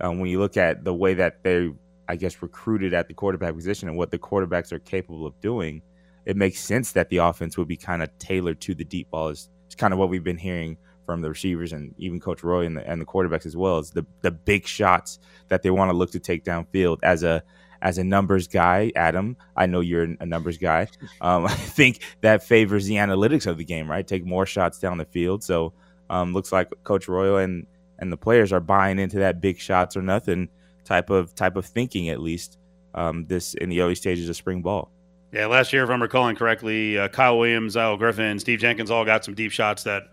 um, 0.00 0.20
when 0.20 0.30
you 0.30 0.38
look 0.38 0.56
at 0.56 0.84
the 0.84 0.94
way 0.94 1.14
that 1.14 1.42
they, 1.42 1.72
I 2.06 2.14
guess, 2.14 2.40
recruited 2.40 2.94
at 2.94 3.08
the 3.08 3.14
quarterback 3.14 3.54
position 3.54 3.88
and 3.88 3.98
what 3.98 4.10
the 4.12 4.18
quarterbacks 4.18 4.70
are 4.70 4.78
capable 4.78 5.26
of 5.26 5.34
doing, 5.40 5.82
it 6.26 6.36
makes 6.36 6.60
sense 6.60 6.92
that 6.92 7.08
the 7.08 7.18
offense 7.18 7.56
would 7.58 7.68
be 7.68 7.76
kind 7.76 8.02
of 8.02 8.16
tailored 8.18 8.60
to 8.62 8.74
the 8.74 8.84
deep 8.84 9.10
ball. 9.10 9.28
Is 9.28 9.48
it's 9.66 9.74
kind 9.74 9.92
of 9.92 9.98
what 9.98 10.08
we've 10.08 10.24
been 10.24 10.38
hearing 10.38 10.76
from 11.06 11.20
the 11.20 11.28
receivers 11.28 11.72
and 11.72 11.94
even 11.98 12.18
Coach 12.18 12.42
Arroyo 12.42 12.66
and 12.66 12.76
the, 12.76 12.88
and 12.88 13.00
the 13.00 13.04
quarterbacks 13.04 13.46
as 13.46 13.56
well. 13.56 13.78
Is 13.78 13.90
the 13.90 14.06
the 14.22 14.30
big 14.30 14.66
shots 14.66 15.18
that 15.48 15.62
they 15.62 15.70
want 15.70 15.90
to 15.90 15.96
look 15.96 16.12
to 16.12 16.20
take 16.20 16.44
downfield 16.44 16.98
as 17.02 17.22
a 17.22 17.42
as 17.84 17.98
a 17.98 18.04
numbers 18.04 18.48
guy, 18.48 18.90
Adam, 18.96 19.36
I 19.54 19.66
know 19.66 19.80
you're 19.80 20.08
a 20.18 20.26
numbers 20.26 20.58
guy. 20.58 20.88
Um, 21.20 21.46
I 21.46 21.54
think 21.54 22.00
that 22.22 22.42
favors 22.42 22.86
the 22.86 22.96
analytics 22.96 23.46
of 23.46 23.56
the 23.56 23.64
game, 23.64 23.90
right? 23.90 24.06
Take 24.06 24.24
more 24.24 24.46
shots 24.46 24.78
down 24.78 24.98
the 24.98 25.04
field. 25.04 25.44
So 25.44 25.72
um, 26.10 26.32
looks 26.32 26.50
like 26.52 26.70
Coach 26.82 27.08
Arroyo 27.08 27.36
and 27.36 27.66
and 27.98 28.12
the 28.12 28.16
players 28.16 28.52
are 28.52 28.60
buying 28.60 28.98
into 28.98 29.18
that 29.20 29.40
big 29.40 29.58
shots 29.58 29.96
or 29.96 30.02
nothing 30.02 30.48
type 30.84 31.10
of 31.10 31.34
type 31.34 31.56
of 31.56 31.64
thinking 31.66 32.08
at 32.08 32.20
least 32.20 32.58
um, 32.94 33.26
this 33.26 33.54
in 33.54 33.68
the 33.68 33.80
early 33.80 33.94
stages 33.94 34.28
of 34.28 34.36
spring 34.36 34.62
ball. 34.62 34.90
Yeah, 35.34 35.46
last 35.46 35.72
year, 35.72 35.84
if 35.84 35.90
I'm 35.90 36.00
recalling 36.00 36.36
correctly, 36.36 36.96
uh, 36.96 37.08
Kyle 37.08 37.38
Williams, 37.38 37.76
Al 37.76 37.96
Griffin, 37.96 38.38
Steve 38.38 38.60
Jenkins 38.60 38.90
all 38.90 39.04
got 39.04 39.24
some 39.24 39.34
deep 39.34 39.50
shots 39.50 39.82
that 39.82 40.04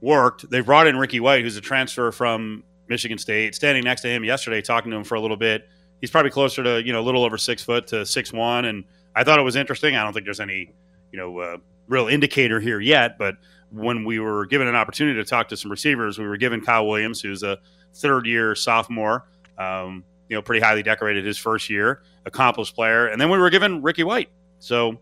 worked. 0.00 0.48
They 0.50 0.60
brought 0.60 0.86
in 0.86 0.96
Ricky 0.96 1.20
White, 1.20 1.44
who's 1.44 1.56
a 1.56 1.60
transfer 1.60 2.10
from 2.10 2.64
Michigan 2.88 3.18
State, 3.18 3.54
standing 3.54 3.84
next 3.84 4.00
to 4.00 4.08
him 4.08 4.24
yesterday, 4.24 4.62
talking 4.62 4.90
to 4.90 4.96
him 4.96 5.04
for 5.04 5.14
a 5.14 5.20
little 5.20 5.36
bit 5.36 5.68
he's 6.02 6.10
probably 6.10 6.30
closer 6.30 6.62
to 6.62 6.82
you 6.84 6.92
know 6.92 7.00
a 7.00 7.06
little 7.06 7.24
over 7.24 7.38
six 7.38 7.62
foot 7.62 7.86
to 7.86 8.04
six 8.04 8.30
one, 8.30 8.66
and 8.66 8.84
I 9.16 9.24
thought 9.24 9.38
it 9.38 9.42
was 9.42 9.56
interesting. 9.56 9.96
I 9.96 10.04
don't 10.04 10.12
think 10.12 10.26
there's 10.26 10.40
any 10.40 10.74
you 11.10 11.18
know 11.18 11.38
uh, 11.38 11.56
real 11.88 12.08
indicator 12.08 12.60
here 12.60 12.78
yet, 12.78 13.16
but 13.16 13.36
when 13.70 14.04
we 14.04 14.18
were 14.18 14.44
given 14.44 14.68
an 14.68 14.74
opportunity 14.74 15.18
to 15.18 15.24
talk 15.24 15.48
to 15.48 15.56
some 15.56 15.70
receivers, 15.70 16.18
we 16.18 16.26
were 16.26 16.36
given 16.36 16.60
Kyle 16.60 16.86
Williams, 16.86 17.22
who's 17.22 17.42
a 17.42 17.58
third 17.94 18.26
year 18.26 18.54
sophomore, 18.54 19.26
um, 19.56 20.04
you 20.28 20.36
know, 20.36 20.42
pretty 20.42 20.60
highly 20.60 20.82
decorated 20.82 21.24
his 21.24 21.38
first 21.38 21.70
year, 21.70 22.02
accomplished 22.26 22.74
player, 22.74 23.06
and 23.06 23.18
then 23.18 23.30
we 23.30 23.38
were 23.38 23.48
given 23.48 23.80
Ricky 23.80 24.04
White. 24.04 24.28
So 24.62 25.00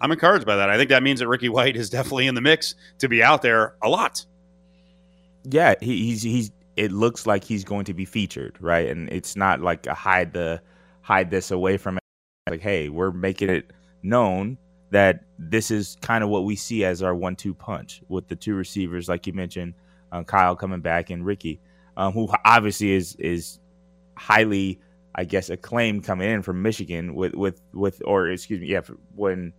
I'm 0.00 0.12
encouraged 0.12 0.46
by 0.46 0.56
that. 0.56 0.70
I 0.70 0.76
think 0.76 0.88
that 0.90 1.02
means 1.02 1.18
that 1.18 1.28
Ricky 1.28 1.48
White 1.48 1.76
is 1.76 1.90
definitely 1.90 2.28
in 2.28 2.36
the 2.36 2.40
mix 2.40 2.76
to 2.98 3.08
be 3.08 3.22
out 3.22 3.42
there 3.42 3.74
a 3.82 3.88
lot. 3.88 4.24
Yeah, 5.44 5.74
he, 5.80 6.06
he's 6.06 6.22
he's 6.22 6.50
it 6.76 6.92
looks 6.92 7.26
like 7.26 7.42
he's 7.42 7.64
going 7.64 7.84
to 7.86 7.94
be 7.94 8.04
featured, 8.04 8.56
right? 8.60 8.88
And 8.88 9.08
it's 9.10 9.34
not 9.34 9.60
like 9.60 9.86
a 9.86 9.94
hide 9.94 10.32
the 10.32 10.62
hide 11.02 11.30
this 11.30 11.50
away 11.50 11.76
from 11.76 11.96
it. 11.96 12.02
Like, 12.48 12.60
hey, 12.60 12.88
we're 12.88 13.10
making 13.10 13.50
it 13.50 13.72
known 14.02 14.56
that 14.90 15.24
this 15.38 15.70
is 15.70 15.96
kind 16.00 16.22
of 16.22 16.30
what 16.30 16.44
we 16.44 16.54
see 16.54 16.84
as 16.84 17.02
our 17.02 17.14
one-two 17.14 17.54
punch 17.54 18.02
with 18.08 18.28
the 18.28 18.36
two 18.36 18.54
receivers, 18.54 19.08
like 19.08 19.26
you 19.26 19.32
mentioned, 19.32 19.74
um, 20.12 20.24
Kyle 20.24 20.56
coming 20.56 20.80
back 20.80 21.10
and 21.10 21.24
Ricky, 21.24 21.60
um, 21.96 22.12
who 22.12 22.28
obviously 22.44 22.92
is 22.92 23.16
is 23.16 23.58
highly, 24.16 24.80
I 25.14 25.24
guess, 25.24 25.50
acclaim 25.50 26.02
coming 26.02 26.30
in 26.30 26.42
from 26.42 26.62
Michigan 26.62 27.14
with 27.14 27.34
with 27.34 27.60
with 27.72 28.02
or 28.04 28.28
excuse 28.28 28.60
me, 28.60 28.68
yeah, 28.68 28.82
when 29.14 29.52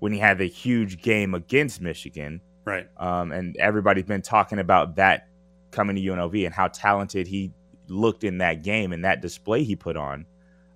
when 0.00 0.12
he 0.12 0.18
had 0.18 0.38
the 0.38 0.46
huge 0.48 1.00
game 1.00 1.34
against 1.34 1.80
Michigan, 1.80 2.40
right? 2.64 2.88
Um, 2.96 3.32
and 3.32 3.56
everybody's 3.56 4.04
been 4.04 4.22
talking 4.22 4.58
about 4.58 4.96
that 4.96 5.28
coming 5.70 5.96
to 5.96 6.02
UNLV 6.02 6.44
and 6.44 6.54
how 6.54 6.68
talented 6.68 7.26
he 7.26 7.52
looked 7.88 8.24
in 8.24 8.38
that 8.38 8.62
game 8.62 8.92
and 8.92 9.04
that 9.04 9.22
display 9.22 9.62
he 9.62 9.76
put 9.76 9.96
on. 9.96 10.26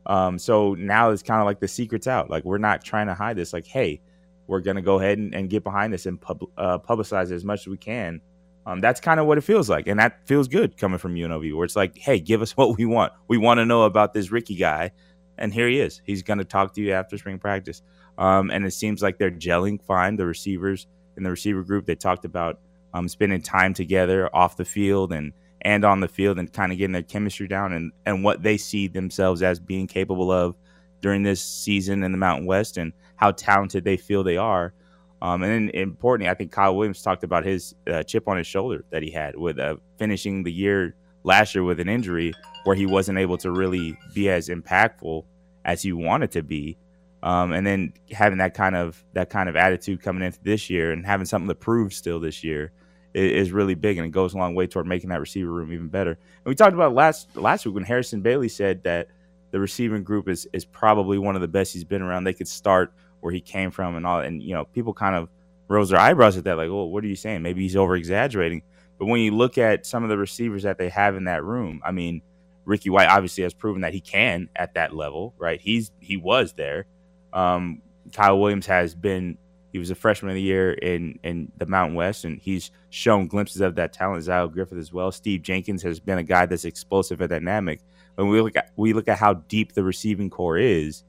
Um, 0.07 0.39
so 0.39 0.75
now 0.75 1.11
it's 1.11 1.23
kind 1.23 1.41
of 1.41 1.47
like 1.47 1.61
the 1.61 1.69
secret's 1.69 2.07
out. 2.07 2.31
Like 2.31 2.45
we're 2.45 2.59
not 2.59 2.85
trying 2.85 3.09
to 3.09 3.15
hide 3.15 3.37
this. 3.37 3.53
Like, 3.53 3.67
hey, 3.67 4.01
we're 4.47 4.61
gonna 4.61 4.83
go 4.83 4.99
ahead 4.99 5.19
and, 5.19 5.35
and 5.35 5.51
get 5.51 5.65
behind 5.65 5.93
this 5.93 6.07
and 6.07 6.21
pub, 6.21 6.43
uh, 6.57 6.79
publicize 6.79 7.31
it 7.31 7.35
as 7.35 7.45
much 7.45 7.61
as 7.61 7.67
we 7.67 7.77
can. 7.77 8.21
Um, 8.67 8.81
that's 8.81 9.01
kind 9.01 9.19
of 9.19 9.27
what 9.27 9.39
it 9.39 9.43
feels 9.43 9.71
like, 9.71 9.87
and 9.87 9.99
that 9.99 10.27
feels 10.27 10.47
good 10.47 10.77
coming 10.77 10.99
from 10.99 11.15
UNLV, 11.15 11.55
where 11.55 11.65
it's 11.65 11.77
like, 11.77 11.97
hey, 11.97 12.21
give 12.21 12.43
us 12.43 12.53
what 12.57 12.77
we 12.77 12.85
want. 12.85 13.13
We 13.29 13.39
want 13.39 13.59
to 13.59 13.65
know 13.65 13.83
about 13.83 14.13
this 14.15 14.31
Ricky 14.31 14.57
guy, 14.57 14.93
and 15.39 15.53
here 15.53 15.69
he 15.69 15.81
is. 15.81 16.01
He's 16.05 16.23
gonna 16.23 16.45
talk 16.45 16.75
to 16.75 16.81
you 16.81 16.93
after 16.93 17.17
spring 17.19 17.39
practice. 17.39 17.83
Um, 18.19 18.51
and 18.51 18.67
it 18.67 18.73
seems 18.73 19.03
like 19.03 19.19
they're 19.19 19.31
gelling 19.31 19.83
fine. 19.83 20.17
The 20.17 20.27
receivers 20.27 20.87
in 21.17 21.23
the 21.23 21.31
receiver 21.31 21.63
group 21.63 21.87
they 21.87 21.95
talked 21.95 22.25
about 22.25 22.61
um, 22.93 23.09
spending 23.09 23.41
time 23.43 23.75
together 23.75 24.29
off 24.35 24.57
the 24.57 24.65
field 24.65 25.13
and 25.13 25.33
and 25.63 25.85
on 25.85 26.01
the 26.01 26.09
field 26.09 26.39
and 26.39 26.53
kind 26.53 26.73
of 26.73 26.79
getting 26.79 26.93
their 26.93 27.03
chemistry 27.03 27.47
down 27.47 27.73
and, 27.73 27.93
and 28.07 28.25
what 28.25 28.43
they 28.43 28.57
see 28.57 28.89
themselves 28.89 29.43
as 29.43 29.61
being 29.61 29.87
capable 29.87 30.33
of 30.33 30.57
during 31.03 31.23
this 31.23 31.43
season 31.43 32.03
in 32.03 32.13
the 32.13 32.19
Mountain 32.19 32.47
West 32.47 32.79
and 32.79 32.93
how 33.17 33.31
talented 33.33 33.85
they 33.85 33.97
feel 33.99 34.25
they 34.25 34.39
are. 34.39 34.73
Um, 35.23 35.43
and 35.43 35.53
then 35.53 35.71
importantly, 35.75 36.31
I 36.31 36.35
think 36.35 36.51
Kyle 36.51 36.75
Williams 36.75 37.03
talked 37.03 37.25
about 37.25 37.45
his 37.45 37.75
uh, 37.91 38.03
chip 38.03 38.27
on 38.27 38.39
his 38.39 38.47
shoulder 38.47 38.85
that 38.91 39.03
he 39.03 39.11
had 39.11 39.37
with 39.37 39.59
uh, 39.59 39.77
finishing 39.99 40.43
the 40.43 40.53
year 40.53 40.95
last 41.25 41.55
year 41.55 41.63
with 41.65 41.81
an 41.81 41.89
injury 41.89 42.33
where 42.65 42.77
he 42.77 42.87
wasn't 42.87 43.19
able 43.19 43.37
to 43.39 43.51
really 43.51 43.97
be 44.15 44.31
as 44.31 44.49
impactful 44.49 45.25
as 45.65 45.83
he 45.83 45.93
wanted 45.93 46.31
to 46.33 46.43
be. 46.43 46.79
Um, 47.23 47.53
and 47.53 47.67
then 47.67 47.93
having 48.11 48.39
that 48.39 48.55
kind 48.55 48.75
of 48.75 49.05
that 49.13 49.29
kind 49.29 49.51
of 49.51 49.57
attitude 49.57 50.01
coming 50.01 50.23
into 50.23 50.39
this 50.43 50.71
year 50.71 50.93
and 50.93 51.05
having 51.05 51.27
something 51.27 51.49
to 51.49 51.55
prove 51.55 51.93
still 51.93 52.19
this 52.19 52.43
year 52.43 52.73
is, 53.13 53.51
really 53.53 53.75
big, 53.75 53.99
and 53.99 54.07
it 54.07 54.11
goes 54.11 54.35
a 54.35 54.39
long 54.39 54.55
way 54.55 54.67
toward 54.67 54.87
making 54.87 55.11
that 55.11 55.21
receiver 55.21 55.51
room 55.51 55.73
even 55.73 55.89
better. 55.89 56.13
And 56.13 56.47
we 56.47 56.55
talked 56.55 56.75
about 56.75 56.95
last 56.95 57.37
last 57.37 57.67
week 57.67 57.75
when 57.75 57.85
Harrison 57.85 58.23
Bailey 58.23 58.49
said 58.49 58.83
that 58.85 59.09
the 59.51 59.61
receiving 59.61 60.03
group 60.03 60.29
is 60.29 60.49
is 60.53 60.65
probably 60.65 61.19
one 61.19 61.35
of 61.35 61.43
the 61.43 61.49
best 61.49 61.75
he's 61.75 61.85
been 61.85 62.03
around. 62.03 62.25
They 62.25 62.33
could 62.33 62.49
start 62.49 62.95
where 63.21 63.33
he 63.33 63.41
came 63.41 63.71
from 63.71 63.97
and 63.97 64.07
all, 64.07 64.21
and 64.21 64.43
you 64.43 64.55
know, 64.55 64.65
people 64.65 64.95
kind 64.95 65.17
of 65.17 65.29
rose 65.69 65.91
their 65.91 66.01
eyebrows 66.01 66.37
at 66.37 66.45
that, 66.45 66.57
like, 66.57 66.69
"Oh, 66.69 66.85
what 66.85 67.05
are 67.05 67.09
you 67.09 67.17
saying? 67.17 67.43
Maybe 67.43 67.63
he's 67.63 67.77
over 67.77 67.97
exaggerating." 67.97 68.63
But 68.99 69.07
when 69.07 69.21
you 69.21 69.35
look 69.35 69.57
at 69.57 69.87
some 69.87 70.03
of 70.03 70.11
the 70.11 70.19
receivers 70.19 70.63
that 70.65 70.79
they 70.79 70.91
have 70.91 71.17
in 71.17 71.25
that 71.25 71.43
room, 71.43 71.81
I 71.85 71.91
mean, 71.91 72.23
Ricky 72.65 72.91
White 72.91 73.09
obviously 73.09 73.43
has 73.45 73.55
proven 73.55 73.83
that 73.83 73.95
he 73.95 74.01
can 74.01 74.49
at 74.57 74.75
that 74.75 74.95
level, 74.95 75.35
right? 75.39 75.61
He's 75.61 75.91
he 76.01 76.17
was 76.17 76.53
there. 76.53 76.87
Um, 77.33 77.83
Kyle 78.13 78.39
Williams 78.39 78.67
has 78.67 78.95
been 78.95 79.39
he 79.73 79.79
was 79.79 79.91
a 79.91 79.95
freshman 79.95 80.31
of 80.31 80.35
the 80.35 80.43
year 80.43 80.73
in 80.73 81.19
in 81.23 81.51
the 81.59 81.67
Mountain 81.67 81.95
West, 81.95 82.25
and 82.25 82.41
he's 82.41 82.71
shown 82.91 83.29
glimpses 83.29 83.61
of 83.61 83.77
that 83.77 83.93
talent. 83.93 84.25
Zyell 84.25 84.53
Griffin 84.53 84.79
as 84.79 84.93
well. 84.93 85.13
Steve 85.13 85.43
Jenkins 85.43 85.83
has 85.83 86.01
been 86.01 86.19
a 86.19 86.23
guy 86.23 86.47
that's 86.47 86.65
explosive 86.65 87.21
and 87.21 87.31
dynamic. 87.31 87.81
When 88.17 88.29
we 88.29 88.41
look 88.41 88.57
at 88.57 88.71
we 88.77 88.93
look 88.93 89.09
at 89.09 89.19
how 89.19 89.35
deep 89.35 89.73
the 89.73 89.85
receiving 89.85 90.29
core 90.29 90.59
is, 90.59 91.05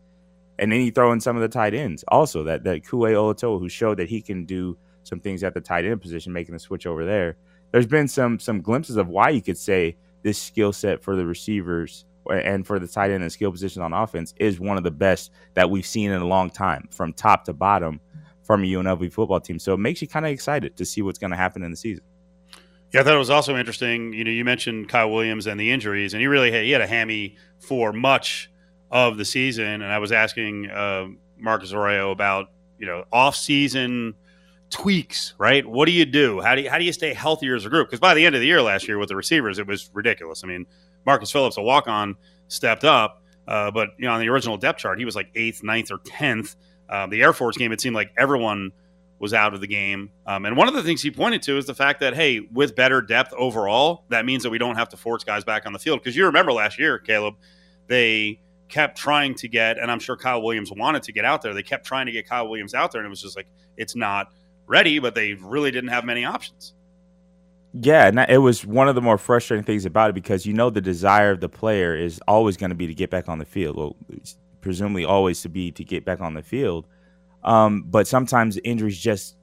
and 0.62 0.72
then 0.72 0.82
you 0.82 0.92
throw 0.92 1.12
in 1.12 1.20
some 1.20 1.36
of 1.36 1.42
the 1.42 1.50
tight 1.50 1.74
ends 1.74 2.06
also. 2.08 2.44
That 2.44 2.64
that 2.64 2.84
Kue 2.84 3.12
Olatoa, 3.12 3.60
who 3.60 3.68
showed 3.68 3.98
that 3.98 4.08
he 4.08 4.22
can 4.22 4.46
do 4.46 4.78
some 5.04 5.20
things 5.20 5.44
at 5.44 5.54
the 5.54 5.60
tight 5.60 5.84
end 5.84 6.02
position, 6.02 6.32
making 6.32 6.54
the 6.54 6.60
switch 6.60 6.86
over 6.86 7.04
there. 7.06 7.36
There's 7.72 7.88
been 7.88 8.08
some 8.08 8.40
some 8.40 8.62
glimpses 8.62 8.96
of 8.96 9.10
why 9.10 9.32
you 9.32 9.42
could 9.42 9.58
say 9.58 9.98
this 10.22 10.38
skill 10.38 10.72
set 10.72 11.04
for 11.04 11.16
the 11.16 11.26
receivers 11.26 12.06
and 12.30 12.66
for 12.66 12.78
the 12.78 12.88
tight 12.88 13.10
end 13.10 13.24
and 13.24 13.32
skill 13.32 13.52
position 13.52 13.82
on 13.82 13.92
offense 13.92 14.36
is 14.38 14.60
one 14.60 14.78
of 14.78 14.84
the 14.84 14.92
best 14.92 15.32
that 15.56 15.70
we've 15.70 15.86
seen 15.86 16.12
in 16.12 16.22
a 16.22 16.28
long 16.28 16.52
time, 16.52 16.88
from 16.92 17.12
top 17.14 17.44
to 17.46 17.54
bottom 17.54 18.00
from 18.44 18.64
a 18.64 18.68
UNLV 18.68 19.12
football 19.12 19.40
team. 19.40 19.58
So 19.58 19.74
it 19.74 19.78
makes 19.78 20.02
you 20.02 20.08
kind 20.08 20.26
of 20.26 20.32
excited 20.32 20.78
to 20.78 20.86
see 20.86 21.02
what's 21.02 21.18
going 21.18 21.32
to 21.32 21.38
happen 21.38 21.64
in 21.64 21.72
the 21.72 21.78
season. 21.78 22.04
Yeah, 22.92 23.02
I 23.02 23.04
thought 23.04 23.16
it 23.16 23.20
was 23.20 23.30
also 23.30 23.58
interesting. 23.58 24.14
You 24.14 24.24
know, 24.26 24.32
you 24.32 24.44
mentioned 24.46 24.90
Kyle 24.90 25.10
Williams 25.10 25.48
and 25.48 25.60
the 25.60 25.72
injuries, 25.72 26.14
and 26.14 26.22
he 26.22 26.28
really 26.28 26.52
had, 26.52 26.64
he 26.64 26.72
had 26.72 26.82
a 26.82 26.88
hammy 26.88 27.38
for 27.60 27.94
much 27.94 28.51
of 28.92 29.18
the 29.18 29.26
season. 29.26 29.82
And 29.82 29.86
I 29.86 29.98
was 29.98 30.12
asking 30.12 30.70
uh, 30.70 31.08
Marcus 31.38 31.74
Arroyo 31.74 32.12
about 32.12 32.52
you 32.78 32.86
know 32.86 33.06
off 33.12 33.36
season 33.36 34.14
tweaks, 34.70 35.34
right? 35.38 35.66
What 35.66 35.86
do 35.86 35.92
you 35.92 36.06
do? 36.06 36.42
How 36.42 36.56
do 36.56 36.62
you 36.62 36.70
how 36.70 36.78
do 36.78 36.84
you 36.84 36.94
stay 36.94 37.14
healthier 37.14 37.56
as 37.56 37.66
a 37.66 37.70
group? 37.70 37.88
Because 37.88 38.00
by 38.00 38.14
the 38.14 38.26
end 38.26 38.36
of 38.36 38.42
the 38.42 38.48
year 38.48 38.62
last 38.62 38.88
year 38.88 38.98
with 38.98 39.10
the 39.10 39.16
receivers, 39.16 39.58
it 39.58 39.66
was 39.66 39.90
ridiculous. 39.94 40.44
I 40.44 40.48
mean, 40.48 40.66
Marcus 41.06 41.32
Phillips, 41.32 41.58
a 41.58 41.62
walk 41.62 41.88
on, 41.88 42.16
stepped 42.48 42.84
up, 42.84 43.24
uh, 43.48 43.72
but 43.72 43.90
you 43.98 44.06
know 44.06 44.14
on 44.14 44.20
the 44.20 44.30
original 44.30 44.58
depth 44.58 44.80
chart, 44.80 45.00
he 45.00 45.06
was 45.06 45.16
like 45.16 45.30
eighth, 45.36 45.64
ninth, 45.64 45.92
or 45.92 46.00
tenth 46.06 46.56
uh, 46.92 47.08
the 47.08 47.24
Air 47.24 47.34
Force 47.34 47.58
game, 47.58 47.72
it 47.72 47.80
seemed 47.80 47.96
like 47.96 48.12
everyone 48.18 48.74
was 49.18 49.34
out 49.34 49.54
of 49.54 49.62
the 49.62 49.68
game. 49.68 50.12
Um, 50.26 50.46
and 50.46 50.58
one 50.58 50.68
of 50.68 50.74
the 50.74 50.84
things 50.84 51.02
he 51.02 51.10
pointed 51.10 51.42
to 51.44 51.58
is 51.58 51.66
the 51.66 51.74
fact 51.74 52.02
that, 52.02 52.14
hey, 52.14 52.42
with 52.52 52.76
better 52.76 53.02
depth 53.02 53.34
overall, 53.34 54.04
that 54.10 54.26
means 54.26 54.44
that 54.44 54.50
we 54.50 54.58
don't 54.58 54.76
have 54.76 54.90
to 54.90 54.98
force 54.98 55.24
guys 55.24 55.44
back 55.44 55.66
on 55.66 55.74
the 55.74 55.80
field. 55.80 56.00
Because 56.00 56.16
you 56.18 56.26
remember 56.26 56.52
last 56.52 56.78
year, 56.78 57.00
Caleb, 57.00 57.36
they 57.88 58.42
kept 58.72 58.98
trying 58.98 59.36
to 59.36 59.48
get, 59.48 59.78
and 59.78 59.92
I'm 59.92 60.00
sure 60.00 60.16
Kyle 60.16 60.42
Williams 60.42 60.72
wanted 60.72 61.04
to 61.04 61.12
get 61.12 61.26
out 61.26 61.42
there. 61.42 61.54
They 61.54 61.64
kept 61.64 61.86
trying 61.86 62.08
to 62.08 62.12
get 62.12 62.28
Kyle 62.28 62.48
Williams 62.48 62.74
out 62.74 62.92
there, 62.92 63.02
and 63.02 63.06
it 63.06 63.10
was 63.10 63.22
just 63.22 63.36
like, 63.36 63.48
it's 63.78 63.96
not 63.96 64.32
ready, 64.66 65.00
but 65.00 65.14
they 65.14 65.34
really 65.34 65.70
didn't 65.70 65.90
have 65.90 66.06
many 66.06 66.26
options. 66.26 66.74
Yeah, 67.74 68.08
and 68.08 68.20
it 68.20 68.40
was 68.40 68.66
one 68.66 68.90
of 68.90 68.96
the 68.96 69.02
more 69.02 69.18
frustrating 69.18 69.64
things 69.64 69.86
about 69.86 70.10
it 70.10 70.14
because 70.14 70.46
you 70.46 70.54
know 70.54 70.70
the 70.70 70.82
desire 70.82 71.32
of 71.32 71.40
the 71.40 71.48
player 71.50 71.96
is 71.96 72.20
always 72.28 72.58
going 72.58 72.72
to 72.72 72.76
be 72.76 72.88
to 72.88 72.94
get 72.94 73.10
back 73.10 73.30
on 73.30 73.40
the 73.40 73.46
field. 73.46 73.78
Well, 73.78 73.96
presumably 74.60 75.06
always 75.06 75.42
to 75.42 75.50
be 75.50 75.72
to 75.72 75.84
get 75.84 76.06
back 76.06 76.22
on 76.22 76.34
the 76.34 76.44
field. 76.44 76.88
Um, 77.44 77.84
but 77.88 78.08
sometimes 78.08 78.60
injuries 78.64 79.00
just 79.00 79.38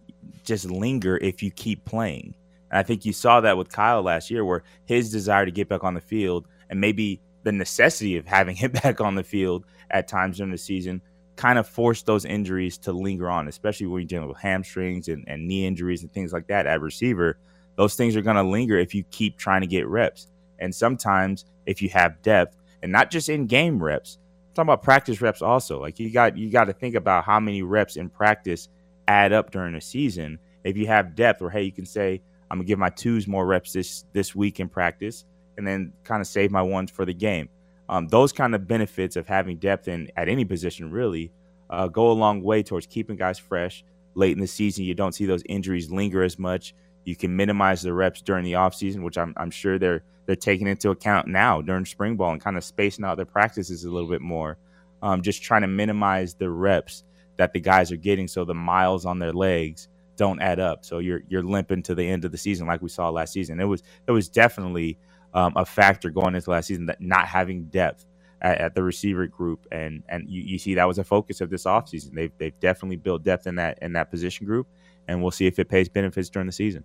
just 0.45 0.71
linger 0.71 1.19
if 1.19 1.43
you 1.43 1.51
keep 1.51 1.85
playing. 1.85 2.35
And 2.71 2.79
I 2.79 2.83
think 2.83 3.05
you 3.05 3.12
saw 3.12 3.41
that 3.41 3.57
with 3.57 3.71
Kyle 3.71 4.03
last 4.03 4.31
year, 4.31 4.45
where 4.45 4.62
his 4.85 5.11
desire 5.11 5.45
to 5.45 5.51
get 5.51 5.69
back 5.69 5.85
on 5.85 5.95
the 5.95 6.01
field 6.01 6.47
and 6.71 6.81
maybe 6.81 7.21
the 7.44 7.53
necessity 7.53 8.16
of 8.16 8.27
having 8.27 8.57
him 8.57 8.72
back 8.83 9.01
on 9.01 9.14
the 9.14 9.24
field 9.24 9.64
at 9.90 10.09
times 10.09 10.37
during 10.37 10.53
the 10.53 10.59
season 10.59 11.01
kind 11.38 11.59
of 11.59 11.68
force 11.68 12.03
those 12.03 12.24
injuries 12.24 12.77
to 12.77 12.92
linger 12.92 13.31
on, 13.31 13.46
especially 13.46 13.87
when 13.87 14.03
you're 14.03 14.09
dealing 14.09 14.29
with 14.29 14.38
hamstrings 14.38 15.07
and, 15.07 15.24
and 15.29 15.46
knee 15.46 15.64
injuries 15.64 16.03
and 16.03 16.12
things 16.12 16.33
like 16.33 16.48
that 16.48 16.66
at 16.66 16.81
receiver. 16.81 17.38
Those 17.77 17.94
things 17.94 18.16
are 18.16 18.22
going 18.22 18.37
to 18.37 18.42
linger 18.42 18.77
if 18.77 18.92
you 18.92 19.05
keep 19.05 19.38
trying 19.38 19.61
to 19.61 19.68
get 19.68 19.87
reps. 19.87 20.27
And 20.59 20.74
sometimes 20.74 21.44
if 21.64 21.81
you 21.81 21.88
have 21.90 22.20
depth, 22.22 22.57
and 22.83 22.90
not 22.90 23.11
just 23.11 23.29
in 23.29 23.46
game 23.46 23.83
reps, 23.83 24.18
I'm 24.20 24.55
talking 24.55 24.68
about 24.68 24.83
practice 24.83 25.20
reps 25.20 25.40
also. 25.40 25.81
Like 25.81 25.98
you 25.98 26.11
got 26.11 26.37
you 26.37 26.51
got 26.51 26.64
to 26.64 26.72
think 26.72 26.96
about 26.96 27.24
how 27.24 27.38
many 27.38 27.62
reps 27.62 27.96
in 27.96 28.09
practice 28.09 28.68
add 29.07 29.33
up 29.33 29.51
during 29.51 29.74
a 29.77 29.81
season. 29.81 30.38
If 30.64 30.77
you 30.77 30.87
have 30.88 31.14
depth, 31.14 31.40
or 31.40 31.51
hey, 31.51 31.62
you 31.62 31.72
can 31.72 31.87
say 31.87 32.20
I'm 32.51 32.59
gonna 32.59 32.66
give 32.66 32.79
my 32.79 32.90
twos 32.90 33.27
more 33.27 33.46
reps 33.46 33.72
this 33.72 34.05
this 34.12 34.35
week 34.35 34.59
in 34.61 34.68
practice, 34.68 35.24
and 35.59 35.66
then 35.66 35.92
kind 36.05 36.23
of 36.23 36.27
save 36.27 36.51
my 36.51 36.62
ones 36.62 36.90
for 36.90 37.05
the 37.05 37.12
game. 37.12 37.51
Um, 37.90 38.09
those 38.09 38.33
kind 38.33 38.55
of 38.55 38.66
benefits 38.66 39.16
of 39.16 39.27
having 39.27 39.59
depth 39.59 39.88
in 39.88 40.11
at 40.16 40.29
any 40.29 40.44
position 40.44 40.90
really 40.90 41.33
uh, 41.68 41.88
go 41.88 42.11
a 42.11 42.12
long 42.12 42.42
way 42.42 42.62
towards 42.62 42.87
keeping 42.87 43.16
guys 43.16 43.38
fresh 43.38 43.85
late 44.14 44.33
in 44.33 44.40
the 44.40 44.47
season. 44.47 44.85
You 44.85 44.94
don't 44.94 45.12
see 45.12 45.27
those 45.27 45.42
injuries 45.49 45.90
linger 45.90 46.23
as 46.23 46.38
much. 46.38 46.75
You 47.05 47.16
can 47.16 47.35
minimize 47.35 47.83
the 47.83 47.92
reps 47.92 48.21
during 48.21 48.44
the 48.44 48.53
offseason, 48.53 49.03
which 49.03 49.18
I'm, 49.18 49.35
I'm 49.37 49.51
sure 49.51 49.79
they're 49.79 50.03
they're 50.27 50.37
taking 50.37 50.66
into 50.66 50.90
account 50.90 51.27
now 51.27 51.62
during 51.62 51.87
spring 51.87 52.16
ball 52.16 52.33
and 52.33 52.40
kind 52.40 52.59
of 52.59 52.64
spacing 52.64 53.05
out 53.05 53.16
their 53.16 53.25
practices 53.25 53.85
a 53.85 53.90
little 53.90 54.11
bit 54.11 54.21
more. 54.21 54.59
Um, 55.01 55.23
just 55.23 55.42
trying 55.42 55.62
to 55.62 55.68
minimize 55.68 56.35
the 56.35 56.51
reps 56.51 57.05
that 57.38 57.55
the 57.55 57.61
guys 57.61 57.90
are 57.90 57.97
getting 57.97 58.29
so 58.29 58.44
the 58.44 58.53
miles 58.53 59.07
on 59.07 59.18
their 59.18 59.33
legs 59.33 59.88
don't 60.16 60.42
add 60.42 60.61
up. 60.61 60.85
So 60.85 60.99
you're 60.99 61.23
you're 61.29 61.42
limping 61.42 61.83
to 61.85 61.94
the 61.94 62.07
end 62.07 62.27
of 62.27 62.33
the 62.33 62.38
season 62.38 62.66
like 62.66 62.83
we 62.83 62.90
saw 62.90 63.09
last 63.09 63.33
season. 63.33 63.59
It 63.59 63.64
was 63.64 63.83
it 64.07 64.11
was 64.11 64.29
definitely 64.29 64.99
um, 65.35 65.53
a 65.57 65.64
factor 65.64 66.11
going 66.11 66.35
into 66.35 66.51
last 66.51 66.67
season 66.67 66.87
that 66.87 67.01
not 67.01 67.27
having 67.27 67.64
depth 67.64 68.07
at, 68.41 68.59
at, 68.59 68.75
the 68.75 68.83
receiver 68.83 69.27
group 69.27 69.67
and 69.73 70.03
and 70.09 70.29
you, 70.29 70.43
you 70.43 70.59
see 70.59 70.75
that 70.75 70.87
was 70.87 70.99
a 70.99 71.05
focus 71.05 71.41
of 71.41 71.51
this 71.51 71.64
offseason. 71.64 72.14
They've 72.14 72.33
they've 72.38 72.59
definitely 72.61 72.97
built 72.97 73.25
depth 73.25 73.47
in 73.47 73.57
that 73.57 73.79
in 73.83 73.93
that 73.95 74.11
position 74.11 74.47
group 74.47 74.67
and 75.09 75.23
we'll 75.23 75.31
see 75.31 75.47
if 75.47 75.59
it 75.59 75.69
pays 75.69 75.88
benefits 75.88 76.29
during 76.29 76.47
the 76.47 76.53
season. 76.53 76.85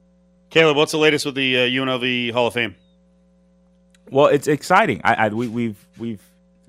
Caleb, 0.50 0.78
what's 0.78 0.92
the 0.92 0.98
latest 0.98 1.26
with 1.26 1.36
the 1.36 1.58
uh, 1.58 1.62
UNLV 1.62 2.32
Hall 2.32 2.48
of 2.48 2.54
Fame? 2.54 2.76
Well, 4.10 4.28
it's 4.28 4.48
exciting. 4.48 5.02
I, 5.04 5.14
I 5.14 5.30
we, 5.30 5.48
we've 5.48 5.88
we've 5.98 6.22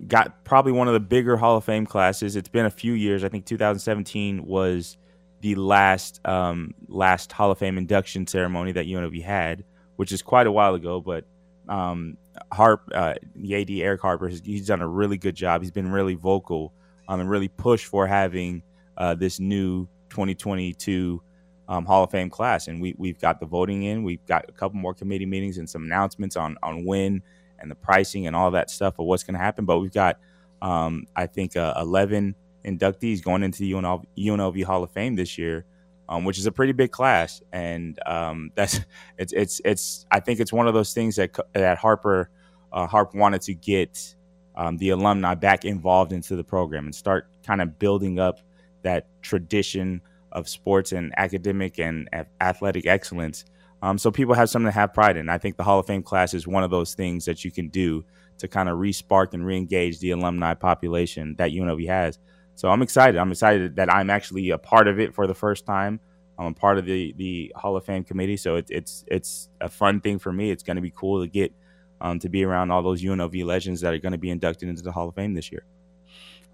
got 0.07 0.45
probably 0.45 0.73
one 0.73 0.89
of 0.89 0.95
the 0.95 1.01
bigger 1.01 1.37
Hall 1.37 1.57
of 1.57 1.65
Fame 1.65 1.87
classes. 1.87 2.37
It's 2.37 2.49
been 2.49 2.67
a 2.67 2.71
few 2.71 2.93
years. 2.93 3.25
I 3.25 3.29
think 3.29 3.47
2017 3.47 4.45
was 4.45 4.97
the 5.41 5.55
last 5.57 6.21
um, 6.27 6.75
last 6.89 7.33
Hall 7.33 7.51
of 7.51 7.59
Fame 7.59 7.79
induction 7.79 8.27
ceremony 8.27 8.73
that 8.73 8.87
UNLV 8.87 9.23
had, 9.23 9.65
which 9.97 10.13
is 10.13 10.23
quite 10.23 10.47
a 10.47 10.53
while 10.53 10.75
ago. 10.75 11.01
But 11.01 11.27
um, 11.69 12.17
Harp, 12.53 12.83
uh, 12.95 13.15
the 13.37 13.55
AD 13.55 13.71
Erick 13.71 14.01
Harper, 14.01 14.29
he's 14.29 14.67
done 14.67 14.83
a 14.83 14.89
really 14.89 15.19
good 15.19 15.35
job. 15.35 15.63
He's 15.63 15.71
been 15.71 15.91
really 15.91 16.15
vocal 16.15 16.73
um, 17.09 17.21
and 17.21 17.31
really 17.31 17.49
pushed 17.49 17.87
for 17.87 18.07
having 18.07 18.63
uh, 18.97 19.15
this 19.15 19.41
new 19.41 19.87
2022 20.11 21.23
um, 21.69 21.85
Hall 21.85 22.05
of 22.05 22.11
Fame 22.11 22.31
class. 22.31 22.69
And 22.69 22.81
we, 22.81 22.95
we've 22.99 23.21
got 23.21 23.41
the 23.41 23.47
voting 23.47 23.85
in. 23.85 24.03
We've 24.03 24.25
got 24.27 24.47
a 24.49 24.53
couple 24.53 24.79
more 24.79 24.95
committee 24.95 25.27
meetings 25.27 25.59
and 25.59 25.69
some 25.69 25.85
announcements 25.85 26.37
on, 26.37 26.57
on 26.63 26.85
when 26.85 27.23
and 27.59 27.71
the 27.71 27.75
pricing 27.75 28.27
and 28.27 28.37
all 28.37 28.51
that 28.51 28.71
stuff 28.71 28.99
of 28.99 29.07
what's 29.07 29.23
going 29.23 29.35
to 29.35 29.41
happen. 29.41 29.65
But 29.65 29.79
we've 29.79 29.93
got, 29.93 30.19
um, 30.61 31.07
I 31.17 31.27
think, 31.27 31.57
uh, 31.57 31.75
11 31.79 32.35
inductees 32.65 33.23
going 33.23 33.43
into 33.43 33.61
the 33.61 33.73
UNLV, 33.73 34.05
UNLV 34.19 34.65
Hall 34.65 34.83
of 34.83 34.91
Fame 34.91 35.17
this 35.17 35.39
year. 35.39 35.65
Um, 36.07 36.25
which 36.25 36.39
is 36.39 36.45
a 36.45 36.53
pretty 36.53 36.73
big 36.73 36.91
class, 36.91 37.41
and 37.51 37.99
um, 38.05 38.51
that's 38.55 38.81
it's 39.17 39.33
it's 39.33 39.61
it's. 39.65 40.07
I 40.11 40.21
think 40.21 40.39
it's 40.39 40.53
one 40.53 40.69
of 40.69 40.75
those 40.75 40.93
things 40.93 41.17
that 41.17 41.35
that 41.55 41.79
Harper 41.79 42.31
uh, 42.73 42.87
Harp 42.87 43.15
wanted 43.15 43.41
to 43.43 43.55
get 43.55 44.15
um, 44.57 44.77
the 44.77 44.91
alumni 44.91 45.35
back 45.35 45.65
involved 45.65 46.13
into 46.13 46.37
the 46.37 46.45
program 46.45 46.85
and 46.85 46.95
start 46.95 47.29
kind 47.45 47.63
of 47.63 47.79
building 47.79 48.19
up 48.19 48.41
that 48.83 49.09
tradition 49.23 50.03
of 50.33 50.49
sports 50.49 50.93
and 50.93 51.13
academic 51.17 51.79
and 51.79 52.09
athletic 52.41 52.87
excellence. 52.87 53.45
Um, 53.83 53.99
so 53.99 54.11
people 54.11 54.35
have 54.35 54.51
something 54.51 54.69
to 54.69 54.73
have 54.73 54.95
pride 54.95 55.17
in. 55.17 55.29
I 55.29 55.39
think 55.39 55.57
the 55.57 55.63
Hall 55.63 55.79
of 55.79 55.87
Fame 55.87 56.03
class 56.03 56.35
is 56.35 56.47
one 56.47 56.65
of 56.65 56.71
those 56.71 56.95
things 56.95 57.25
that 57.27 57.45
you 57.45 57.51
can 57.51 57.69
do 57.69 58.05
to 58.39 58.49
kind 58.49 58.69
of 58.69 58.79
re-spark 58.79 59.35
and 59.35 59.47
re-engage 59.47 60.01
the 60.01 60.11
alumni 60.11 60.55
population 60.55 61.37
that 61.37 61.51
UNLV 61.51 61.87
has. 61.87 62.19
So 62.57 62.69
I'm 62.71 62.83
excited. 62.83 63.19
I'm 63.19 63.31
excited 63.31 63.77
that 63.77 63.93
I'm 63.93 64.11
actually 64.11 64.51
a 64.51 64.59
part 64.59 64.89
of 64.89 65.01
it 65.01 65.15
for 65.15 65.27
the 65.27 65.35
first 65.35 65.67
time. 65.67 66.01
I'm 66.39 66.47
a 66.47 66.55
part 66.55 66.79
of 66.79 66.85
the 66.85 67.15
the 67.17 67.53
Hall 67.57 67.77
of 67.77 67.85
Fame 67.85 68.05
committee, 68.05 68.37
so 68.37 68.57
it, 68.57 68.67
it's 68.69 69.05
it's 69.07 69.49
a 69.61 69.69
fun 69.69 70.01
thing 70.01 70.19
for 70.19 70.33
me. 70.33 70.51
It's 70.51 70.63
going 70.63 70.77
to 70.77 70.83
be 70.83 70.93
cool 70.95 71.23
to 71.23 71.29
get 71.29 71.53
um, 72.01 72.19
to 72.21 72.29
be 72.29 72.45
around 72.45 72.71
all 72.71 72.83
those 72.83 73.03
UNLV 73.03 73.45
legends 73.45 73.81
that 73.83 73.95
are 73.95 73.99
going 73.99 74.13
to 74.13 74.19
be 74.19 74.31
inducted 74.31 74.69
into 74.69 74.83
the 74.83 74.93
Hall 74.93 75.09
of 75.09 75.15
Fame 75.15 75.35
this 75.35 75.53
year. 75.53 75.65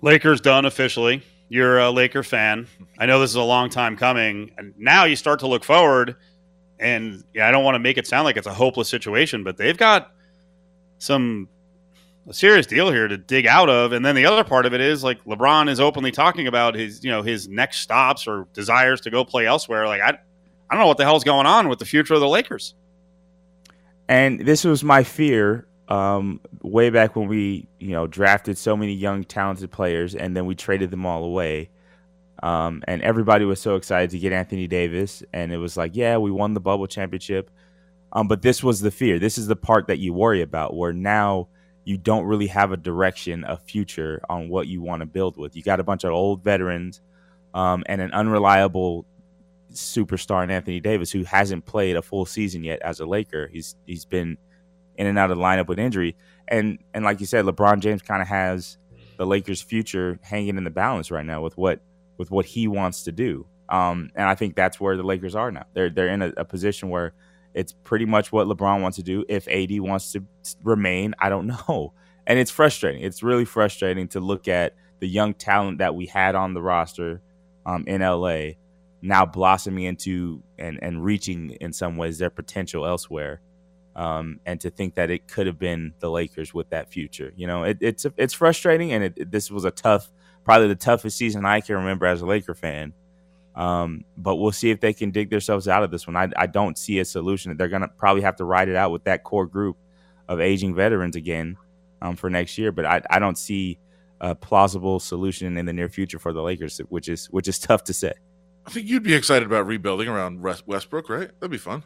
Lakers 0.02 0.40
done 0.40 0.64
officially. 0.64 1.22
You're 1.48 1.78
a 1.78 1.90
Laker 1.90 2.22
fan. 2.22 2.68
I 2.98 3.06
know 3.06 3.20
this 3.20 3.30
is 3.30 3.36
a 3.36 3.42
long 3.42 3.70
time 3.70 3.96
coming, 3.96 4.52
and 4.56 4.74
now 4.78 5.04
you 5.04 5.16
start 5.16 5.40
to 5.40 5.46
look 5.46 5.64
forward. 5.64 6.16
And 6.78 7.24
yeah, 7.34 7.48
I 7.48 7.50
don't 7.50 7.64
want 7.64 7.74
to 7.74 7.80
make 7.80 7.98
it 7.98 8.06
sound 8.06 8.24
like 8.24 8.36
it's 8.36 8.46
a 8.46 8.54
hopeless 8.54 8.88
situation, 8.88 9.44
but 9.44 9.56
they've 9.56 9.76
got 9.76 10.12
some 10.98 11.48
a 12.28 12.34
serious 12.34 12.66
deal 12.66 12.90
here 12.90 13.08
to 13.08 13.16
dig 13.16 13.46
out 13.46 13.68
of. 13.68 13.92
And 13.92 14.04
then 14.04 14.14
the 14.14 14.26
other 14.26 14.44
part 14.44 14.66
of 14.66 14.74
it 14.74 14.80
is 14.80 15.02
like 15.02 15.22
LeBron 15.24 15.68
is 15.68 15.80
openly 15.80 16.10
talking 16.10 16.46
about 16.46 16.74
his, 16.74 17.02
you 17.04 17.10
know, 17.10 17.22
his 17.22 17.48
next 17.48 17.78
stops 17.78 18.26
or 18.26 18.46
desires 18.52 19.00
to 19.02 19.10
go 19.10 19.24
play 19.24 19.46
elsewhere. 19.46 19.86
Like 19.86 20.00
I, 20.00 20.08
I 20.08 20.74
don't 20.74 20.80
know 20.80 20.86
what 20.86 20.98
the 20.98 21.04
hell's 21.04 21.24
going 21.24 21.46
on 21.46 21.68
with 21.68 21.78
the 21.78 21.84
future 21.84 22.14
of 22.14 22.20
the 22.20 22.28
Lakers. 22.28 22.74
And 24.08 24.40
this 24.40 24.64
was 24.64 24.82
my 24.82 25.04
fear 25.04 25.66
um, 25.88 26.40
way 26.62 26.90
back 26.90 27.16
when 27.16 27.28
we, 27.28 27.68
you 27.78 27.90
know, 27.90 28.06
drafted 28.06 28.56
so 28.56 28.76
many 28.76 28.92
young, 28.92 29.24
talented 29.24 29.70
players, 29.70 30.14
and 30.14 30.36
then 30.36 30.46
we 30.46 30.54
traded 30.54 30.90
them 30.90 31.04
all 31.04 31.24
away. 31.24 31.70
Um, 32.42 32.82
and 32.86 33.02
everybody 33.02 33.44
was 33.44 33.60
so 33.60 33.74
excited 33.76 34.10
to 34.10 34.18
get 34.18 34.32
Anthony 34.32 34.66
Davis, 34.66 35.22
and 35.32 35.52
it 35.52 35.58
was 35.58 35.76
like, 35.76 35.94
yeah, 35.94 36.16
we 36.16 36.30
won 36.30 36.54
the 36.54 36.60
bubble 36.60 36.86
championship. 36.86 37.50
Um, 38.12 38.28
but 38.28 38.42
this 38.42 38.62
was 38.62 38.80
the 38.80 38.90
fear. 38.90 39.18
This 39.18 39.36
is 39.38 39.46
the 39.46 39.56
part 39.56 39.88
that 39.88 39.98
you 39.98 40.12
worry 40.12 40.42
about, 40.42 40.76
where 40.76 40.92
now 40.92 41.48
you 41.84 41.96
don't 41.96 42.24
really 42.24 42.46
have 42.48 42.72
a 42.72 42.76
direction, 42.76 43.44
a 43.44 43.56
future 43.56 44.20
on 44.28 44.48
what 44.48 44.66
you 44.66 44.82
want 44.82 45.00
to 45.00 45.06
build 45.06 45.36
with. 45.36 45.56
You 45.56 45.62
got 45.62 45.80
a 45.80 45.84
bunch 45.84 46.04
of 46.04 46.12
old 46.12 46.44
veterans 46.44 47.00
um, 47.54 47.82
and 47.86 48.00
an 48.00 48.12
unreliable 48.12 49.06
superstar 49.72 50.42
in 50.42 50.50
Anthony 50.50 50.80
Davis 50.80 51.10
who 51.10 51.24
hasn't 51.24 51.64
played 51.64 51.96
a 51.96 52.02
full 52.02 52.26
season 52.26 52.64
yet 52.64 52.80
as 52.82 53.00
a 53.00 53.06
Laker. 53.06 53.48
He's 53.48 53.76
he's 53.86 54.04
been 54.04 54.36
in 54.96 55.06
and 55.06 55.18
out 55.18 55.30
of 55.30 55.38
the 55.38 55.42
lineup 55.42 55.68
with 55.68 55.78
injury. 55.78 56.16
And 56.48 56.78
and 56.92 57.04
like 57.04 57.20
you 57.20 57.26
said, 57.26 57.44
LeBron 57.44 57.80
James 57.80 58.02
kind 58.02 58.20
of 58.20 58.28
has 58.28 58.78
the 59.16 59.26
Lakers' 59.26 59.62
future 59.62 60.18
hanging 60.22 60.56
in 60.56 60.64
the 60.64 60.70
balance 60.70 61.10
right 61.10 61.24
now 61.24 61.42
with 61.42 61.56
what 61.56 61.80
with 62.18 62.30
what 62.30 62.44
he 62.44 62.68
wants 62.68 63.04
to 63.04 63.12
do. 63.12 63.46
Um, 63.68 64.10
and 64.14 64.28
I 64.28 64.34
think 64.34 64.56
that's 64.56 64.80
where 64.80 64.96
the 64.96 65.02
Lakers 65.02 65.34
are 65.34 65.50
now. 65.50 65.64
They're 65.72 65.90
they're 65.90 66.08
in 66.08 66.22
a, 66.22 66.32
a, 66.36 66.44
position 66.44 66.90
where 66.90 67.14
it's 67.54 67.72
pretty 67.72 68.04
much 68.04 68.32
what 68.32 68.46
LeBron 68.46 68.82
wants 68.82 68.96
to 68.96 69.02
do. 69.02 69.24
If 69.28 69.48
AD 69.48 69.80
wants 69.80 70.12
to 70.12 70.24
remain, 70.62 71.14
I 71.18 71.28
don't 71.28 71.46
know. 71.68 71.92
And 72.26 72.38
it's 72.38 72.50
frustrating. 72.50 73.02
It's 73.02 73.22
really 73.22 73.44
frustrating 73.44 74.08
to 74.08 74.20
look 74.20 74.48
at 74.48 74.74
the 75.00 75.08
young 75.08 75.34
talent 75.34 75.78
that 75.78 75.94
we 75.94 76.06
had 76.06 76.34
on 76.34 76.54
the 76.54 76.62
roster 76.62 77.22
um, 77.66 77.84
in 77.86 78.02
LA 78.02 78.52
now 79.02 79.24
blossoming 79.24 79.84
into 79.84 80.42
and, 80.58 80.78
and 80.82 81.02
reaching 81.02 81.50
in 81.60 81.72
some 81.72 81.96
ways 81.96 82.18
their 82.18 82.30
potential 82.30 82.86
elsewhere 82.86 83.40
um, 83.96 84.40
and 84.46 84.60
to 84.60 84.70
think 84.70 84.94
that 84.94 85.10
it 85.10 85.26
could 85.26 85.46
have 85.46 85.58
been 85.58 85.94
the 86.00 86.10
Lakers 86.10 86.54
with 86.54 86.70
that 86.70 86.90
future. 86.90 87.32
You 87.36 87.46
know, 87.46 87.64
it, 87.64 87.78
it's 87.80 88.06
it's 88.16 88.34
frustrating, 88.34 88.92
and 88.92 89.04
it, 89.04 89.14
it, 89.16 89.30
this 89.30 89.50
was 89.50 89.64
a 89.64 89.70
tough, 89.70 90.10
probably 90.44 90.68
the 90.68 90.76
toughest 90.76 91.18
season 91.18 91.44
I 91.44 91.60
can 91.60 91.76
remember 91.76 92.06
as 92.06 92.22
a 92.22 92.26
Laker 92.26 92.54
fan. 92.54 92.92
Um, 93.54 94.04
but 94.16 94.36
we'll 94.36 94.52
see 94.52 94.70
if 94.70 94.80
they 94.80 94.92
can 94.92 95.10
dig 95.10 95.30
themselves 95.30 95.68
out 95.68 95.82
of 95.82 95.90
this 95.90 96.06
one. 96.06 96.16
I, 96.16 96.28
I 96.36 96.46
don't 96.46 96.78
see 96.78 96.98
a 97.00 97.04
solution. 97.04 97.56
They're 97.56 97.68
gonna 97.68 97.88
probably 97.88 98.22
have 98.22 98.36
to 98.36 98.44
ride 98.44 98.68
it 98.68 98.76
out 98.76 98.90
with 98.92 99.04
that 99.04 99.24
core 99.24 99.46
group 99.46 99.76
of 100.28 100.40
aging 100.40 100.74
veterans 100.74 101.16
again 101.16 101.56
um, 102.00 102.16
for 102.16 102.30
next 102.30 102.56
year. 102.58 102.72
But 102.72 102.86
I, 102.86 103.02
I 103.10 103.18
don't 103.18 103.36
see 103.36 103.78
a 104.20 104.34
plausible 104.34 105.00
solution 105.00 105.56
in 105.56 105.66
the 105.66 105.72
near 105.72 105.88
future 105.88 106.18
for 106.18 106.32
the 106.32 106.42
Lakers, 106.42 106.78
which 106.88 107.08
is 107.08 107.26
which 107.26 107.48
is 107.48 107.58
tough 107.58 107.84
to 107.84 107.92
say. 107.92 108.12
I 108.66 108.70
think 108.70 108.86
you'd 108.86 109.02
be 109.02 109.14
excited 109.14 109.46
about 109.46 109.66
rebuilding 109.66 110.08
around 110.08 110.40
Westbrook, 110.42 111.08
right? 111.08 111.30
That'd 111.40 111.50
be 111.50 111.58
fun. 111.58 111.82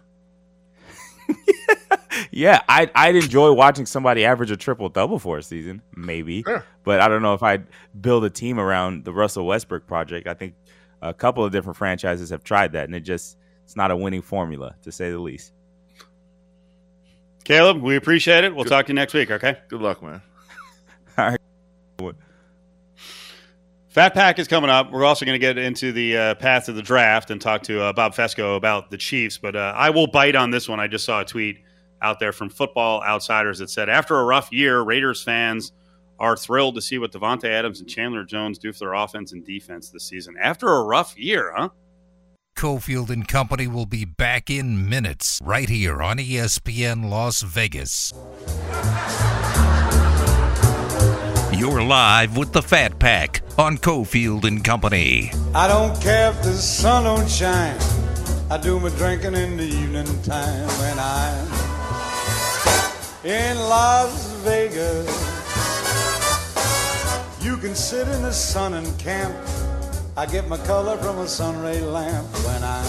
yeah, 2.31 2.61
I'd, 2.69 2.91
I'd 2.95 3.17
enjoy 3.17 3.53
watching 3.53 3.87
somebody 3.87 4.25
average 4.25 4.51
a 4.51 4.57
triple 4.57 4.89
double 4.89 5.19
for 5.19 5.39
a 5.39 5.43
season, 5.43 5.83
maybe. 5.97 6.43
Sure. 6.43 6.65
But 6.83 7.01
I 7.01 7.09
don't 7.09 7.23
know 7.23 7.35
if 7.35 7.43
I'd 7.43 7.67
build 7.99 8.25
a 8.25 8.31
team 8.31 8.59
around 8.59 9.05
the 9.05 9.13
Russell 9.13 9.47
Westbrook 9.47 9.87
project. 9.87 10.27
I 10.27 10.35
think 10.35 10.55
a 11.05 11.15
couple 11.15 11.45
of 11.45 11.53
different 11.53 11.77
franchises 11.77 12.31
have 12.31 12.43
tried 12.43 12.73
that, 12.73 12.85
and 12.85 12.95
it 12.95 13.01
just 13.01 13.37
it's 13.63 13.77
not 13.77 13.91
a 13.91 13.97
winning 13.97 14.23
formula 14.23 14.75
to 14.83 14.91
say 14.91 15.11
the 15.11 15.19
least. 15.19 15.53
Caleb, 17.45 17.83
we 17.83 17.97
appreciate 17.97 18.45
it. 18.45 18.55
We'll 18.55 18.65
Good. 18.65 18.71
talk 18.71 18.87
to 18.87 18.93
you 18.93 18.95
next 18.95 19.13
week. 19.13 19.31
Okay. 19.31 19.59
Good 19.69 19.83
luck, 19.83 20.03
man. 20.03 20.23
All 21.19 21.29
right. 21.29 21.39
Fat 23.95 24.13
Pack 24.13 24.41
is 24.41 24.49
coming 24.49 24.71
up. 24.71 24.91
We're 24.91 25.05
also 25.05 25.25
going 25.25 25.37
to 25.37 25.39
get 25.39 25.57
into 25.57 25.93
the 25.93 26.17
uh, 26.17 26.35
path 26.35 26.69
of 26.69 26.75
the 26.75 26.83
draft 26.83 27.31
and 27.31 27.41
talk 27.41 27.63
to 27.65 27.81
uh, 27.81 27.93
Bob 27.93 28.13
Fescoe 28.13 28.57
about 28.57 28.91
the 28.91 28.97
Chiefs. 28.97 29.39
But 29.39 29.55
uh, 29.55 29.73
I 29.77 29.91
will 29.91 30.09
bite 30.09 30.35
on 30.35 30.51
this 30.51 30.69
one. 30.69 30.81
I 30.81 30.89
just 30.89 31.05
saw 31.05 31.21
a 31.21 31.25
tweet 31.25 31.59
out 32.03 32.19
there 32.19 32.33
from 32.33 32.49
Football 32.49 33.05
Outsiders 33.05 33.61
that 33.61 33.71
said 33.71 33.89
after 33.89 34.19
a 34.19 34.25
rough 34.25 34.51
year, 34.51 34.81
Raiders 34.81 35.23
fans 35.23 35.71
are 36.19 36.37
thrilled 36.37 36.75
to 36.77 36.83
see 36.83 36.99
what 36.99 37.13
Davante 37.13 37.45
Adams 37.45 37.81
and 37.81 37.89
Chandler 37.89 38.25
Jones 38.25 38.59
do 38.59 38.73
for 38.73 38.81
their 38.81 38.95
offense 38.95 39.33
and 39.33 39.45
defense 39.45 39.91
this 39.91 40.09
season 40.09 40.35
after 40.41 40.69
a 40.69 40.85
rough 40.85 41.19
year, 41.19 41.53
huh? 41.57 41.71
Cofield 42.57 43.11
and 43.11 43.27
Company 43.27 43.67
will 43.67 43.87
be 43.87 44.05
back 44.05 44.49
in 44.49 44.89
minutes 44.89 45.41
right 45.43 45.69
here 45.69 46.03
on 46.03 46.19
ESPN 46.19 47.11
Las 47.11 47.43
Vegas. 47.43 48.13
You're 51.53 51.83
live 51.83 52.37
with 52.37 52.53
the 52.53 52.63
Fat 52.63 52.99
Pack 52.99 53.43
on 53.59 53.79
Cofield 53.79 54.45
and 54.45 54.65
Company. 54.65 55.33
I 55.55 55.69
don't 55.69 56.01
care 56.01 56.31
if 56.31 56.43
the 56.43 56.53
sun 56.53 57.05
don't 57.05 57.29
shine. 57.29 57.77
I 58.51 58.59
do 58.59 58.79
my 58.79 58.91
drinking 58.91 59.35
in 59.35 59.57
the 59.57 59.65
evening 59.65 60.23
time 60.23 60.69
when 60.79 60.99
I'm 60.99 61.47
in 63.25 63.57
Las 63.57 64.33
Vegas. 64.43 65.44
You 67.45 67.59
can 67.59 67.75
sit 67.75 68.09
in 68.09 68.23
the 68.23 68.33
sun 68.33 68.73
and 68.73 68.99
camp. 68.99 69.37
I 70.17 70.25
get 70.25 70.49
my 70.49 70.57
color 70.57 70.97
from 70.97 71.19
a 71.19 71.29
sunray 71.29 71.79
lamp 71.83 72.27
when 72.43 72.65
I'm 72.65 72.87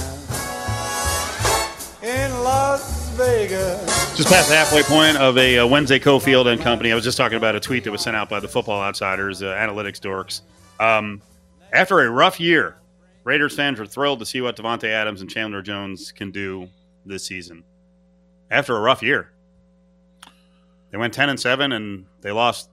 in 2.02 2.32
Las 2.41 3.10
Vegas. 3.18 4.15
Just 4.15 4.30
past 4.30 4.48
the 4.48 4.56
halfway 4.56 4.84
point 4.84 5.18
of 5.18 5.38
a 5.38 5.60
uh, 5.60 5.68
Wednesday 5.68 6.00
Cofield 6.00 6.46
and 6.46 6.62
Company. 6.62 6.94
I 6.94 6.96
was 6.96 7.04
just 7.04 7.18
talking 7.18 7.36
about 7.36 7.56
a 7.56 7.60
tweet 7.60 7.84
that 7.84 7.91
was 7.91 8.00
sent 8.00 8.15
out 8.15 8.30
by 8.30 8.39
the 8.39 8.48
Football 8.48 8.82
Outsiders, 8.82 9.44
uh, 9.44 9.48
analytics 9.48 10.00
dorks. 10.00 10.39
Um, 10.80 11.22
after 11.74 12.00
a 12.00 12.10
rough 12.10 12.39
year, 12.39 12.78
Raiders 13.26 13.58
fans 13.58 13.78
are 13.82 13.86
thrilled 13.86 14.20
to 14.20 14.26
see 14.26 14.39
what 14.39 14.56
Davante 14.56 14.88
Adams 14.88 15.20
and 15.20 15.30
Chandler 15.30 15.63
Jones 15.63 16.13
can 16.13 16.32
do 16.32 16.70
this 17.06 17.26
season. 17.26 17.65
After 18.50 18.78
a 18.78 18.80
rough 18.80 19.04
year, 19.04 19.34
they 20.91 20.98
went 20.98 21.13
ten 21.13 21.28
and 21.28 21.38
seven, 21.38 21.74
and 21.74 22.06
they 22.22 22.32
lost 22.32 22.70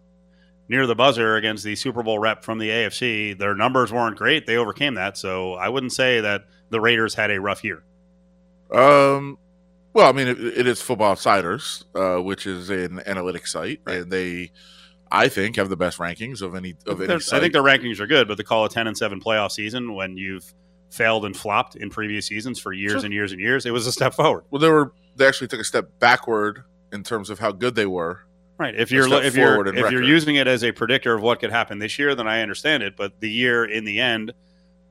near 0.68 0.87
the 0.87 0.94
buzzer 0.94 1.37
against 1.37 1.64
the 1.64 1.75
Super 1.77 2.03
Bowl 2.03 2.18
rep 2.18 2.44
from 2.44 2.59
the 2.59 2.68
AFC. 2.68 3.38
Their 3.38 3.55
numbers 3.55 3.92
weren't 3.92 4.16
great; 4.16 4.46
they 4.46 4.57
overcame 4.57 4.94
that. 4.94 5.16
So 5.18 5.55
I 5.55 5.68
wouldn't 5.68 5.92
say 5.92 6.20
that 6.20 6.46
the 6.70 6.81
Raiders 6.81 7.14
had 7.14 7.31
a 7.31 7.40
rough 7.40 7.62
year. 7.64 7.83
Um, 8.72 9.38
well, 9.92 10.09
I 10.09 10.12
mean, 10.12 10.29
it, 10.29 10.38
it 10.40 10.66
is 10.66 10.81
Football 10.81 11.11
Outsiders, 11.12 11.85
uh, 11.94 12.16
which 12.16 12.46
is 12.46 12.70
an 12.70 13.01
analytics 13.07 13.48
site, 13.48 13.81
and 13.87 14.11
they, 14.11 14.51
I 15.11 15.29
think, 15.29 15.57
have 15.57 15.68
the 15.68 15.77
best 15.77 15.98
rankings 15.98 16.40
of 16.40 16.55
any 16.55 16.75
of 16.87 17.01
any 17.03 17.20
site. 17.20 17.37
I 17.38 17.40
think 17.40 17.53
their 17.53 17.62
rankings 17.62 18.01
are 18.01 18.07
good, 18.07 18.29
but 18.29 18.37
to 18.38 18.44
call 18.44 18.64
a 18.64 18.68
ten 18.70 18.87
and 18.87 18.96
seven 18.96 19.20
playoff 19.20 19.51
season 19.53 19.94
when 19.94 20.16
you've 20.16 20.55
failed 20.90 21.25
and 21.25 21.37
flopped 21.37 21.75
in 21.77 21.88
previous 21.90 22.27
seasons 22.27 22.59
for 22.59 22.72
years 22.72 22.92
Sure. 22.92 23.05
and 23.05 23.14
years 23.14 23.33
and 23.33 23.40
years, 23.40 23.64
it 23.66 23.70
was 23.70 23.87
a 23.87 23.92
step 23.92 24.12
forward. 24.14 24.44
well, 24.51 24.61
they 24.61 24.68
were 24.68 24.92
they 25.16 25.27
actually 25.27 25.48
took 25.48 25.61
a 25.61 25.64
step 25.64 25.88
backward 25.98 26.64
in 26.92 27.03
terms 27.03 27.29
of 27.31 27.38
how 27.38 27.53
good 27.53 27.75
they 27.75 27.87
were. 27.87 28.20
Right. 28.59 28.75
If 28.75 28.91
you're 28.93 29.12
if 29.23 29.35
you're 29.35 29.67
if 29.67 29.87
in 29.87 29.93
you're 29.93 30.03
using 30.03 30.37
it 30.37 30.47
as 30.47 30.62
a 30.62 30.73
predictor 30.73 31.15
of 31.15 31.23
what 31.23 31.41
could 31.41 31.51
happen 31.51 31.79
this 31.79 31.99
year, 31.99 32.15
then 32.15 32.29
I 32.29 32.43
understand 32.43 32.83
it. 32.83 32.97
But 32.97 33.19
the 33.19 33.31
year 33.31 33.65
in 33.65 33.85
the 33.85 33.99
end 33.99 34.33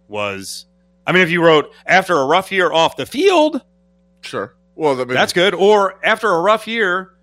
was, 0.07 0.65
I 1.07 1.11
mean, 1.11 1.21
if 1.21 1.29
you 1.29 1.43
wrote 1.43 1.71
after 1.85 2.17
a 2.17 2.25
rough 2.25 2.51
year 2.51 2.71
off 2.71 2.97
the 2.97 3.05
field, 3.05 3.61
Sure. 4.21 4.55
Well, 4.75 4.95
mean, 4.95 5.09
that's 5.09 5.33
good. 5.33 5.53
Or 5.53 6.03
after 6.03 6.29
a 6.29 6.41
rough 6.41 6.67
year, 6.67 7.13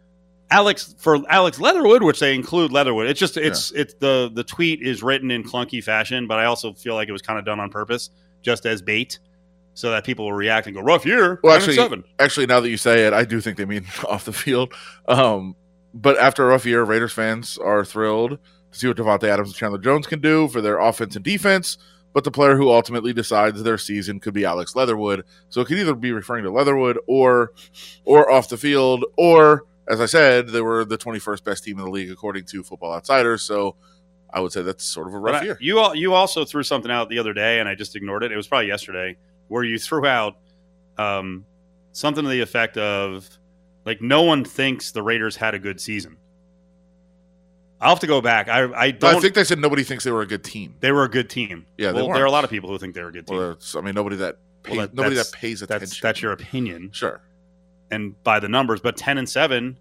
Alex 0.51 0.94
for 0.98 1.18
Alex 1.29 1.61
Leatherwood, 1.61 2.03
which 2.03 2.20
they 2.20 2.35
include 2.35 2.72
Leatherwood. 2.72 3.07
It's 3.07 3.20
just 3.20 3.37
it's 3.37 3.70
it's 3.72 3.94
the 3.94 4.31
the 4.33 4.44
tweet 4.44 4.83
is 4.83 5.03
written 5.03 5.31
in 5.31 5.42
clunky 5.44 5.83
fashion, 5.83 6.27
but 6.27 6.38
I 6.38 6.46
also 6.46 6.72
feel 6.72 6.94
like 6.94 7.09
it 7.09 7.12
was 7.12 7.22
kind 7.22 7.38
of 7.38 7.44
done 7.44 7.61
on 7.61 7.70
purpose, 7.70 8.11
just 8.42 8.66
as 8.66 8.81
bait, 8.83 9.18
so 9.74 9.90
that 9.90 10.05
people 10.05 10.24
will 10.24 10.33
react 10.33 10.66
and 10.66 10.74
go 10.74 10.83
rough 10.83 11.05
year. 11.05 11.40
Well, 11.42 11.55
actually, 11.55 12.05
actually, 12.18 12.46
now 12.46 12.61
that 12.61 12.70
you 12.70 12.77
say 12.77 13.07
it, 13.07 13.12
I 13.12 13.24
do 13.24 13.40
think 13.40 13.57
they 13.57 13.64
mean 13.64 13.87
off 14.09 14.24
the 14.24 14.33
field. 14.33 14.72
Um, 15.07 15.55
but 15.94 16.18
after 16.18 16.44
a 16.44 16.48
rough 16.48 16.66
year, 16.66 16.83
Raiders 16.85 17.12
fans 17.12 17.59
are 17.59 17.85
thrilled 17.85 18.38
to 18.72 18.79
see 18.79 18.87
what 18.87 18.96
Davante 18.96 19.24
Adams 19.24 19.48
and 19.48 19.57
Chandler 19.57 19.79
Jones 19.79 20.07
can 20.07 20.20
do 20.20 20.48
for 20.48 20.61
their 20.61 20.79
offense 20.79 21.16
and 21.16 21.24
defense. 21.24 21.79
But 22.14 22.24
the 22.24 22.31
player 22.31 22.57
who 22.57 22.70
ultimately 22.70 23.12
decides 23.12 23.62
their 23.62 23.79
season 23.79 24.18
could 24.18 24.35
be 24.35 24.44
Alex 24.44 24.74
Leatherwood. 24.74 25.24
So 25.51 25.61
it 25.61 25.66
could 25.66 25.79
either 25.79 25.94
be 25.94 26.11
referring 26.11 26.44
to 26.44 26.51
Leatherwood 26.51 26.98
or, 27.07 27.53
or 28.05 28.31
off 28.31 28.48
the 28.48 28.57
field, 28.57 29.05
or 29.16 29.64
as 29.87 30.01
I 30.01 30.07
said, 30.07 30.48
they 30.48 30.61
were 30.62 30.85
the 30.85 30.98
21st 30.98 31.44
best 31.44 31.64
team 31.64 31.79
in 31.79 31.85
the 31.85 31.90
league 31.90 32.11
according 32.11 32.44
to 32.46 32.62
Football 32.62 32.94
Outsiders. 32.94 33.42
So 33.42 33.77
I 34.33 34.40
would 34.40 34.53
say 34.53 34.62
that's 34.62 34.85
sort 34.85 35.07
of 35.07 35.14
a 35.14 35.18
rough 35.18 35.42
I- 35.42 35.44
year. 35.44 35.59
You 35.61 35.79
al- 35.81 35.94
you 35.94 36.14
also 36.14 36.44
threw 36.44 36.62
something 36.62 36.90
out 36.90 37.09
the 37.09 37.18
other 37.18 37.33
day, 37.33 37.61
and 37.61 37.68
I 37.68 37.74
just 37.74 37.94
ignored 37.94 38.22
it. 38.22 38.33
It 38.33 38.37
was 38.37 38.48
probably 38.48 38.68
yesterday, 38.68 39.16
where 39.48 39.62
you 39.62 39.79
threw 39.79 40.07
out 40.07 40.37
um, 40.96 41.44
something 41.92 42.24
to 42.24 42.31
the 42.31 42.40
effect 42.40 42.77
of 42.77 43.29
like 43.88 44.03
no 44.03 44.22
one 44.22 44.44
thinks 44.44 44.92
the 44.92 45.03
Raiders 45.03 45.37
had 45.37 45.55
a 45.55 45.59
good 45.59 45.81
season. 45.81 46.18
I'll 47.81 47.90
have 47.90 48.01
to 48.01 48.07
go 48.07 48.20
back. 48.20 48.48
I 48.48 48.64
I 48.74 48.90
don't. 48.90 49.16
I 49.16 49.20
think 49.20 49.35
they 49.35 49.44
said 49.44 49.59
nobody 49.59 49.83
thinks 49.83 50.05
they 50.05 50.11
were 50.11 50.20
a 50.20 50.27
good 50.27 50.44
team. 50.44 50.74
they 50.81 50.92
were 50.92 51.05
a 51.05 51.09
good 51.09 51.31
team. 51.31 51.64
Yeah, 51.79 51.92
they 51.92 52.03
well, 52.03 52.12
there 52.12 52.22
are 52.22 52.27
a 52.27 52.31
lot 52.31 52.44
of 52.44 52.51
people 52.51 52.68
who 52.68 52.77
think 52.77 52.94
they're 52.94 53.09
a 53.09 53.12
good 53.12 53.27
team. 53.27 53.38
Well, 53.38 53.59
I 53.77 53.81
mean, 53.81 53.94
nobody 53.94 54.16
that 54.16 54.37
pays, 54.62 54.77
Well, 54.77 54.87
that- 54.87 54.94
nobody 54.94 55.16
that 55.16 55.33
pays 55.33 55.62
attention. 55.62 55.88
that's 55.88 56.01
that's 56.01 56.20
your 56.22 56.33
opinion, 56.33 56.90
sure. 56.92 57.22
and 57.90 58.22
by 58.24 58.40
the 58.40 58.48
numbers. 58.48 58.81
But 58.81 58.96
ten 58.98 59.16
and 59.16 59.29
seven 59.29 59.79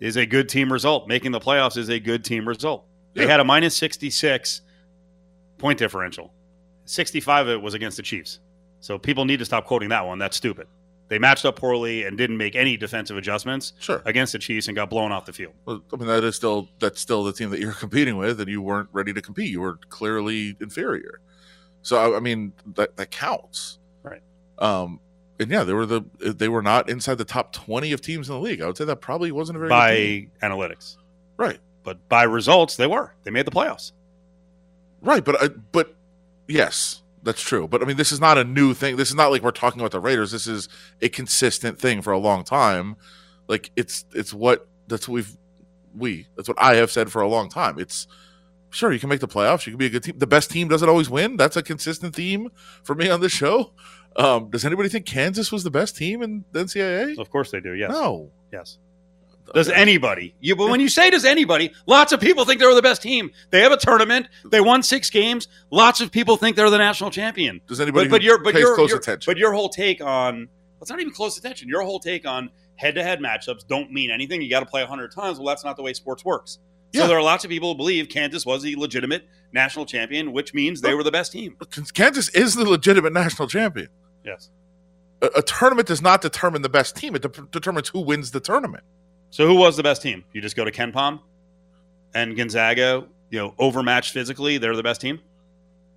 is 0.00 0.16
a 0.16 0.26
good 0.26 0.48
team 0.48 0.72
result. 0.72 1.06
Making 1.06 1.30
the 1.30 1.40
playoffs 1.40 1.76
is 1.76 1.88
a 1.90 2.00
good 2.00 2.24
team 2.24 2.48
result. 2.48 2.84
They 3.14 3.26
had 3.28 3.38
a 3.38 3.44
minus 3.44 3.76
sixty 3.76 4.10
six 4.10 4.62
point 5.58 5.78
differential. 5.78 6.32
Sixty 6.86 7.20
five 7.20 7.46
of 7.46 7.52
it 7.52 7.62
was 7.62 7.74
against 7.74 7.98
the 7.98 8.02
Chiefs. 8.02 8.40
So 8.80 8.98
people 8.98 9.24
need 9.26 9.38
to 9.38 9.44
stop 9.44 9.66
quoting 9.66 9.90
that 9.90 10.04
one. 10.06 10.18
That's 10.18 10.36
stupid. 10.36 10.66
They 11.12 11.18
matched 11.18 11.44
up 11.44 11.56
poorly 11.56 12.04
and 12.04 12.16
didn't 12.16 12.38
make 12.38 12.56
any 12.56 12.78
defensive 12.78 13.18
adjustments 13.18 13.74
Sure. 13.78 14.00
against 14.06 14.32
the 14.32 14.38
Chiefs 14.38 14.66
and 14.68 14.74
got 14.74 14.88
blown 14.88 15.12
off 15.12 15.26
the 15.26 15.32
field. 15.34 15.52
Well, 15.66 15.82
I 15.92 15.96
mean, 15.96 16.06
that 16.06 16.24
is 16.24 16.36
still 16.36 16.70
that's 16.78 17.02
still 17.02 17.22
the 17.22 17.34
team 17.34 17.50
that 17.50 17.60
you're 17.60 17.72
competing 17.84 18.16
with, 18.16 18.40
and 18.40 18.48
you 18.48 18.62
weren't 18.62 18.88
ready 18.92 19.12
to 19.12 19.20
compete. 19.20 19.50
You 19.50 19.60
were 19.60 19.78
clearly 19.90 20.56
inferior. 20.58 21.20
So 21.82 21.98
I- 22.14 22.16
I 22.16 22.20
mean, 22.20 22.54
that 22.76 22.96
that 22.96 23.10
counts, 23.10 23.78
Right. 24.02 24.22
Um, 24.58 25.00
and 25.38 25.50
yeah, 25.50 25.64
they 25.64 25.74
were 25.74 25.84
the 25.84 26.00
they 26.18 26.48
were 26.48 26.62
not 26.62 26.88
inside 26.88 27.18
the 27.18 27.26
top 27.26 27.52
twenty 27.52 27.92
of 27.92 28.00
teams 28.00 28.30
in 28.30 28.34
the 28.34 28.40
league. 28.40 28.62
I 28.62 28.66
would 28.66 28.78
say 28.78 28.86
that 28.86 29.02
probably 29.02 29.32
wasn't 29.32 29.56
a 29.56 29.58
very 29.58 29.68
by 29.68 30.28
analytics. 30.48 30.96
right, 31.36 31.58
But 31.84 32.08
by 32.08 32.22
results, 32.22 32.76
they 32.76 32.86
were. 32.86 33.14
They 33.24 33.30
made 33.30 33.44
the 33.46 33.50
playoffs. 33.50 33.92
right. 35.02 35.22
But 35.22 35.42
uh, 35.42 35.48
but 35.72 35.94
yes, 36.48 37.01
that's 37.22 37.40
true. 37.40 37.68
But 37.68 37.82
I 37.82 37.84
mean, 37.84 37.96
this 37.96 38.12
is 38.12 38.20
not 38.20 38.38
a 38.38 38.44
new 38.44 38.74
thing. 38.74 38.96
This 38.96 39.08
is 39.08 39.14
not 39.14 39.30
like 39.30 39.42
we're 39.42 39.50
talking 39.50 39.80
about 39.80 39.92
the 39.92 40.00
Raiders. 40.00 40.32
This 40.32 40.46
is 40.46 40.68
a 41.00 41.08
consistent 41.08 41.78
thing 41.78 42.02
for 42.02 42.12
a 42.12 42.18
long 42.18 42.44
time. 42.44 42.96
Like 43.48 43.70
it's 43.76 44.04
it's 44.14 44.34
what 44.34 44.68
that's 44.88 45.08
what 45.08 45.14
we've 45.14 45.36
we 45.94 46.26
that's 46.36 46.48
what 46.48 46.60
I 46.60 46.76
have 46.76 46.90
said 46.90 47.10
for 47.12 47.22
a 47.22 47.28
long 47.28 47.48
time. 47.48 47.78
It's 47.78 48.06
sure 48.70 48.92
you 48.92 48.98
can 48.98 49.08
make 49.08 49.20
the 49.20 49.28
playoffs. 49.28 49.66
You 49.66 49.72
can 49.72 49.78
be 49.78 49.86
a 49.86 49.90
good 49.90 50.02
team. 50.02 50.18
The 50.18 50.26
best 50.26 50.50
team 50.50 50.68
doesn't 50.68 50.88
always 50.88 51.10
win. 51.10 51.36
That's 51.36 51.56
a 51.56 51.62
consistent 51.62 52.14
theme 52.14 52.50
for 52.82 52.94
me 52.94 53.08
on 53.08 53.20
this 53.20 53.32
show. 53.32 53.72
Um, 54.16 54.50
does 54.50 54.64
anybody 54.64 54.88
think 54.88 55.06
Kansas 55.06 55.50
was 55.52 55.64
the 55.64 55.70
best 55.70 55.96
team 55.96 56.22
in 56.22 56.44
the 56.52 56.64
NCAA? 56.64 57.18
Of 57.18 57.30
course 57.30 57.50
they 57.50 57.60
do. 57.60 57.72
Yes. 57.72 57.90
No. 57.90 58.30
Yes. 58.52 58.78
Does 59.54 59.68
anybody? 59.68 60.34
You, 60.40 60.56
but 60.56 60.70
when 60.70 60.80
you 60.80 60.88
say 60.88 61.10
does 61.10 61.24
anybody, 61.24 61.72
lots 61.86 62.12
of 62.12 62.20
people 62.20 62.44
think 62.44 62.60
they're 62.60 62.74
the 62.74 62.80
best 62.82 63.02
team. 63.02 63.30
They 63.50 63.60
have 63.60 63.72
a 63.72 63.76
tournament. 63.76 64.28
They 64.50 64.60
won 64.60 64.82
six 64.82 65.10
games. 65.10 65.48
Lots 65.70 66.00
of 66.00 66.10
people 66.10 66.36
think 66.36 66.56
they're 66.56 66.70
the 66.70 66.78
national 66.78 67.10
champion. 67.10 67.60
Does 67.66 67.80
anybody 67.80 68.08
But, 68.08 68.16
but 68.16 68.22
your 68.22 68.42
but 68.42 68.54
your, 68.54 68.74
close 68.76 68.90
your- 68.90 68.98
attention? 68.98 69.30
but 69.30 69.36
your 69.38 69.52
whole 69.52 69.68
take 69.68 70.00
on 70.02 70.48
it's 70.80 70.90
not 70.90 71.00
even 71.00 71.12
close 71.12 71.36
attention. 71.38 71.68
Your 71.68 71.82
whole 71.82 72.00
take 72.00 72.26
on 72.26 72.50
head-to-head 72.76 73.20
matchups 73.20 73.66
don't 73.68 73.92
mean 73.92 74.10
anything. 74.10 74.42
You 74.42 74.50
got 74.50 74.60
to 74.60 74.66
play 74.66 74.84
hundred 74.84 75.12
times. 75.12 75.38
Well, 75.38 75.46
that's 75.46 75.64
not 75.64 75.76
the 75.76 75.82
way 75.82 75.92
sports 75.92 76.24
works. 76.24 76.58
So 76.94 77.00
Yeah. 77.02 77.06
there 77.06 77.16
are 77.18 77.22
lots 77.22 77.44
of 77.44 77.50
people 77.50 77.70
who 77.72 77.76
believe 77.76 78.08
Kansas 78.08 78.44
was 78.44 78.62
the 78.62 78.74
legitimate 78.76 79.24
national 79.52 79.86
champion, 79.86 80.32
which 80.32 80.52
means 80.54 80.80
they 80.80 80.94
were 80.94 81.02
the 81.04 81.12
best 81.12 81.30
team. 81.32 81.56
Kansas 81.94 82.28
is 82.30 82.54
the 82.54 82.68
legitimate 82.68 83.12
national 83.12 83.48
champion. 83.48 83.88
Yes. 84.24 84.50
A, 85.20 85.26
a 85.36 85.42
tournament 85.42 85.86
does 85.88 86.02
not 86.02 86.20
determine 86.20 86.62
the 86.62 86.68
best 86.68 86.96
team. 86.96 87.14
It 87.14 87.22
de- 87.22 87.46
determines 87.50 87.88
who 87.90 88.00
wins 88.00 88.32
the 88.32 88.40
tournament. 88.40 88.82
So 89.32 89.46
who 89.46 89.54
was 89.56 89.76
the 89.76 89.82
best 89.82 90.02
team? 90.02 90.24
You 90.32 90.40
just 90.40 90.54
go 90.56 90.64
to 90.64 90.70
KenPom 90.70 91.18
and 92.14 92.36
Gonzaga. 92.36 93.06
You 93.30 93.38
know, 93.38 93.54
overmatched 93.58 94.12
physically, 94.12 94.58
they're 94.58 94.76
the 94.76 94.82
best 94.82 95.00
team. 95.00 95.18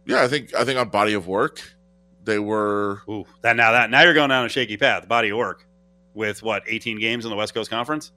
Yeah, 0.05 0.23
I 0.23 0.27
think 0.29 0.55
I 0.55 0.63
think 0.63 0.79
on 0.79 0.87
body 0.89 1.13
of 1.13 1.27
work, 1.27 1.61
they 2.23 2.39
were 2.39 3.01
Ooh, 3.09 3.25
that 3.41 3.57
now 3.57 3.73
that 3.73 3.89
now 3.89 4.01
you're 4.03 4.13
going 4.13 4.29
down 4.29 4.45
a 4.45 4.49
shaky 4.49 4.77
path. 4.77 5.07
Body 5.07 5.29
of 5.29 5.37
work 5.37 5.67
with 6.13 6.41
what 6.41 6.63
18 6.65 6.97
games 6.99 7.25
in 7.25 7.29
the 7.31 7.35
West 7.35 7.53
Coast 7.53 7.69
Conference. 7.69 8.13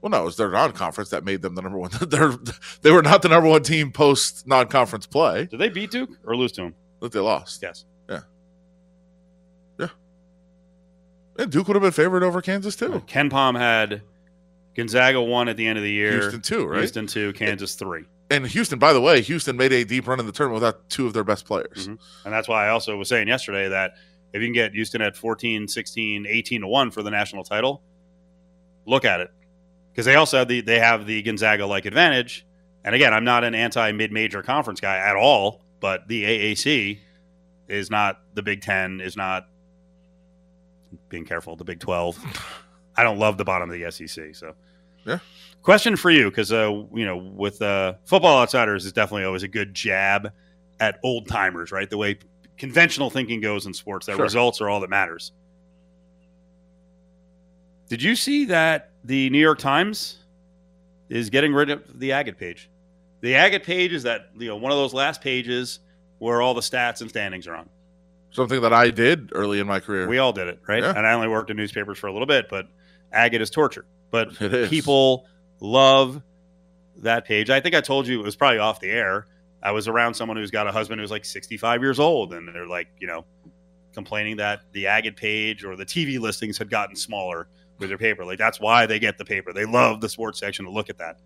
well, 0.00 0.08
no, 0.08 0.22
it 0.22 0.24
was 0.24 0.36
their 0.38 0.50
non-conference 0.50 1.10
that 1.10 1.24
made 1.24 1.42
them 1.42 1.54
the 1.54 1.60
number 1.60 1.76
one. 1.78 1.90
They're 2.00 2.32
they 2.80 2.90
were 2.90 3.02
not 3.02 3.20
the 3.20 3.28
number 3.28 3.50
one 3.50 3.62
team 3.62 3.92
post 3.92 4.46
non-conference 4.46 5.06
play. 5.06 5.44
Did 5.44 5.60
they 5.60 5.68
beat 5.68 5.90
Duke 5.90 6.10
or 6.24 6.34
lose 6.34 6.52
to 6.52 6.62
him? 6.62 6.74
That 7.00 7.12
they 7.12 7.20
lost. 7.20 7.60
Yes. 7.62 7.84
Yeah. 8.08 8.20
Yeah. 9.78 9.88
And 11.38 11.50
Duke 11.52 11.68
would 11.68 11.74
have 11.74 11.82
been 11.82 11.92
favored 11.92 12.22
over 12.22 12.40
Kansas 12.40 12.76
too. 12.76 13.02
KenPom 13.06 13.58
had 13.58 14.00
Gonzaga 14.74 15.20
one 15.20 15.48
at 15.48 15.56
the 15.56 15.66
end 15.66 15.78
of 15.78 15.84
the 15.84 15.90
year. 15.90 16.12
Houston 16.20 16.40
two, 16.40 16.66
right? 16.66 16.78
Houston 16.78 17.06
two, 17.06 17.32
Kansas 17.34 17.74
three, 17.74 18.04
And 18.30 18.46
Houston, 18.46 18.78
by 18.78 18.92
the 18.92 19.00
way, 19.00 19.20
Houston 19.20 19.56
made 19.56 19.72
a 19.72 19.84
deep 19.84 20.06
run 20.06 20.18
in 20.20 20.26
the 20.26 20.32
tournament 20.32 20.62
without 20.62 20.88
two 20.88 21.06
of 21.06 21.12
their 21.12 21.24
best 21.24 21.44
players. 21.44 21.88
Mhm. 21.88 21.98
and 22.24 22.32
that's 22.32 22.48
why 22.48 22.66
I 22.66 22.70
also 22.70 22.96
was 22.96 23.08
saying 23.08 23.28
yesterday 23.28 23.68
that 23.68 23.92
if 24.32 24.40
you 24.40 24.46
can 24.48 24.54
get 24.54 24.72
Houston 24.72 25.02
at 25.02 25.16
14, 25.16 25.68
16, 25.68 26.26
18 26.26 26.62
to 26.62 26.66
one 26.66 26.90
for 26.90 27.02
the 27.02 27.10
national 27.10 27.44
title, 27.44 27.82
look 28.86 29.04
at 29.04 29.20
it 29.20 29.30
because 29.92 30.06
they 30.06 30.14
also 30.14 30.38
have 30.38 30.48
the 30.48 30.60
they 30.62 30.78
have 30.78 31.06
the 31.06 31.22
Gonzaga 31.22 31.66
like 31.66 31.84
advantage 31.84 32.46
And 32.84 32.94
again, 32.96 33.14
I'm 33.14 33.24
not 33.24 33.44
an 33.44 33.54
anti 33.54 33.92
mid 33.92 34.10
major 34.10 34.42
conference 34.42 34.80
guy 34.80 34.96
at 34.96 35.14
all, 35.16 35.62
but 35.80 36.08
the 36.08 36.24
AAC 36.24 36.98
is 37.68 37.90
not 37.90 38.20
the 38.34 38.42
Big 38.42 38.60
Ten, 38.62 39.00
is 39.00 39.16
not 39.16 39.46
being 41.08 41.24
careful, 41.24 41.54
the 41.56 41.64
Big 41.64 41.78
12. 41.78 42.18
I 42.96 43.02
don't 43.02 43.18
love 43.18 43.38
the 43.38 43.44
bottom 43.44 43.70
of 43.70 43.78
the 43.78 43.90
SEC. 43.90 44.34
So, 44.34 44.54
Yeah. 45.06 45.18
Question 45.62 45.96
for 45.96 46.10
you, 46.10 46.28
because, 46.30 46.52
uh, 46.52 46.70
you 46.92 47.04
know, 47.04 47.16
with 47.16 47.62
uh, 47.62 47.94
Football 48.04 48.40
Outsiders 48.42 48.84
is 48.84 48.92
definitely 48.92 49.24
always 49.24 49.44
a 49.44 49.48
good 49.48 49.74
jab 49.74 50.32
at 50.80 50.98
old 51.04 51.28
timers, 51.28 51.70
right? 51.70 51.88
The 51.88 51.96
way 51.96 52.18
conventional 52.58 53.10
thinking 53.10 53.40
goes 53.40 53.66
in 53.66 53.72
sports, 53.72 54.06
that 54.06 54.16
Sure. 54.16 54.24
results 54.24 54.60
are 54.60 54.68
all 54.68 54.80
that 54.80 54.90
matters. 54.90 55.30
Did 57.88 58.02
you 58.02 58.16
see 58.16 58.46
that 58.46 58.90
the 59.04 59.28
New 59.30 59.38
York 59.38 59.58
Times 59.58 60.18
is 61.08 61.30
getting 61.30 61.52
rid 61.52 61.70
of 61.70 61.98
the 61.98 62.12
Agate 62.12 62.38
page? 62.38 62.70
The 63.20 63.34
Agate 63.34 63.62
page 63.64 63.92
is 63.92 64.02
that 64.04 64.30
you 64.36 64.48
know 64.48 64.56
one 64.56 64.72
of 64.72 64.78
those 64.78 64.94
last 64.94 65.20
pages 65.20 65.80
where 66.18 66.40
all 66.40 66.54
the 66.54 66.60
stats 66.60 67.00
and 67.00 67.10
standings 67.10 67.46
are 67.46 67.54
on. 67.54 67.68
Something 68.30 68.62
that 68.62 68.72
I 68.72 68.90
did 68.90 69.30
early 69.32 69.60
in 69.60 69.66
my 69.66 69.78
career. 69.78 70.08
We 70.08 70.18
all 70.18 70.32
did 70.32 70.48
it, 70.48 70.60
right? 70.66 70.82
Yeah. 70.82 70.94
And 70.96 71.06
I 71.06 71.12
only 71.12 71.28
worked 71.28 71.50
in 71.50 71.56
newspapers 71.56 71.98
for 71.98 72.06
a 72.06 72.12
little 72.12 72.26
bit, 72.26 72.46
but 72.48 72.66
Agate 73.12 73.40
is 73.40 73.50
torture. 73.50 73.84
But 74.10 74.28
is. 74.40 74.68
people 74.68 75.26
love 75.60 76.22
that 76.98 77.24
page. 77.24 77.50
I 77.50 77.60
think 77.60 77.74
I 77.74 77.80
told 77.80 78.06
you 78.06 78.20
it 78.20 78.24
was 78.24 78.36
probably 78.36 78.58
off 78.58 78.80
the 78.80 78.90
air. 78.90 79.26
I 79.62 79.70
was 79.70 79.88
around 79.88 80.14
someone 80.14 80.36
who's 80.36 80.50
got 80.50 80.66
a 80.66 80.72
husband 80.72 81.00
who's 81.00 81.10
like 81.10 81.24
65 81.24 81.82
years 81.82 82.00
old, 82.00 82.34
and 82.34 82.48
they're 82.48 82.66
like, 82.66 82.88
you 82.98 83.06
know, 83.06 83.24
complaining 83.94 84.36
that 84.38 84.62
the 84.72 84.86
Agate 84.86 85.16
page 85.16 85.64
or 85.64 85.76
the 85.76 85.86
TV 85.86 86.18
listings 86.18 86.58
had 86.58 86.68
gotten 86.68 86.96
smaller 86.96 87.48
with 87.78 87.88
their 87.88 87.98
paper. 87.98 88.24
Like 88.24 88.38
that's 88.38 88.60
why 88.60 88.86
they 88.86 88.98
get 88.98 89.18
the 89.18 89.24
paper. 89.24 89.52
They 89.52 89.64
love 89.64 90.00
the 90.00 90.08
sports 90.08 90.38
section 90.38 90.64
to 90.64 90.70
look 90.70 90.90
at 90.90 90.98
that. 90.98 91.18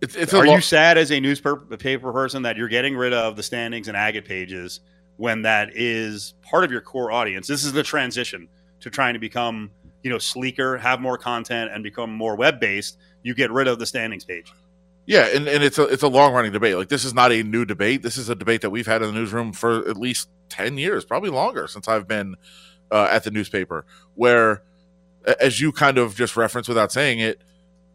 It's, 0.00 0.14
it's 0.16 0.34
Are 0.34 0.46
lo- 0.46 0.56
you 0.56 0.60
sad 0.60 0.98
as 0.98 1.10
a 1.10 1.20
newspaper 1.20 2.12
person 2.12 2.42
that 2.42 2.56
you're 2.56 2.68
getting 2.68 2.94
rid 2.94 3.12
of 3.12 3.36
the 3.36 3.42
standings 3.42 3.88
and 3.88 3.96
agate 3.96 4.26
pages 4.26 4.80
when 5.16 5.42
that 5.42 5.70
is 5.74 6.34
part 6.42 6.64
of 6.64 6.70
your 6.70 6.82
core 6.82 7.10
audience? 7.10 7.46
This 7.46 7.64
is 7.64 7.72
the 7.72 7.82
transition 7.82 8.48
to 8.84 8.90
trying 8.90 9.14
to 9.14 9.18
become, 9.18 9.70
you 10.02 10.10
know, 10.10 10.18
sleeker, 10.18 10.76
have 10.76 11.00
more 11.00 11.16
content, 11.16 11.70
and 11.72 11.82
become 11.82 12.12
more 12.12 12.36
web 12.36 12.60
based. 12.60 12.98
You 13.22 13.34
get 13.34 13.50
rid 13.50 13.66
of 13.66 13.78
the 13.78 13.86
standings 13.86 14.26
page. 14.26 14.52
Yeah, 15.06 15.26
and, 15.34 15.48
and 15.48 15.64
it's 15.64 15.78
a 15.78 15.84
it's 15.84 16.02
a 16.02 16.08
long 16.08 16.34
running 16.34 16.52
debate. 16.52 16.76
Like 16.76 16.90
this 16.90 17.02
is 17.04 17.14
not 17.14 17.32
a 17.32 17.42
new 17.42 17.64
debate. 17.64 18.02
This 18.02 18.18
is 18.18 18.28
a 18.28 18.34
debate 18.34 18.60
that 18.60 18.68
we've 18.68 18.86
had 18.86 19.00
in 19.00 19.08
the 19.08 19.18
newsroom 19.18 19.54
for 19.54 19.88
at 19.88 19.96
least 19.96 20.28
ten 20.50 20.76
years, 20.76 21.06
probably 21.06 21.30
longer, 21.30 21.66
since 21.66 21.88
I've 21.88 22.06
been 22.06 22.36
uh, 22.90 23.08
at 23.10 23.24
the 23.24 23.30
newspaper. 23.30 23.86
Where, 24.14 24.62
as 25.40 25.62
you 25.62 25.72
kind 25.72 25.96
of 25.96 26.14
just 26.14 26.36
referenced 26.36 26.68
without 26.68 26.92
saying 26.92 27.20
it, 27.20 27.42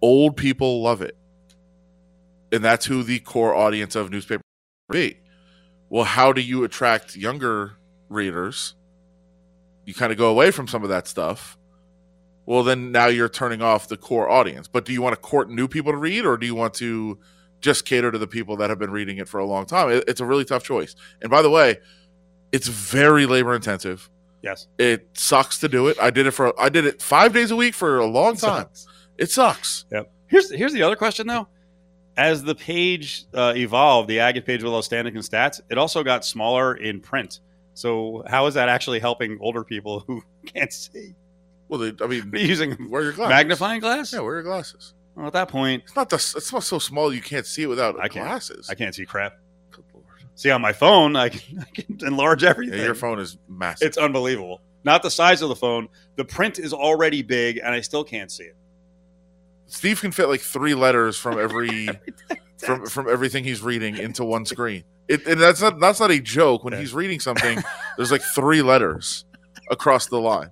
old 0.02 0.38
people 0.38 0.82
love 0.82 1.04
it, 1.04 1.16
and 2.52 2.64
that's 2.64 2.88
who 2.88 3.04
the 3.04 3.20
core 3.20 3.54
audience 3.54 3.96
of 3.96 4.10
newspaper 4.10 4.42
be. 4.92 5.20
Well, 5.88 6.06
how 6.06 6.34
do 6.34 6.42
you 6.42 6.64
attract 6.64 7.16
younger 7.16 7.74
readers? 8.10 8.74
You 9.90 9.96
kind 9.96 10.12
of 10.12 10.18
go 10.20 10.30
away 10.30 10.52
from 10.52 10.68
some 10.68 10.84
of 10.84 10.90
that 10.90 11.08
stuff 11.08 11.58
well 12.46 12.62
then 12.64 12.92
now 12.92 13.08
you're 13.08 13.28
turning 13.30 13.62
off 13.62 13.88
the 13.88 13.98
core 13.98 14.30
audience 14.30 14.68
but 14.68 14.86
do 14.86 14.94
you 14.94 15.02
want 15.02 15.14
to 15.16 15.20
court 15.20 15.50
new 15.50 15.68
people 15.68 15.92
to 15.92 15.98
read 15.98 16.26
or 16.26 16.38
do 16.38 16.46
you 16.46 16.54
want 16.54 16.76
to 16.76 17.18
just 17.60 17.86
cater 17.86 18.12
to 18.12 18.18
the 18.20 18.28
people 18.28 18.56
that 18.58 18.70
have 18.70 18.78
been 18.78 18.92
reading 18.92 19.18
it 19.18 19.28
for 19.28 19.40
a 19.40 19.46
long 19.46 19.66
time 19.66 19.90
It- 19.90 20.04
it's 20.08 20.22
a 20.22 20.26
really 20.26 20.46
tough 20.46 20.64
choice 20.64 20.96
and 21.24 21.32
by 21.32 21.42
the 21.42 21.50
way 21.50 21.78
it's 22.52 22.68
very 22.68 23.26
labor 23.26 23.56
intensive 23.56 24.10
Yes. 24.44 24.68
it 24.78 25.10
sucks 25.14 25.58
to 25.60 25.68
do 25.68 25.88
it 25.88 25.98
i 26.00 26.10
did 26.12 26.28
it 26.28 26.32
for 26.32 26.54
i 26.62 26.70
did 26.70 26.86
it 26.86 27.02
five 27.02 27.34
days 27.34 27.50
a 27.52 27.56
week 27.56 27.74
for 27.74 27.98
a 27.98 28.06
long 28.06 28.36
time 28.36 28.68
it 29.18 29.32
sucks 29.32 29.86
Yep. 29.92 30.12
Here's 30.28 30.52
here's 30.52 30.74
the 30.74 30.84
other 30.84 30.96
question 30.96 31.26
though. 31.26 31.48
As 32.16 32.44
the 32.44 32.54
page 32.54 33.24
uh, 33.34 33.54
evolved, 33.56 34.08
the 34.10 34.20
agate 34.20 34.46
page 34.46 34.62
with 34.62 34.72
all 34.74 34.82
standings 34.82 35.16
and 35.16 35.24
stats, 35.26 35.62
it 35.72 35.78
also 35.78 36.04
got 36.04 36.24
smaller 36.26 36.76
in 36.76 37.00
print. 37.00 37.40
So 37.74 38.24
how 38.28 38.46
is 38.48 38.54
that 38.56 38.68
actually 38.70 39.00
helping 39.00 39.38
older 39.42 39.64
people 39.64 40.02
who 40.08 40.22
can't 40.46 40.72
see? 40.74 41.16
well 41.70 41.80
they, 41.80 41.94
i 42.04 42.08
mean 42.08 42.32
Using 42.36 42.90
wear 42.90 43.04
your 43.04 43.12
glasses 43.14 43.30
magnifying 43.30 43.80
glass? 43.80 44.12
yeah 44.12 44.20
wear 44.20 44.34
your 44.36 44.44
glasses 44.44 44.94
Well, 45.16 45.28
at 45.28 45.34
that 45.34 45.50
point, 45.50 45.84
it's 45.86 45.96
not 45.96 46.10
the, 46.10 46.16
it's 46.16 46.52
not 46.52 46.64
so 46.64 46.80
small 46.80 47.14
you 47.14 47.22
can't 47.22 47.46
see 47.46 47.64
it 47.64 47.68
without 47.68 48.00
I 48.00 48.08
can't. 48.08 48.26
glasses 48.26 48.68
I 48.70 48.76
can't 48.76 48.94
see 48.96 49.06
crap. 49.06 49.34
Good 49.72 49.84
Lord. 49.94 50.06
See 50.36 50.50
on 50.50 50.62
my 50.62 50.74
phone, 50.74 51.16
I 51.16 51.30
can, 51.30 51.60
I 51.78 51.82
can 51.82 51.98
enlarge 52.08 52.44
everything. 52.44 52.80
yeah, 52.80 52.86
your 52.86 52.96
phone 52.96 53.20
is 53.20 53.38
massive 53.48 53.88
It's 53.88 53.98
unbelievable. 53.98 54.62
Not 54.84 55.04
the 55.04 55.12
size 55.12 55.42
of 55.42 55.50
the 55.50 55.56
phone. 55.56 55.90
The 56.16 56.24
print 56.26 56.58
is 56.58 56.72
already 56.74 57.22
big, 57.22 57.58
and 57.58 57.74
I 57.76 57.82
still 57.82 58.04
can't 58.04 58.32
see 58.32 58.46
it. 58.46 58.56
Steve 59.68 60.00
can 60.02 60.12
fit 60.12 60.28
like 60.30 60.40
three 60.42 60.74
letters 60.74 61.18
from 61.18 61.38
every 61.38 61.90
from 62.58 62.86
from 62.88 63.08
everything 63.10 63.44
he's 63.44 63.62
reading 63.62 63.98
into 63.98 64.24
one 64.24 64.46
screen. 64.46 64.84
It, 65.10 65.26
and 65.28 65.42
that's 65.42 65.60
not 65.62 65.80
that's 65.80 66.00
not 66.00 66.12
a 66.12 66.20
joke. 66.20 66.64
When 66.64 66.74
Yeah. 66.74 66.80
he's 66.80 66.94
reading 66.94 67.20
something, 67.20 67.62
there's 67.98 68.12
like 68.12 68.22
three 68.22 68.62
letters 68.62 69.26
across 69.72 70.06
the 70.08 70.20
line. 70.20 70.50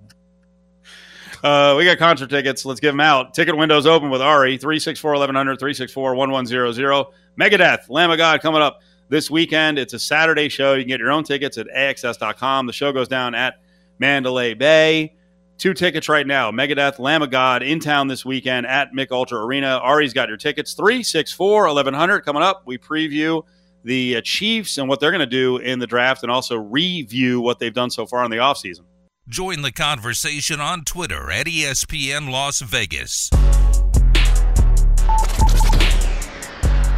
Uh, 1.44 1.74
we 1.78 1.84
got 1.84 1.98
concert 1.98 2.28
tickets. 2.28 2.64
Let's 2.64 2.80
give 2.80 2.92
them 2.92 3.00
out. 3.00 3.32
Ticket 3.32 3.56
windows 3.56 3.86
open 3.86 4.10
with 4.10 4.20
Ari, 4.20 4.58
364 4.58 5.12
1100, 5.12 5.58
364 5.58 6.14
1100. 6.16 7.06
Megadeth, 7.40 7.88
Lamb 7.88 8.10
of 8.10 8.18
God 8.18 8.40
coming 8.40 8.60
up 8.60 8.80
this 9.08 9.30
weekend. 9.30 9.78
It's 9.78 9.92
a 9.94 9.98
Saturday 10.00 10.48
show. 10.48 10.74
You 10.74 10.82
can 10.82 10.88
get 10.88 10.98
your 10.98 11.12
own 11.12 11.22
tickets 11.22 11.56
at 11.56 11.68
AXS.com. 11.68 12.66
The 12.66 12.72
show 12.72 12.90
goes 12.92 13.06
down 13.06 13.36
at 13.36 13.54
Mandalay 14.00 14.54
Bay. 14.54 15.14
Two 15.58 15.74
tickets 15.74 16.08
right 16.08 16.26
now. 16.26 16.50
Megadeth, 16.50 16.98
Lamb 16.98 17.22
of 17.22 17.30
God 17.30 17.62
in 17.62 17.78
town 17.78 18.08
this 18.08 18.24
weekend 18.24 18.66
at 18.66 18.92
Mick 18.92 19.12
Ultra 19.12 19.44
Arena. 19.44 19.78
Ari's 19.82 20.12
got 20.12 20.28
your 20.28 20.36
tickets. 20.36 20.74
364 20.74 21.66
1100 21.66 22.20
coming 22.22 22.42
up. 22.42 22.62
We 22.66 22.78
preview 22.78 23.44
the 23.88 24.16
uh, 24.16 24.20
Chiefs 24.20 24.78
and 24.78 24.88
what 24.88 25.00
they're 25.00 25.10
going 25.10 25.20
to 25.20 25.26
do 25.26 25.56
in 25.56 25.78
the 25.78 25.86
draft 25.86 26.22
and 26.22 26.30
also 26.30 26.56
review 26.56 27.40
what 27.40 27.58
they've 27.58 27.74
done 27.74 27.90
so 27.90 28.06
far 28.06 28.24
in 28.24 28.30
the 28.30 28.36
offseason. 28.36 28.82
Join 29.28 29.62
the 29.62 29.72
conversation 29.72 30.60
on 30.60 30.84
Twitter 30.84 31.30
at 31.30 31.46
ESPN 31.46 32.30
Las 32.30 32.60
Vegas. 32.60 33.30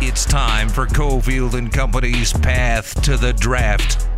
It's 0.03 0.25
time 0.25 0.69
for 0.69 0.87
Cofield 0.87 1.55
and 1.55 1.73
Company's 1.73 2.33
Path 2.33 3.01
to 3.03 3.17
the 3.17 3.33
Draft. 3.35 4.10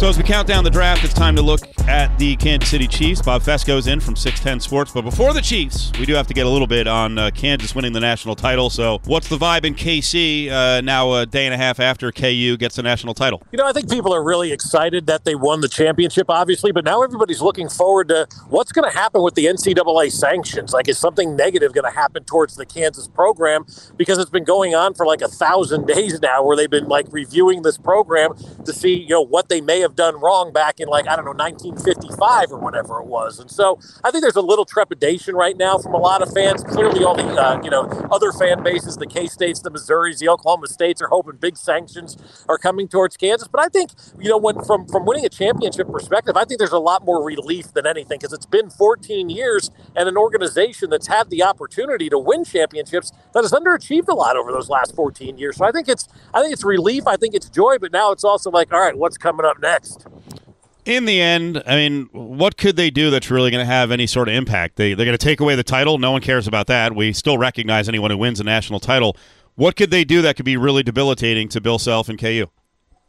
So 0.00 0.08
as 0.08 0.16
we 0.16 0.24
count 0.24 0.48
down 0.48 0.64
the 0.64 0.70
draft, 0.70 1.04
it's 1.04 1.12
time 1.12 1.36
to 1.36 1.42
look 1.42 1.60
at 1.86 2.18
the 2.18 2.34
Kansas 2.36 2.70
City 2.70 2.86
Chiefs. 2.86 3.20
Bob 3.20 3.42
Fescoe's 3.42 3.86
in 3.86 4.00
from 4.00 4.16
610 4.16 4.60
Sports. 4.60 4.92
But 4.92 5.02
before 5.02 5.34
the 5.34 5.42
Chiefs, 5.42 5.92
we 5.98 6.06
do 6.06 6.14
have 6.14 6.26
to 6.28 6.32
get 6.32 6.46
a 6.46 6.48
little 6.48 6.66
bit 6.66 6.86
on 6.86 7.18
uh, 7.18 7.30
Kansas 7.34 7.74
winning 7.74 7.92
the 7.92 8.00
national 8.00 8.34
title. 8.34 8.70
So 8.70 9.02
what's 9.04 9.28
the 9.28 9.36
vibe 9.36 9.66
in 9.66 9.74
KC 9.74 10.50
uh, 10.50 10.80
now 10.80 11.12
a 11.12 11.26
day 11.26 11.44
and 11.44 11.52
a 11.52 11.58
half 11.58 11.80
after 11.80 12.10
KU 12.12 12.56
gets 12.56 12.76
the 12.76 12.82
national 12.82 13.12
title? 13.12 13.42
You 13.52 13.58
know, 13.58 13.66
I 13.66 13.74
think 13.74 13.90
people 13.90 14.14
are 14.14 14.24
really 14.24 14.52
excited 14.52 15.06
that 15.08 15.26
they 15.26 15.34
won 15.34 15.60
the 15.60 15.68
championship, 15.68 16.30
obviously, 16.30 16.72
but 16.72 16.86
now 16.86 17.02
everybody's 17.02 17.42
looking 17.42 17.68
forward 17.68 18.08
to 18.08 18.26
what's 18.48 18.72
going 18.72 18.90
to 18.90 18.96
happen 18.96 19.22
with 19.22 19.34
the 19.34 19.44
NCAA 19.44 20.10
sanctions. 20.12 20.72
Like, 20.72 20.88
is 20.88 20.96
something 20.96 21.36
negative 21.36 21.74
going 21.74 21.84
to 21.84 21.94
happen 21.94 22.24
towards 22.24 22.56
the 22.56 22.64
Kansas 22.64 23.06
program? 23.06 23.66
Because 23.98 24.16
it's 24.16 24.30
been 24.30 24.44
going 24.44 24.74
on 24.74 24.94
for 24.94 25.04
like 25.04 25.20
a 25.20 25.28
thousand 25.28 25.86
days 25.94 26.22
now, 26.22 26.42
where 26.42 26.56
they've 26.56 26.70
been 26.70 26.88
like 26.88 27.06
reviewing 27.10 27.60
this 27.60 27.76
program 27.76 28.32
to 28.64 28.72
see, 28.72 28.94
you 28.94 29.10
know, 29.10 29.20
what 29.20 29.50
they 29.50 29.60
may 29.60 29.80
have 29.80 29.89
done 29.96 30.20
wrong 30.20 30.52
back 30.52 30.80
in 30.80 30.88
like, 30.88 31.08
I 31.08 31.16
don't 31.16 31.24
know, 31.24 31.32
1955 31.32 32.52
or 32.52 32.58
whatever 32.58 33.00
it 33.00 33.06
was. 33.06 33.38
And 33.38 33.50
so 33.50 33.78
I 34.04 34.10
think 34.10 34.22
there's 34.22 34.36
a 34.36 34.42
little 34.42 34.64
trepidation 34.64 35.34
right 35.34 35.56
now 35.56 35.78
from 35.78 35.94
a 35.94 35.98
lot 35.98 36.22
of 36.22 36.32
fans. 36.32 36.62
Clearly, 36.64 37.04
all 37.04 37.16
the, 37.16 37.24
uh, 37.24 37.60
you 37.62 37.70
know, 37.70 37.84
other 38.10 38.32
fan 38.32 38.62
bases, 38.62 38.96
the 38.96 39.06
K 39.06 39.26
States, 39.26 39.60
the 39.60 39.70
Missouris, 39.70 40.18
the 40.18 40.28
Oklahoma 40.28 40.66
States 40.68 41.02
are 41.02 41.08
hoping 41.08 41.36
big 41.36 41.56
sanctions 41.56 42.16
are 42.48 42.58
coming 42.58 42.88
towards 42.88 43.16
Kansas. 43.16 43.48
But 43.48 43.60
I 43.60 43.68
think, 43.68 43.90
you 44.18 44.28
know, 44.28 44.38
when 44.38 44.62
from 44.64 44.86
from 44.88 45.06
winning 45.06 45.24
a 45.24 45.28
championship 45.28 45.88
perspective, 45.88 46.36
I 46.36 46.44
think 46.44 46.58
there's 46.58 46.72
a 46.72 46.78
lot 46.78 47.04
more 47.04 47.24
relief 47.24 47.72
than 47.72 47.86
anything 47.86 48.18
because 48.18 48.32
it's 48.32 48.46
been 48.46 48.70
14 48.70 49.30
years 49.30 49.70
and 49.96 50.08
an 50.08 50.16
organization 50.16 50.90
that's 50.90 51.06
had 51.06 51.30
the 51.30 51.42
opportunity 51.42 52.08
to 52.08 52.18
win 52.18 52.44
championships 52.44 53.12
that 53.34 53.42
has 53.44 53.52
underachieved 53.52 54.08
a 54.08 54.14
lot 54.14 54.36
over 54.36 54.52
those 54.52 54.68
last 54.68 54.94
14 54.94 55.38
years. 55.38 55.56
So 55.56 55.64
I 55.64 55.72
think 55.72 55.88
it's 55.88 56.08
I 56.34 56.40
think 56.40 56.52
it's 56.52 56.64
relief, 56.64 57.06
I 57.06 57.16
think 57.16 57.34
it's 57.34 57.48
joy, 57.48 57.78
but 57.80 57.92
now 57.92 58.12
it's 58.12 58.24
also 58.24 58.50
like, 58.50 58.72
all 58.72 58.80
right, 58.80 58.96
what's 58.96 59.18
coming 59.18 59.46
up 59.46 59.60
next? 59.60 59.79
In 60.86 61.04
the 61.04 61.20
end, 61.20 61.62
I 61.66 61.76
mean, 61.76 62.08
what 62.12 62.56
could 62.56 62.76
they 62.76 62.90
do 62.90 63.10
that's 63.10 63.30
really 63.30 63.50
going 63.50 63.64
to 63.64 63.70
have 63.70 63.90
any 63.90 64.06
sort 64.06 64.28
of 64.28 64.34
impact? 64.34 64.76
They, 64.76 64.94
they're 64.94 65.06
going 65.06 65.16
to 65.16 65.24
take 65.24 65.40
away 65.40 65.54
the 65.54 65.62
title. 65.62 65.98
No 65.98 66.10
one 66.10 66.22
cares 66.22 66.48
about 66.48 66.66
that. 66.68 66.94
We 66.96 67.12
still 67.12 67.38
recognize 67.38 67.88
anyone 67.88 68.10
who 68.10 68.18
wins 68.18 68.40
a 68.40 68.44
national 68.44 68.80
title. 68.80 69.16
What 69.56 69.76
could 69.76 69.90
they 69.90 70.04
do 70.04 70.22
that 70.22 70.36
could 70.36 70.46
be 70.46 70.56
really 70.56 70.82
debilitating 70.82 71.48
to 71.50 71.60
Bill 71.60 71.78
Self 71.78 72.08
and 72.08 72.18
KU? 72.18 72.46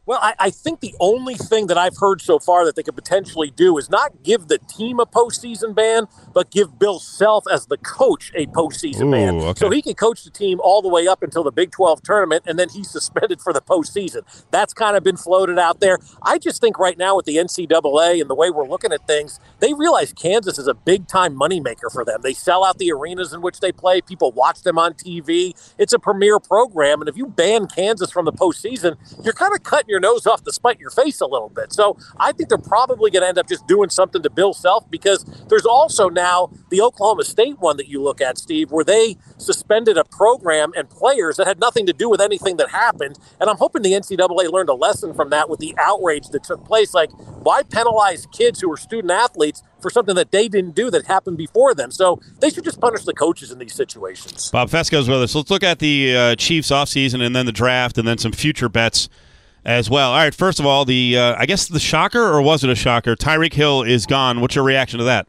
Well, 0.04 0.18
I, 0.20 0.34
I, 0.38 0.50
think 0.50 0.80
the 0.80 0.96
only 0.98 1.34
thing 1.34 1.68
that 1.68 1.78
I've 1.78 1.96
heard 1.96 2.20
so 2.20 2.40
far 2.40 2.64
that 2.64 2.74
they 2.74 2.82
could 2.82 2.96
potentially 2.96 3.50
do 3.50 3.78
is 3.78 3.88
not 3.88 4.24
give 4.24 4.48
the 4.48 4.58
team 4.58 4.98
a 4.98 5.06
postseason 5.06 5.76
ban, 5.76 6.08
but 6.34 6.50
give 6.50 6.76
Bill 6.76 6.98
Self 6.98 7.44
as 7.48 7.66
the 7.66 7.76
coach 7.76 8.32
a 8.34 8.46
postseason 8.46 9.02
Ooh, 9.02 9.10
ban. 9.12 9.34
Okay. 9.36 9.60
So 9.60 9.70
he 9.70 9.80
can 9.80 9.94
coach 9.94 10.24
the 10.24 10.30
team 10.30 10.58
all 10.60 10.82
the 10.82 10.88
way 10.88 11.06
up 11.06 11.22
until 11.22 11.44
the 11.44 11.52
Big 11.52 11.70
12 11.70 12.02
tournament, 12.02 12.42
and 12.46 12.58
then 12.58 12.68
he's 12.68 12.90
suspended 12.90 13.40
for 13.40 13.52
the 13.52 13.60
postseason. 13.60 14.22
That's 14.50 14.74
kind 14.74 14.96
of 14.96 15.04
been 15.04 15.16
floated 15.16 15.56
out 15.56 15.78
there. 15.78 15.98
I 16.20 16.38
just 16.38 16.60
think 16.60 16.80
right 16.80 16.98
now 16.98 17.14
with 17.14 17.26
the 17.26 17.36
NCAA 17.36 18.20
and 18.20 18.28
the 18.28 18.34
way 18.34 18.50
we're 18.50 18.68
looking 18.68 18.92
at 18.92 19.06
things, 19.06 19.38
they 19.60 19.72
realize 19.72 20.12
Kansas 20.12 20.58
is 20.58 20.66
a 20.66 20.74
big 20.74 21.06
time 21.06 21.38
moneymaker 21.38 21.92
for 21.92 22.04
them. 22.04 22.22
They 22.22 22.34
sell 22.34 22.64
out 22.64 22.78
the 22.78 22.90
arenas 22.90 23.32
in 23.32 23.40
which 23.40 23.60
they 23.60 23.70
play, 23.70 24.00
people 24.00 24.32
watch 24.32 24.62
them 24.62 24.78
on 24.78 24.94
TV. 24.94 25.52
It's 25.78 25.92
a 25.92 25.98
premier 26.00 26.40
program. 26.40 27.00
And 27.00 27.08
if 27.08 27.16
you 27.16 27.28
ban 27.28 27.68
Kansas 27.68 28.10
from 28.10 28.24
the 28.24 28.32
postseason, 28.32 28.96
you're 29.24 29.32
kind 29.32 29.54
of 29.54 29.62
cutting 29.62 29.91
your 29.92 30.00
nose 30.00 30.26
off 30.26 30.42
to 30.42 30.52
spite 30.52 30.80
your 30.80 30.90
face 30.90 31.20
a 31.20 31.26
little 31.26 31.50
bit. 31.50 31.72
So 31.72 31.96
I 32.18 32.32
think 32.32 32.48
they're 32.48 32.58
probably 32.58 33.10
going 33.10 33.22
to 33.22 33.28
end 33.28 33.38
up 33.38 33.46
just 33.46 33.66
doing 33.68 33.90
something 33.90 34.22
to 34.22 34.30
Bill 34.30 34.54
Self 34.54 34.90
because 34.90 35.24
there's 35.48 35.66
also 35.66 36.08
now 36.08 36.50
the 36.70 36.80
Oklahoma 36.80 37.24
State 37.24 37.60
one 37.60 37.76
that 37.76 37.88
you 37.88 38.02
look 38.02 38.20
at, 38.20 38.38
Steve, 38.38 38.72
where 38.72 38.84
they 38.84 39.16
suspended 39.36 39.98
a 39.98 40.04
program 40.04 40.72
and 40.74 40.88
players 40.88 41.36
that 41.36 41.46
had 41.46 41.60
nothing 41.60 41.86
to 41.86 41.92
do 41.92 42.08
with 42.08 42.20
anything 42.20 42.56
that 42.56 42.70
happened. 42.70 43.18
And 43.38 43.48
I'm 43.50 43.58
hoping 43.58 43.82
the 43.82 43.92
NCAA 43.92 44.50
learned 44.50 44.70
a 44.70 44.74
lesson 44.74 45.14
from 45.14 45.30
that 45.30 45.48
with 45.48 45.60
the 45.60 45.74
outrage 45.78 46.28
that 46.28 46.42
took 46.42 46.64
place. 46.64 46.94
Like, 46.94 47.10
why 47.44 47.62
penalize 47.62 48.26
kids 48.32 48.60
who 48.60 48.72
are 48.72 48.76
student 48.76 49.10
athletes 49.10 49.62
for 49.80 49.90
something 49.90 50.14
that 50.14 50.30
they 50.30 50.48
didn't 50.48 50.74
do 50.74 50.90
that 50.90 51.06
happened 51.06 51.36
before 51.36 51.74
them? 51.74 51.90
So 51.90 52.20
they 52.40 52.48
should 52.50 52.64
just 52.64 52.80
punish 52.80 53.04
the 53.04 53.12
coaches 53.12 53.50
in 53.50 53.58
these 53.58 53.74
situations. 53.74 54.50
Bob 54.50 54.70
Fescoe's 54.70 55.08
with 55.08 55.22
us. 55.22 55.34
Let's 55.34 55.50
look 55.50 55.62
at 55.62 55.78
the 55.78 56.16
uh, 56.16 56.36
Chiefs 56.36 56.70
offseason 56.70 57.24
and 57.24 57.36
then 57.36 57.44
the 57.44 57.52
draft 57.52 57.98
and 57.98 58.08
then 58.08 58.16
some 58.16 58.32
future 58.32 58.70
bets 58.70 59.08
as 59.64 59.88
well. 59.88 60.10
All 60.10 60.18
right, 60.18 60.34
first 60.34 60.60
of 60.60 60.66
all, 60.66 60.84
the 60.84 61.16
uh, 61.18 61.36
I 61.38 61.46
guess 61.46 61.68
the 61.68 61.80
shocker 61.80 62.22
or 62.22 62.42
was 62.42 62.64
it 62.64 62.70
a 62.70 62.74
shocker? 62.74 63.14
Tyreek 63.16 63.52
Hill 63.52 63.82
is 63.82 64.06
gone. 64.06 64.40
What's 64.40 64.54
your 64.54 64.64
reaction 64.64 64.98
to 64.98 65.04
that? 65.04 65.26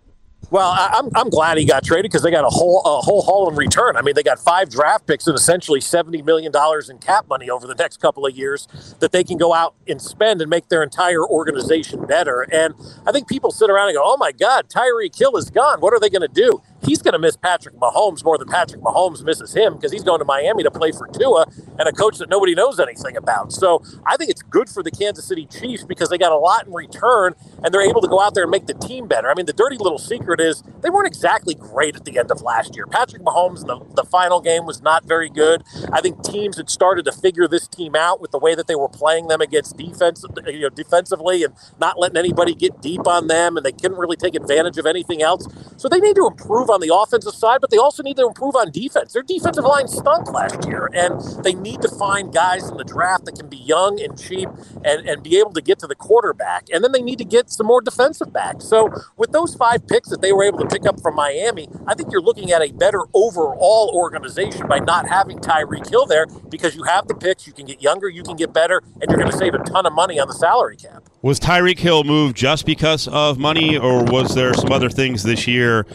Well, 0.51 0.75
I'm, 0.77 1.09
I'm 1.15 1.29
glad 1.29 1.57
he 1.57 1.65
got 1.65 1.83
traded 1.83 2.11
because 2.11 2.21
they 2.21 2.29
got 2.29 2.45
a 2.45 2.49
whole 2.49 2.81
a 2.85 3.01
whole 3.01 3.21
haul 3.21 3.49
in 3.49 3.55
return. 3.55 3.95
I 3.95 4.01
mean, 4.01 4.13
they 4.13 4.23
got 4.23 4.39
five 4.39 4.69
draft 4.69 5.07
picks 5.07 5.25
and 5.25 5.35
essentially 5.35 5.81
seventy 5.81 6.21
million 6.21 6.51
dollars 6.51 6.89
in 6.89 6.99
cap 6.99 7.27
money 7.27 7.49
over 7.49 7.65
the 7.65 7.75
next 7.75 7.97
couple 8.01 8.25
of 8.25 8.35
years 8.37 8.67
that 8.99 9.11
they 9.11 9.23
can 9.23 9.37
go 9.37 9.53
out 9.53 9.73
and 9.87 10.01
spend 10.01 10.41
and 10.41 10.49
make 10.49 10.67
their 10.67 10.83
entire 10.83 11.25
organization 11.25 12.05
better. 12.05 12.45
And 12.51 12.75
I 13.07 13.11
think 13.11 13.27
people 13.27 13.51
sit 13.51 13.69
around 13.69 13.89
and 13.89 13.95
go, 13.95 14.03
"Oh 14.05 14.17
my 14.17 14.31
God, 14.31 14.69
Tyreek 14.69 15.17
Hill 15.17 15.37
is 15.37 15.49
gone. 15.49 15.79
What 15.79 15.93
are 15.93 15.99
they 15.99 16.09
going 16.09 16.21
to 16.21 16.27
do?" 16.27 16.61
He's 16.85 17.01
going 17.01 17.13
to 17.13 17.19
miss 17.19 17.35
Patrick 17.35 17.75
Mahomes 17.75 18.23
more 18.23 18.37
than 18.37 18.47
Patrick 18.47 18.81
Mahomes 18.81 19.23
misses 19.23 19.53
him 19.53 19.75
because 19.75 19.91
he's 19.91 20.03
going 20.03 20.19
to 20.19 20.25
Miami 20.25 20.63
to 20.63 20.71
play 20.71 20.91
for 20.91 21.07
Tua 21.07 21.45
and 21.79 21.87
a 21.87 21.91
coach 21.91 22.17
that 22.17 22.29
nobody 22.29 22.55
knows 22.55 22.79
anything 22.79 23.17
about. 23.17 23.51
So 23.51 23.83
I 24.05 24.17
think 24.17 24.29
it's 24.29 24.41
good 24.41 24.69
for 24.69 24.83
the 24.83 24.91
Kansas 24.91 25.25
City 25.25 25.45
Chiefs 25.45 25.83
because 25.83 26.09
they 26.09 26.17
got 26.17 26.31
a 26.31 26.37
lot 26.37 26.67
in 26.67 26.73
return 26.73 27.35
and 27.63 27.73
they're 27.73 27.81
able 27.81 28.01
to 28.01 28.07
go 28.07 28.21
out 28.21 28.33
there 28.33 28.43
and 28.43 28.51
make 28.51 28.67
the 28.67 28.73
team 28.73 29.07
better. 29.07 29.29
I 29.29 29.33
mean, 29.35 29.45
the 29.45 29.53
dirty 29.53 29.77
little 29.77 29.97
secret 29.97 30.39
is 30.39 30.63
they 30.81 30.89
weren't 30.89 31.07
exactly 31.07 31.55
great 31.55 31.95
at 31.95 32.05
the 32.05 32.17
end 32.17 32.31
of 32.31 32.41
last 32.41 32.75
year. 32.75 32.85
Patrick 32.87 33.21
Mahomes, 33.21 33.65
the, 33.65 33.79
the 33.95 34.03
final 34.03 34.41
game 34.41 34.65
was 34.65 34.81
not 34.81 35.05
very 35.05 35.29
good. 35.29 35.63
I 35.91 36.01
think 36.01 36.23
teams 36.23 36.57
had 36.57 36.69
started 36.69 37.05
to 37.05 37.11
figure 37.11 37.47
this 37.47 37.67
team 37.67 37.95
out 37.95 38.19
with 38.21 38.31
the 38.31 38.39
way 38.39 38.55
that 38.55 38.67
they 38.67 38.75
were 38.75 38.89
playing 38.89 39.27
them 39.27 39.41
against 39.41 39.77
defense, 39.77 40.25
you 40.45 40.61
know, 40.61 40.69
defensively 40.69 41.43
and 41.43 41.53
not 41.79 41.99
letting 41.99 42.17
anybody 42.17 42.53
get 42.53 42.81
deep 42.81 43.07
on 43.07 43.27
them, 43.27 43.57
and 43.57 43.65
they 43.65 43.71
couldn't 43.71 43.97
really 43.97 44.17
take 44.17 44.35
advantage 44.35 44.77
of 44.77 44.85
anything 44.85 45.21
else. 45.21 45.47
So 45.77 45.87
they 45.87 45.99
need 45.99 46.15
to 46.15 46.27
improve 46.27 46.69
on 46.73 46.81
the 46.81 46.93
offensive 46.93 47.33
side, 47.33 47.61
but 47.61 47.69
they 47.69 47.77
also 47.77 48.03
need 48.03 48.17
to 48.17 48.25
improve 48.25 48.55
on 48.55 48.71
defense. 48.71 49.13
Their 49.13 49.23
defensive 49.23 49.63
line 49.63 49.87
stunk 49.87 50.31
last 50.31 50.67
year, 50.67 50.89
and 50.93 51.21
they 51.43 51.53
need 51.53 51.81
to 51.81 51.87
find 51.87 52.33
guys 52.33 52.69
in 52.69 52.77
the 52.77 52.83
draft 52.83 53.25
that 53.25 53.35
can 53.35 53.47
be 53.47 53.57
young 53.57 54.01
and 54.01 54.19
cheap 54.19 54.49
and, 54.83 55.07
and 55.07 55.23
be 55.23 55.39
able 55.39 55.53
to 55.53 55.61
get 55.61 55.79
to 55.79 55.87
the 55.87 55.95
quarterback. 55.95 56.67
And 56.73 56.83
then 56.83 56.91
they 56.91 57.01
need 57.01 57.19
to 57.19 57.25
get 57.25 57.49
some 57.49 57.67
more 57.67 57.81
defensive 57.81 58.33
backs. 58.33 58.65
So 58.65 58.89
with 59.15 59.31
those 59.31 59.55
five 59.55 59.87
picks 59.87 60.09
that 60.09 60.21
they 60.21 60.33
were 60.33 60.43
able 60.43 60.59
to 60.59 60.67
pick 60.67 60.85
up 60.85 60.99
from 61.01 61.15
Miami, 61.15 61.69
I 61.87 61.93
think 61.93 62.11
you're 62.11 62.21
looking 62.21 62.51
at 62.51 62.61
a 62.61 62.71
better 62.73 63.01
overall 63.13 63.91
organization 63.93 64.67
by 64.67 64.79
not 64.79 65.07
having 65.07 65.39
Tyreek 65.39 65.89
Hill 65.89 66.05
there 66.05 66.25
because 66.49 66.75
you 66.75 66.83
have 66.83 67.07
the 67.07 67.15
picks, 67.15 67.47
you 67.47 67.53
can 67.53 67.65
get 67.65 67.81
younger, 67.81 68.09
you 68.09 68.23
can 68.23 68.35
get 68.35 68.51
better, 68.51 68.81
and 69.01 69.09
you're 69.09 69.19
going 69.19 69.31
to 69.31 69.37
save 69.37 69.53
a 69.53 69.63
ton 69.63 69.85
of 69.85 69.93
money 69.93 70.19
on 70.19 70.27
the 70.27 70.33
salary 70.33 70.77
cap. 70.77 71.03
Was 71.21 71.39
Tyreek 71.39 71.79
Hill 71.79 72.03
moved 72.03 72.35
just 72.35 72.65
because 72.65 73.07
of 73.07 73.37
money, 73.37 73.77
or 73.77 74.03
was 74.03 74.35
there 74.35 74.53
some 74.53 74.71
other 74.71 74.89
things 74.89 75.23
this 75.23 75.47
year 75.47 75.85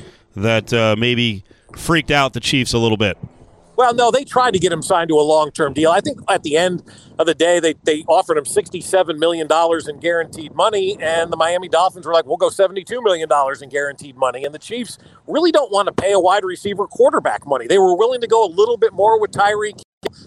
that 0.43 0.73
uh, 0.73 0.97
maybe 0.99 1.45
freaked 1.77 2.11
out 2.11 2.33
the 2.33 2.41
Chiefs 2.41 2.73
a 2.73 2.79
little 2.79 2.97
bit? 2.97 3.19
Well, 3.79 3.95
no, 3.95 4.11
they 4.11 4.25
tried 4.25 4.55
to 4.55 4.59
get 4.59 4.73
him 4.73 4.83
signed 4.83 5.09
to 5.11 5.15
a 5.15 5.23
long 5.23 5.53
term 5.53 5.73
deal. 5.73 5.93
I 5.93 6.01
think 6.01 6.19
at 6.29 6.43
the 6.43 6.57
end 6.57 6.83
of 7.17 7.27
the 7.27 7.35
day, 7.35 7.61
they, 7.61 7.75
they 7.85 8.03
offered 8.09 8.37
him 8.37 8.43
$67 8.43 9.19
million 9.19 9.47
in 9.89 10.01
guaranteed 10.01 10.53
money, 10.53 10.99
and 11.01 11.33
the 11.33 11.37
Miami 11.37 11.69
Dolphins 11.69 12.05
were 12.05 12.13
like, 12.13 12.27
we'll 12.27 12.39
go 12.39 12.49
$72 12.49 13.05
million 13.05 13.29
in 13.63 13.69
guaranteed 13.69 14.17
money. 14.17 14.45
And 14.45 14.53
the 14.53 14.59
Chiefs 14.59 14.99
really 15.29 15.53
don't 15.53 15.71
want 15.71 15.87
to 15.87 15.93
pay 15.93 16.13
a 16.13 16.19
wide 16.19 16.43
receiver 16.43 16.89
quarterback 16.89 17.47
money. 17.47 17.69
They 17.69 17.79
were 17.79 17.97
willing 17.97 18.21
to 18.21 18.27
go 18.27 18.45
a 18.45 18.51
little 18.51 18.79
bit 18.79 18.93
more 18.93 19.21
with 19.21 19.31
Tyreek 19.31 19.81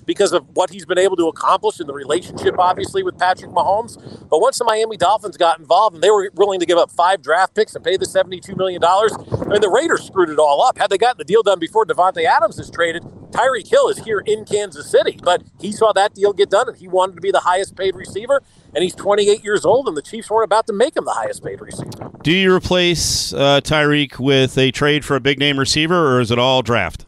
because 0.05 0.33
of 0.33 0.45
what 0.55 0.69
he's 0.69 0.85
been 0.85 0.97
able 0.97 1.15
to 1.17 1.27
accomplish 1.27 1.79
in 1.79 1.87
the 1.87 1.93
relationship, 1.93 2.55
obviously, 2.57 3.03
with 3.03 3.17
Patrick 3.17 3.51
Mahomes. 3.51 3.97
But 4.29 4.39
once 4.39 4.57
the 4.57 4.65
Miami 4.65 4.97
Dolphins 4.97 5.37
got 5.37 5.59
involved 5.59 5.95
and 5.95 6.03
they 6.03 6.09
were 6.09 6.29
willing 6.35 6.59
to 6.59 6.65
give 6.65 6.77
up 6.77 6.91
five 6.91 7.21
draft 7.21 7.55
picks 7.55 7.75
and 7.75 7.83
pay 7.83 7.97
the 7.97 8.05
$72 8.05 8.55
million, 8.57 8.83
I 8.83 9.07
mean, 9.47 9.61
the 9.61 9.69
Raiders 9.69 10.03
screwed 10.03 10.29
it 10.29 10.39
all 10.39 10.63
up. 10.63 10.77
Had 10.77 10.89
they 10.89 10.97
gotten 10.97 11.17
the 11.17 11.23
deal 11.23 11.43
done 11.43 11.59
before 11.59 11.85
Davante 11.85 12.25
Adams 12.25 12.59
is 12.59 12.69
traded, 12.69 13.03
Tyreek 13.31 13.69
Hill 13.69 13.87
is 13.87 13.99
here 13.99 14.19
in 14.19 14.45
Kansas 14.45 14.89
City. 14.89 15.17
But 15.21 15.43
he 15.59 15.71
saw 15.71 15.93
that 15.93 16.13
deal 16.13 16.33
get 16.33 16.49
done 16.49 16.67
and 16.67 16.77
he 16.77 16.87
wanted 16.87 17.15
to 17.15 17.21
be 17.21 17.31
the 17.31 17.39
highest 17.39 17.75
paid 17.75 17.95
receiver. 17.95 18.43
And 18.73 18.83
he's 18.83 18.95
28 18.95 19.43
years 19.43 19.65
old, 19.65 19.87
and 19.87 19.97
the 19.97 20.01
Chiefs 20.01 20.29
weren't 20.29 20.45
about 20.45 20.65
to 20.67 20.73
make 20.73 20.95
him 20.95 21.03
the 21.03 21.11
highest 21.11 21.43
paid 21.43 21.59
receiver. 21.59 22.09
Do 22.23 22.31
you 22.31 22.53
replace 22.53 23.33
uh, 23.33 23.59
Tyreek 23.61 24.17
with 24.17 24.57
a 24.57 24.71
trade 24.71 25.03
for 25.03 25.17
a 25.17 25.19
big 25.19 25.39
name 25.39 25.59
receiver, 25.59 26.15
or 26.15 26.21
is 26.21 26.31
it 26.31 26.39
all 26.39 26.61
draft? 26.61 27.05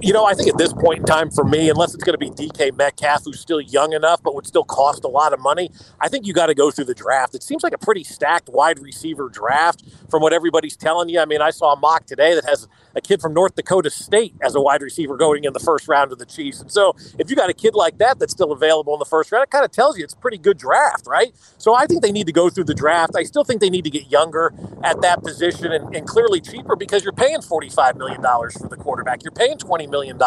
You 0.00 0.12
know, 0.12 0.26
I 0.26 0.34
think 0.34 0.48
at 0.48 0.58
this 0.58 0.72
point 0.72 1.00
in 1.00 1.04
time 1.04 1.30
for 1.30 1.44
me, 1.44 1.70
unless 1.70 1.94
it's 1.94 2.04
going 2.04 2.18
to 2.18 2.18
be 2.18 2.30
DK 2.30 2.76
Metcalf, 2.76 3.24
who's 3.24 3.40
still 3.40 3.60
young 3.60 3.92
enough 3.92 4.22
but 4.22 4.34
would 4.34 4.46
still 4.46 4.64
cost 4.64 5.04
a 5.04 5.08
lot 5.08 5.32
of 5.32 5.40
money, 5.40 5.70
I 6.00 6.08
think 6.08 6.26
you 6.26 6.32
got 6.32 6.46
to 6.46 6.54
go 6.54 6.70
through 6.70 6.86
the 6.86 6.94
draft. 6.94 7.34
It 7.34 7.42
seems 7.42 7.62
like 7.62 7.72
a 7.72 7.78
pretty 7.78 8.04
stacked 8.04 8.48
wide 8.48 8.78
receiver 8.78 9.28
draft 9.28 9.82
from 10.10 10.22
what 10.22 10.32
everybody's 10.32 10.76
telling 10.76 11.08
you. 11.08 11.20
I 11.20 11.24
mean, 11.24 11.40
I 11.40 11.50
saw 11.50 11.72
a 11.72 11.76
mock 11.76 12.06
today 12.06 12.34
that 12.34 12.44
has 12.44 12.68
a 12.94 13.00
kid 13.00 13.20
from 13.20 13.34
North 13.34 13.54
Dakota 13.54 13.90
State 13.90 14.34
as 14.42 14.54
a 14.54 14.60
wide 14.60 14.82
receiver 14.82 15.16
going 15.16 15.44
in 15.44 15.52
the 15.52 15.60
first 15.60 15.88
round 15.88 16.12
of 16.12 16.18
the 16.18 16.26
Chiefs. 16.26 16.60
And 16.60 16.70
so 16.70 16.94
if 17.18 17.30
you 17.30 17.36
got 17.36 17.50
a 17.50 17.54
kid 17.54 17.74
like 17.74 17.98
that 17.98 18.18
that's 18.18 18.32
still 18.32 18.52
available 18.52 18.94
in 18.94 18.98
the 18.98 19.04
first 19.04 19.30
round, 19.30 19.44
it 19.44 19.50
kind 19.50 19.64
of 19.64 19.70
tells 19.70 19.96
you 19.96 20.04
it's 20.04 20.14
a 20.14 20.18
pretty 20.18 20.38
good 20.38 20.58
draft, 20.58 21.06
right? 21.06 21.32
So 21.58 21.74
I 21.74 21.86
think 21.86 22.02
they 22.02 22.12
need 22.12 22.26
to 22.26 22.32
go 22.32 22.50
through 22.50 22.64
the 22.64 22.74
draft. 22.74 23.12
I 23.16 23.22
still 23.22 23.44
think 23.44 23.60
they 23.60 23.70
need 23.70 23.84
to 23.84 23.90
get 23.90 24.10
younger 24.10 24.52
at 24.82 25.00
that 25.02 25.22
position 25.22 25.72
and, 25.72 25.94
and 25.94 26.06
clearly 26.06 26.40
cheaper 26.40 26.76
because 26.76 27.04
you're 27.04 27.12
paying 27.12 27.38
$45 27.38 27.96
million 27.96 28.20
for 28.22 28.68
the 28.68 28.76
quarterback. 28.76 29.22
You're 29.22 29.32
paying 29.32 29.56
$20 29.58 29.77
million 29.86 30.18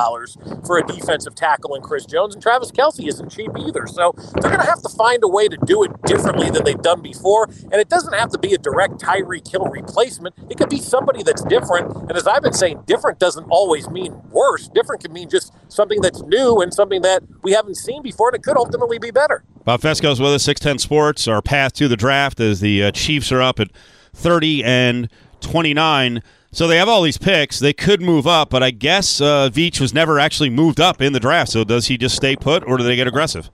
for 0.65 0.77
a 0.77 0.85
defensive 0.85 1.35
tackle 1.35 1.75
in 1.75 1.81
Chris 1.81 2.05
Jones, 2.05 2.33
and 2.33 2.41
Travis 2.41 2.71
Kelce 2.71 3.07
isn't 3.07 3.29
cheap 3.29 3.51
either. 3.57 3.87
So 3.87 4.13
they're 4.15 4.51
going 4.51 4.59
to 4.59 4.69
have 4.69 4.81
to 4.81 4.89
find 4.89 5.23
a 5.23 5.27
way 5.27 5.47
to 5.47 5.57
do 5.65 5.83
it 5.83 5.91
differently 6.03 6.49
than 6.49 6.63
they've 6.63 6.81
done 6.81 7.01
before. 7.01 7.49
And 7.71 7.75
it 7.75 7.89
doesn't 7.89 8.13
have 8.13 8.29
to 8.31 8.39
be 8.39 8.53
a 8.53 8.57
direct 8.57 9.01
Tyreek 9.01 9.49
Hill 9.49 9.65
replacement, 9.65 10.35
it 10.49 10.57
could 10.57 10.69
be 10.69 10.79
somebody 10.79 11.23
that's 11.23 11.43
different. 11.43 11.95
And 12.09 12.13
as 12.13 12.27
I've 12.27 12.41
been 12.41 12.53
saying, 12.53 12.83
different 12.85 13.19
doesn't 13.19 13.45
always 13.49 13.89
mean 13.89 14.21
worse. 14.29 14.67
Different 14.69 15.01
can 15.01 15.13
mean 15.13 15.29
just 15.29 15.53
something 15.69 16.01
that's 16.01 16.21
new 16.23 16.61
and 16.61 16.73
something 16.73 17.01
that 17.01 17.23
we 17.41 17.51
haven't 17.51 17.75
seen 17.75 18.01
before, 18.01 18.29
and 18.29 18.35
it 18.35 18.43
could 18.43 18.57
ultimately 18.57 18.99
be 18.99 19.11
better. 19.11 19.43
Bob 19.63 19.81
Fescoe's 19.81 20.19
with 20.19 20.33
us, 20.33 20.43
610 20.43 20.79
Sports, 20.79 21.27
our 21.27 21.41
path 21.41 21.73
to 21.73 21.87
the 21.87 21.97
draft 21.97 22.39
as 22.39 22.59
the 22.59 22.83
uh, 22.83 22.91
Chiefs 22.91 23.31
are 23.31 23.41
up 23.41 23.59
at 23.59 23.69
30 24.13 24.63
and 24.63 25.09
29. 25.41 26.21
So 26.53 26.67
they 26.67 26.77
have 26.77 26.89
all 26.89 27.01
these 27.01 27.17
picks. 27.17 27.59
They 27.59 27.71
could 27.71 28.01
move 28.01 28.27
up, 28.27 28.49
but 28.49 28.61
I 28.61 28.71
guess 28.71 29.21
uh, 29.21 29.49
Veach 29.49 29.79
was 29.79 29.93
never 29.93 30.19
actually 30.19 30.49
moved 30.49 30.81
up 30.81 31.01
in 31.01 31.13
the 31.13 31.19
draft. 31.19 31.51
So 31.51 31.63
does 31.63 31.87
he 31.87 31.97
just 31.97 32.15
stay 32.15 32.35
put, 32.35 32.63
or 32.67 32.77
do 32.77 32.83
they 32.83 32.97
get 32.97 33.07
aggressive? 33.07 33.49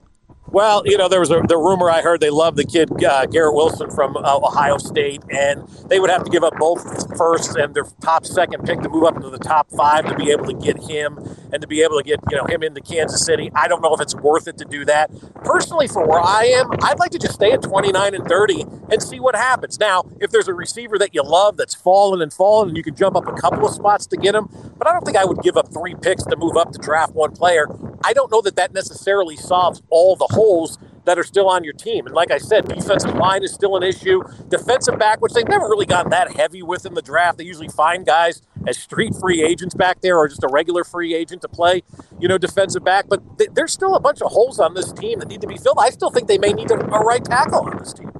Well, 0.50 0.82
you 0.86 0.96
know, 0.96 1.08
there 1.08 1.20
was 1.20 1.30
a, 1.30 1.42
the 1.46 1.58
rumor 1.58 1.90
I 1.90 2.00
heard 2.00 2.20
they 2.20 2.30
love 2.30 2.56
the 2.56 2.64
kid 2.64 2.90
uh, 3.04 3.26
Garrett 3.26 3.54
Wilson 3.54 3.90
from 3.90 4.16
uh, 4.16 4.36
Ohio 4.36 4.78
State, 4.78 5.22
and 5.30 5.68
they 5.90 6.00
would 6.00 6.08
have 6.08 6.24
to 6.24 6.30
give 6.30 6.42
up 6.42 6.54
both 6.58 7.16
first 7.18 7.54
and 7.56 7.74
their 7.74 7.84
top 8.02 8.24
second 8.24 8.64
pick 8.64 8.80
to 8.80 8.88
move 8.88 9.04
up 9.04 9.16
into 9.16 9.28
the 9.28 9.38
top 9.38 9.70
five 9.70 10.06
to 10.06 10.14
be 10.16 10.30
able 10.30 10.46
to 10.46 10.54
get 10.54 10.82
him 10.88 11.18
and 11.52 11.60
to 11.60 11.68
be 11.68 11.82
able 11.82 11.98
to 11.98 12.02
get 12.02 12.20
you 12.30 12.36
know 12.38 12.46
him 12.46 12.62
into 12.62 12.80
Kansas 12.80 13.24
City. 13.26 13.50
I 13.54 13.68
don't 13.68 13.82
know 13.82 13.94
if 13.94 14.00
it's 14.00 14.14
worth 14.14 14.48
it 14.48 14.56
to 14.58 14.64
do 14.64 14.86
that. 14.86 15.10
Personally, 15.44 15.86
for 15.86 16.06
where 16.06 16.20
I 16.20 16.44
am, 16.44 16.70
I'd 16.82 16.98
like 16.98 17.10
to 17.10 17.18
just 17.18 17.34
stay 17.34 17.52
at 17.52 17.60
29 17.60 18.14
and 18.14 18.26
30 18.26 18.64
and 18.90 19.02
see 19.02 19.20
what 19.20 19.36
happens. 19.36 19.78
Now, 19.78 20.04
if 20.18 20.30
there's 20.30 20.48
a 20.48 20.54
receiver 20.54 20.98
that 20.98 21.14
you 21.14 21.22
love 21.22 21.58
that's 21.58 21.74
fallen 21.74 22.22
and 22.22 22.32
fallen, 22.32 22.68
and 22.68 22.76
you 22.76 22.82
can 22.82 22.94
jump 22.94 23.16
up 23.16 23.28
a 23.28 23.32
couple 23.34 23.66
of 23.66 23.74
spots 23.74 24.06
to 24.06 24.16
get 24.16 24.34
him, 24.34 24.48
but 24.78 24.88
I 24.88 24.94
don't 24.94 25.04
think 25.04 25.18
I 25.18 25.26
would 25.26 25.42
give 25.42 25.58
up 25.58 25.72
three 25.72 25.94
picks 25.94 26.24
to 26.24 26.36
move 26.36 26.56
up 26.56 26.72
to 26.72 26.78
draft 26.78 27.14
one 27.14 27.32
player. 27.32 27.66
I 28.04 28.12
don't 28.12 28.30
know 28.30 28.40
that 28.42 28.56
that 28.56 28.72
necessarily 28.72 29.36
solves 29.36 29.82
all 29.90 30.16
the 30.16 30.28
holes 30.38 30.78
that 31.04 31.18
are 31.18 31.24
still 31.24 31.48
on 31.48 31.64
your 31.64 31.72
team. 31.72 32.06
And 32.06 32.14
like 32.14 32.30
I 32.30 32.38
said, 32.38 32.68
defensive 32.68 33.14
line 33.14 33.42
is 33.42 33.52
still 33.52 33.76
an 33.76 33.82
issue. 33.82 34.22
Defensive 34.48 34.98
back, 34.98 35.20
which 35.20 35.32
they've 35.32 35.48
never 35.48 35.64
really 35.64 35.86
gotten 35.86 36.10
that 36.10 36.36
heavy 36.36 36.62
with 36.62 36.86
in 36.86 36.94
the 36.94 37.02
draft. 37.02 37.38
They 37.38 37.44
usually 37.44 37.68
find 37.68 38.06
guys 38.06 38.42
as 38.66 38.78
street 38.78 39.14
free 39.18 39.42
agents 39.42 39.74
back 39.74 40.00
there 40.02 40.16
or 40.18 40.28
just 40.28 40.44
a 40.44 40.48
regular 40.48 40.84
free 40.84 41.14
agent 41.14 41.42
to 41.42 41.48
play, 41.48 41.82
you 42.20 42.28
know, 42.28 42.38
defensive 42.38 42.84
back. 42.84 43.06
But 43.08 43.38
th- 43.38 43.50
there's 43.54 43.72
still 43.72 43.94
a 43.94 44.00
bunch 44.00 44.20
of 44.20 44.30
holes 44.30 44.60
on 44.60 44.74
this 44.74 44.92
team 44.92 45.18
that 45.20 45.28
need 45.28 45.40
to 45.40 45.46
be 45.46 45.56
filled. 45.56 45.78
I 45.80 45.90
still 45.90 46.10
think 46.10 46.28
they 46.28 46.38
may 46.38 46.52
need 46.52 46.70
a, 46.70 46.74
a 46.74 47.00
right 47.00 47.24
tackle 47.24 47.60
on 47.60 47.78
this 47.78 47.94
team. 47.94 48.12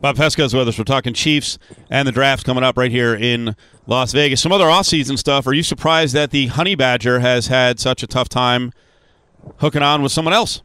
Bob 0.00 0.16
Fescoe's 0.16 0.54
with 0.54 0.68
us. 0.68 0.78
We're 0.78 0.84
talking 0.84 1.12
Chiefs 1.12 1.58
and 1.90 2.06
the 2.06 2.12
draft 2.12 2.46
coming 2.46 2.62
up 2.62 2.78
right 2.78 2.92
here 2.92 3.16
in 3.16 3.56
Las 3.88 4.12
Vegas. 4.12 4.40
Some 4.40 4.52
other 4.52 4.66
offseason 4.66 5.18
stuff. 5.18 5.44
Are 5.48 5.52
you 5.52 5.64
surprised 5.64 6.14
that 6.14 6.30
the 6.30 6.46
Honey 6.46 6.76
Badger 6.76 7.18
has 7.18 7.48
had 7.48 7.80
such 7.80 8.04
a 8.04 8.06
tough 8.06 8.28
time 8.28 8.72
hooking 9.56 9.82
on 9.82 10.02
with 10.02 10.12
someone 10.12 10.34
else? 10.34 10.62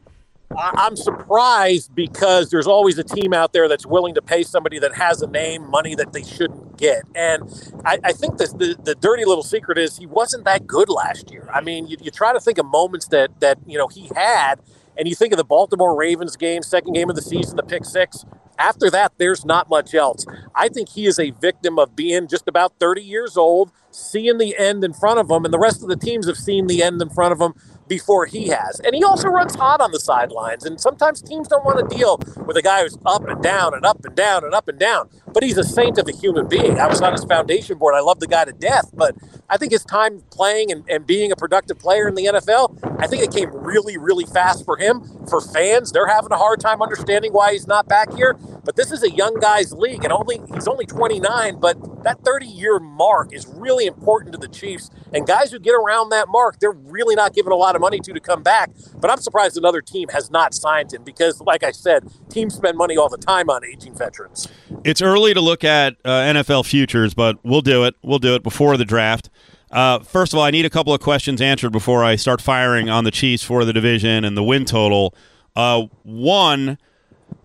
I'm 0.56 0.96
surprised 0.96 1.94
because 1.94 2.50
there's 2.50 2.66
always 2.66 2.98
a 2.98 3.04
team 3.04 3.32
out 3.32 3.52
there 3.52 3.68
that's 3.68 3.86
willing 3.86 4.14
to 4.14 4.22
pay 4.22 4.42
somebody 4.42 4.78
that 4.78 4.94
has 4.94 5.22
a 5.22 5.26
name 5.26 5.68
money 5.68 5.94
that 5.94 6.12
they 6.12 6.22
shouldn't 6.22 6.76
get. 6.76 7.02
And 7.14 7.42
I, 7.84 7.98
I 8.04 8.12
think 8.12 8.36
the, 8.38 8.76
the, 8.82 8.94
dirty 8.94 9.24
little 9.24 9.42
secret 9.42 9.78
is 9.78 9.96
he 9.96 10.06
wasn't 10.06 10.44
that 10.44 10.66
good 10.66 10.88
last 10.88 11.30
year. 11.30 11.48
I 11.52 11.60
mean, 11.60 11.86
you, 11.86 11.96
you 12.00 12.10
try 12.10 12.32
to 12.32 12.40
think 12.40 12.58
of 12.58 12.66
moments 12.66 13.08
that 13.08 13.40
that 13.40 13.58
you 13.66 13.76
know 13.78 13.88
he 13.88 14.10
had, 14.14 14.56
and 14.96 15.08
you 15.08 15.14
think 15.14 15.32
of 15.32 15.36
the 15.36 15.44
Baltimore 15.44 15.96
Ravens 15.96 16.36
game, 16.36 16.62
second 16.62 16.92
game 16.92 17.10
of 17.10 17.16
the 17.16 17.22
season, 17.22 17.56
the 17.56 17.62
pick 17.62 17.84
six. 17.84 18.24
After 18.56 18.88
that, 18.90 19.12
there's 19.18 19.44
not 19.44 19.68
much 19.68 19.94
else. 19.94 20.24
I 20.54 20.68
think 20.68 20.90
he 20.90 21.06
is 21.06 21.18
a 21.18 21.30
victim 21.30 21.76
of 21.76 21.96
being 21.96 22.28
just 22.28 22.46
about 22.46 22.74
30 22.78 23.02
years 23.02 23.36
old, 23.36 23.72
seeing 23.90 24.38
the 24.38 24.56
end 24.56 24.84
in 24.84 24.92
front 24.92 25.18
of 25.18 25.28
him, 25.28 25.44
and 25.44 25.52
the 25.52 25.58
rest 25.58 25.82
of 25.82 25.88
the 25.88 25.96
teams 25.96 26.28
have 26.28 26.36
seen 26.36 26.68
the 26.68 26.80
end 26.80 27.02
in 27.02 27.10
front 27.10 27.32
of 27.32 27.40
him 27.40 27.54
before 27.88 28.26
he 28.26 28.48
has. 28.48 28.80
And 28.80 28.94
he 28.94 29.04
also 29.04 29.28
runs 29.28 29.54
hot 29.54 29.80
on 29.80 29.92
the 29.92 30.00
sidelines. 30.00 30.64
And 30.64 30.80
sometimes 30.80 31.22
teams 31.22 31.48
don't 31.48 31.64
want 31.64 31.88
to 31.88 31.96
deal 31.96 32.18
with 32.46 32.56
a 32.56 32.62
guy 32.62 32.82
who's 32.82 32.98
up 33.06 33.26
and 33.28 33.42
down 33.42 33.74
and 33.74 33.84
up 33.84 34.04
and 34.04 34.14
down 34.14 34.44
and 34.44 34.54
up 34.54 34.68
and 34.68 34.78
down. 34.78 35.08
But 35.32 35.42
he's 35.42 35.58
a 35.58 35.64
saint 35.64 35.98
of 35.98 36.08
a 36.08 36.12
human 36.12 36.48
being. 36.48 36.78
I 36.78 36.86
was 36.86 37.00
on 37.00 37.12
his 37.12 37.24
foundation 37.24 37.78
board. 37.78 37.94
I 37.94 38.00
love 38.00 38.20
the 38.20 38.26
guy 38.26 38.44
to 38.44 38.52
death. 38.52 38.90
But 38.94 39.16
I 39.48 39.56
think 39.56 39.72
his 39.72 39.84
time 39.84 40.22
playing 40.30 40.70
and, 40.72 40.84
and 40.88 41.06
being 41.06 41.32
a 41.32 41.36
productive 41.36 41.78
player 41.78 42.08
in 42.08 42.14
the 42.14 42.26
NFL, 42.26 43.00
I 43.00 43.06
think 43.06 43.22
it 43.22 43.32
came 43.32 43.50
really, 43.52 43.98
really 43.98 44.24
fast 44.24 44.64
for 44.64 44.76
him. 44.76 45.02
For 45.28 45.40
fans, 45.40 45.92
they're 45.92 46.06
having 46.06 46.32
a 46.32 46.38
hard 46.38 46.60
time 46.60 46.82
understanding 46.82 47.32
why 47.32 47.52
he's 47.52 47.66
not 47.66 47.88
back 47.88 48.12
here. 48.14 48.38
But 48.64 48.76
this 48.76 48.90
is 48.90 49.02
a 49.02 49.10
young 49.10 49.38
guy's 49.40 49.72
league, 49.72 50.04
and 50.04 50.12
only 50.12 50.40
he's 50.52 50.66
only 50.66 50.86
29. 50.86 51.60
But 51.60 52.02
that 52.04 52.20
30 52.24 52.46
year 52.46 52.78
mark 52.78 53.32
is 53.32 53.46
really 53.46 53.86
important 53.86 54.32
to 54.32 54.38
the 54.38 54.48
Chiefs. 54.48 54.90
And 55.12 55.26
guys 55.26 55.52
who 55.52 55.58
get 55.58 55.74
around 55.74 56.10
that 56.10 56.28
mark, 56.28 56.58
they're 56.60 56.72
really 56.72 57.14
not 57.14 57.34
giving 57.34 57.52
a 57.52 57.56
lot 57.56 57.74
of 57.74 57.80
money 57.80 57.98
to 58.00 58.12
to 58.12 58.20
come 58.20 58.42
back. 58.42 58.70
But 58.96 59.10
I'm 59.10 59.18
surprised 59.18 59.56
another 59.56 59.80
team 59.80 60.08
has 60.08 60.30
not 60.30 60.54
signed 60.54 60.92
him 60.92 61.04
because, 61.04 61.40
like 61.40 61.62
I 61.62 61.70
said, 61.70 62.04
teams 62.30 62.54
spend 62.54 62.76
money 62.76 62.96
all 62.96 63.08
the 63.08 63.18
time 63.18 63.50
on 63.50 63.64
aging 63.64 63.94
veterans. 63.96 64.48
It's 64.84 65.02
early 65.02 65.34
to 65.34 65.40
look 65.40 65.64
at 65.64 65.96
uh, 66.04 66.08
NFL 66.08 66.66
futures, 66.66 67.14
but 67.14 67.38
we'll 67.44 67.62
do 67.62 67.84
it. 67.84 67.94
We'll 68.02 68.18
do 68.18 68.34
it 68.34 68.42
before 68.42 68.76
the 68.76 68.84
draft. 68.84 69.30
Uh, 69.70 69.98
first 69.98 70.32
of 70.32 70.38
all, 70.38 70.44
I 70.44 70.52
need 70.52 70.64
a 70.64 70.70
couple 70.70 70.94
of 70.94 71.00
questions 71.00 71.40
answered 71.40 71.70
before 71.70 72.04
I 72.04 72.14
start 72.14 72.40
firing 72.40 72.88
on 72.88 73.04
the 73.04 73.10
Chiefs 73.10 73.42
for 73.42 73.64
the 73.64 73.72
division 73.72 74.24
and 74.24 74.36
the 74.36 74.42
win 74.42 74.64
total. 74.64 75.14
Uh, 75.56 75.86
one, 76.04 76.78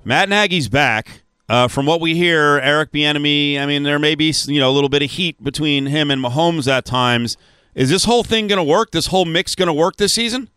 Matt 0.03 0.29
Nagy's 0.29 0.69
back. 0.69 1.23
Uh, 1.47 1.67
from 1.67 1.87
what 1.87 1.99
we 1.99 2.15
hear, 2.15 2.59
Eric 2.59 2.91
Bieniemy. 2.91 3.59
I 3.59 3.65
mean, 3.65 3.81
there 3.81 3.97
may 3.97 4.13
be 4.13 4.33
you 4.45 4.59
know 4.59 4.69
a 4.69 4.73
little 4.73 4.89
bit 4.89 5.01
of 5.01 5.09
heat 5.09 5.43
between 5.43 5.87
him 5.87 6.11
and 6.11 6.23
Mahomes 6.23 6.67
at 6.71 6.85
times. 6.85 7.37
Is 7.73 7.89
this 7.89 8.03
whole 8.03 8.23
thing 8.23 8.47
going 8.47 8.57
to 8.57 8.63
work? 8.63 8.91
This 8.91 9.07
whole 9.07 9.25
mix 9.25 9.55
going 9.55 9.67
to 9.67 9.73
work 9.73 9.97
this 9.97 10.13
season? 10.13 10.49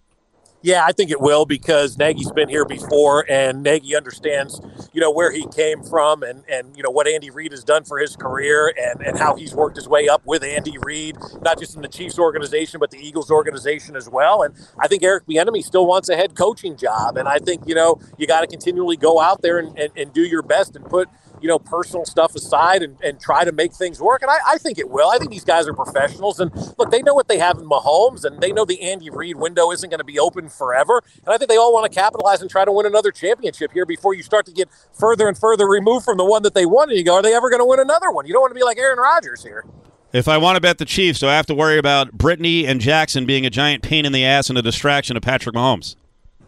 Yeah, 0.63 0.85
I 0.87 0.93
think 0.93 1.11
it 1.11 1.21
will 1.21 1.47
because 1.47 1.99
Nagy's 1.99 2.31
been 2.33 2.49
here 2.49 2.65
before, 2.65 3.27
and 3.29 3.65
Nagy 3.65 3.97
understands, 3.97 4.61
you 4.93 5.01
know, 5.01 5.11
where 5.11 5.33
he 5.33 5.47
came 5.49 5.83
from, 5.83 6.23
and 6.23 6.45
and 6.49 6.77
you 6.77 6.85
know 6.85 6.91
what 6.91 7.09
Andy 7.09 7.31
Reid 7.31 7.53
has 7.53 7.65
done 7.65 7.85
for 7.85 7.99
his 7.99 8.17
career, 8.17 8.73
and 8.81 9.01
and 9.03 9.19
how 9.19 9.37
he's 9.37 9.55
worked 9.55 9.77
his 9.77 9.89
way 9.89 10.09
up 10.09 10.23
with 10.27 10.45
Andy 10.45 10.77
Reid, 10.85 11.17
not 11.43 11.59
just 11.59 11.77
in 11.77 11.83
the 11.83 11.89
Chiefs 11.89 12.19
organization, 12.19 12.81
but 12.81 12.93
the 12.93 12.99
Eagles 12.99 13.31
organization 13.31 13.97
as 13.97 14.09
well. 14.09 14.43
And 14.43 14.55
I 14.79 14.89
think 14.89 15.03
Eric 15.03 15.27
Bieniemy 15.27 15.65
still 15.65 15.87
wants 15.87 16.09
a 16.09 16.17
head 16.17 16.37
coaching 16.37 16.77
job, 16.77 17.17
and 17.17 17.29
I 17.29 17.39
think 17.39 17.63
you 17.67 17.75
know 17.75 18.01
you 18.19 18.29
got 18.29 18.43
to 18.43 18.47
continually 18.47 18.97
go 18.97 19.21
out 19.21 19.43
there 19.43 19.59
and, 19.59 19.77
and, 19.79 19.91
and 19.97 20.13
do 20.13 20.23
your 20.23 20.43
best 20.43 20.77
and 20.77 20.85
put 20.85 21.09
you 21.43 21.49
know, 21.49 21.59
personal 21.59 22.05
stuff 22.05 22.35
aside 22.35 22.83
and, 22.83 22.97
and 23.03 23.21
try 23.21 23.45
to 23.45 23.53
make 23.53 23.75
things 23.75 24.01
work. 24.01 24.23
And 24.23 24.31
I, 24.31 24.39
I 24.47 24.59
think 24.59 24.79
it 24.79 24.89
will. 24.89 25.11
I 25.11 25.19
think 25.19 25.31
these 25.31 25.45
guys 25.45 25.67
are 25.67 25.75
professionals. 25.75 26.41
And 26.41 26.55
look, 26.79 26.91
they 26.91 27.03
know 27.03 27.15
what 27.15 27.29
they 27.29 27.39
have 27.39 27.59
in 27.59 27.69
Mahomes 27.69 28.25
and 28.25 28.41
they 28.41 28.53
know 28.53 28.65
the 28.65 28.81
Andy 28.81 29.11
Reid 29.11 29.37
window 29.37 29.71
isn't 29.73 29.91
going 29.91 29.99
to 29.99 30.05
be 30.05 30.19
open 30.19 30.49
forever. 30.49 31.03
And 31.25 31.35
I 31.35 31.39
think 31.39 31.51
they 31.51 31.57
all 31.57 31.73
want 31.73 31.93
to 31.93 31.95
capitalize 31.95 32.41
and 32.41 32.51
try 32.51 32.65
to 32.65 32.73
win 32.73 32.87
another 32.87 33.11
championship 33.11 33.73
here 33.73 33.85
before 33.85 34.15
you 34.15 34.23
start 34.23 34.47
to 34.47 34.53
get 34.53 34.69
further 34.99 35.29
and 35.29 35.37
further 35.37 35.67
removed 35.69 36.05
from 36.05 36.17
the 36.17 36.25
one 36.25 36.43
that 36.45 36.55
they 36.55 36.65
won. 36.65 36.89
And 36.89 36.99
you 36.99 37.05
go, 37.05 37.15
are 37.15 37.23
they 37.23 37.35
ever 37.35 37.51
going 37.51 37.61
to 37.61 37.67
win 37.67 37.81
another 37.81 38.11
one? 38.11 38.27
You 38.27 38.33
don't 38.33 38.43
want 38.43 38.53
to 38.53 38.59
be 38.59 38.65
like 38.65 38.79
Aaron 38.79 38.99
Rodgers 38.99 39.43
here. 39.43 39.65
If 40.13 40.29
I 40.29 40.37
want 40.37 40.57
to 40.57 40.61
bet 40.61 40.77
the 40.77 40.85
Chiefs, 40.85 41.21
do 41.21 41.27
I 41.27 41.35
have 41.35 41.47
to 41.47 41.55
worry 41.55 41.79
about 41.79 42.13
Brittany 42.13 42.67
and 42.67 42.81
Jackson 42.81 43.25
being 43.25 43.47
a 43.47 43.51
giant 43.51 43.83
pain 43.83 44.05
in 44.05 44.13
the 44.13 44.25
ass 44.25 44.51
and 44.51 44.59
a 44.59 44.63
distraction 44.63 45.17
of 45.17 45.23
Patrick 45.23 45.55
Mahomes? 45.55 45.97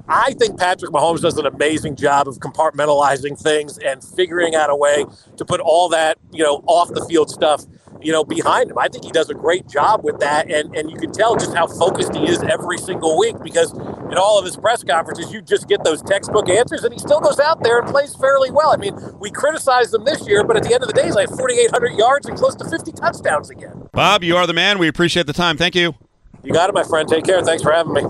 I 0.09 0.35
think 0.35 0.59
Patrick 0.59 0.93
Mahomes 0.93 1.23
does 1.23 1.39
an 1.39 1.47
amazing 1.47 1.97
job 1.97 2.29
of 2.29 2.39
compartmentalizing 2.39 3.41
things 3.41 3.79
and 3.79 4.05
figuring 4.05 4.55
out 4.55 4.69
a 4.69 4.77
way 4.77 5.07
to 5.37 5.45
put 5.45 5.61
all 5.61 5.89
that, 5.91 6.19
you 6.31 6.45
know, 6.45 6.63
off 6.67 6.93
the 6.93 7.05
field 7.07 7.31
stuff, 7.31 7.65
you 8.03 8.13
know, 8.13 8.23
behind 8.23 8.71
him. 8.71 8.79
I 8.79 8.89
think 8.89 9.05
he 9.05 9.11
does 9.11 9.31
a 9.31 9.35
great 9.35 9.67
job 9.67 10.05
with 10.05 10.21
that. 10.21 10.51
And, 10.51 10.77
and 10.77 10.91
you 10.91 10.97
can 10.99 11.11
tell 11.11 11.37
just 11.37 11.55
how 11.55 11.67
focused 11.67 12.15
he 12.15 12.29
is 12.29 12.43
every 12.43 12.77
single 12.77 13.19
week 13.19 13.37
because 13.43 13.73
in 13.73 14.19
all 14.19 14.39
of 14.39 14.45
his 14.45 14.59
press 14.59 14.85
conferences, 14.85 15.33
you 15.33 15.41
just 15.41 15.69
get 15.69 15.85
those 15.85 16.03
textbook 16.03 16.51
answers 16.51 16.85
and 16.85 16.93
he 16.93 16.99
still 16.99 17.21
goes 17.21 17.41
out 17.41 17.63
there 17.63 17.79
and 17.81 17.89
plays 17.89 18.15
fairly 18.15 18.51
well. 18.51 18.73
I 18.73 18.77
mean, 18.77 18.95
we 19.19 19.31
criticized 19.31 19.95
him 19.95 20.05
this 20.05 20.29
year, 20.29 20.45
but 20.45 20.59
at 20.59 20.65
the 20.65 20.75
end 20.75 20.83
of 20.83 20.89
the 20.89 20.95
day, 20.95 21.05
he's 21.07 21.15
like 21.15 21.29
4,800 21.29 21.99
yards 21.99 22.27
and 22.27 22.37
close 22.37 22.55
to 22.57 22.69
50 22.69 22.93
touchdowns 22.93 23.49
again. 23.49 23.89
Bob, 23.93 24.23
you 24.23 24.37
are 24.37 24.47
the 24.47 24.53
man. 24.53 24.79
We 24.79 24.89
appreciate 24.89 25.27
the 25.27 25.33
time. 25.33 25.57
Thank 25.57 25.75
you. 25.75 25.95
You 26.43 26.53
got 26.53 26.69
it, 26.69 26.75
my 26.75 26.85
friend. 26.85 27.09
Take 27.09 27.25
care. 27.25 27.43
Thanks 27.43 27.63
for 27.63 27.73
having 27.73 27.95
me. 27.95 28.03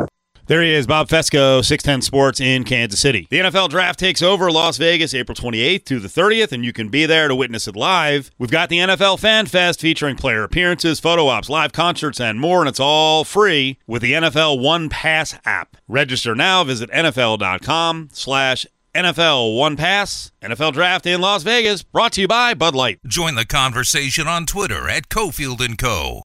There 0.46 0.62
he 0.62 0.74
is, 0.74 0.86
Bob 0.86 1.08
Fescoe, 1.08 1.62
610 1.62 2.02
Sports 2.02 2.38
in 2.38 2.64
Kansas 2.64 3.00
City. 3.00 3.26
The 3.30 3.38
NFL 3.38 3.70
Draft 3.70 3.98
takes 3.98 4.20
over 4.20 4.50
Las 4.52 4.76
Vegas 4.76 5.14
April 5.14 5.34
28th 5.34 5.84
to 5.86 5.98
the 5.98 6.08
30th, 6.08 6.52
and 6.52 6.62
you 6.62 6.72
can 6.74 6.90
be 6.90 7.06
there 7.06 7.28
to 7.28 7.34
witness 7.34 7.66
it 7.66 7.74
live. 7.74 8.30
We've 8.38 8.50
got 8.50 8.68
the 8.68 8.76
NFL 8.76 9.20
Fan 9.20 9.46
Fest 9.46 9.80
featuring 9.80 10.16
player 10.16 10.42
appearances, 10.42 11.00
photo 11.00 11.28
ops, 11.28 11.48
live 11.48 11.72
concerts, 11.72 12.20
and 12.20 12.38
more, 12.38 12.60
and 12.60 12.68
it's 12.68 12.78
all 12.78 13.24
free 13.24 13.78
with 13.86 14.02
the 14.02 14.12
NFL 14.12 14.60
One 14.60 14.90
Pass 14.90 15.34
app. 15.46 15.78
Register 15.88 16.34
now. 16.34 16.62
Visit 16.62 16.90
NFL.com 16.90 18.10
slash 18.12 18.66
NFL 18.94 19.56
One 19.56 19.76
Pass. 19.76 20.30
NFL 20.42 20.74
Draft 20.74 21.06
in 21.06 21.22
Las 21.22 21.42
Vegas, 21.42 21.82
brought 21.82 22.12
to 22.12 22.20
you 22.20 22.28
by 22.28 22.52
Bud 22.52 22.74
Light. 22.74 23.00
Join 23.06 23.34
the 23.34 23.46
conversation 23.46 24.26
on 24.26 24.44
Twitter 24.44 24.90
at 24.90 25.08
Cofield 25.08 25.76
& 25.76 25.78
Co. 25.78 26.22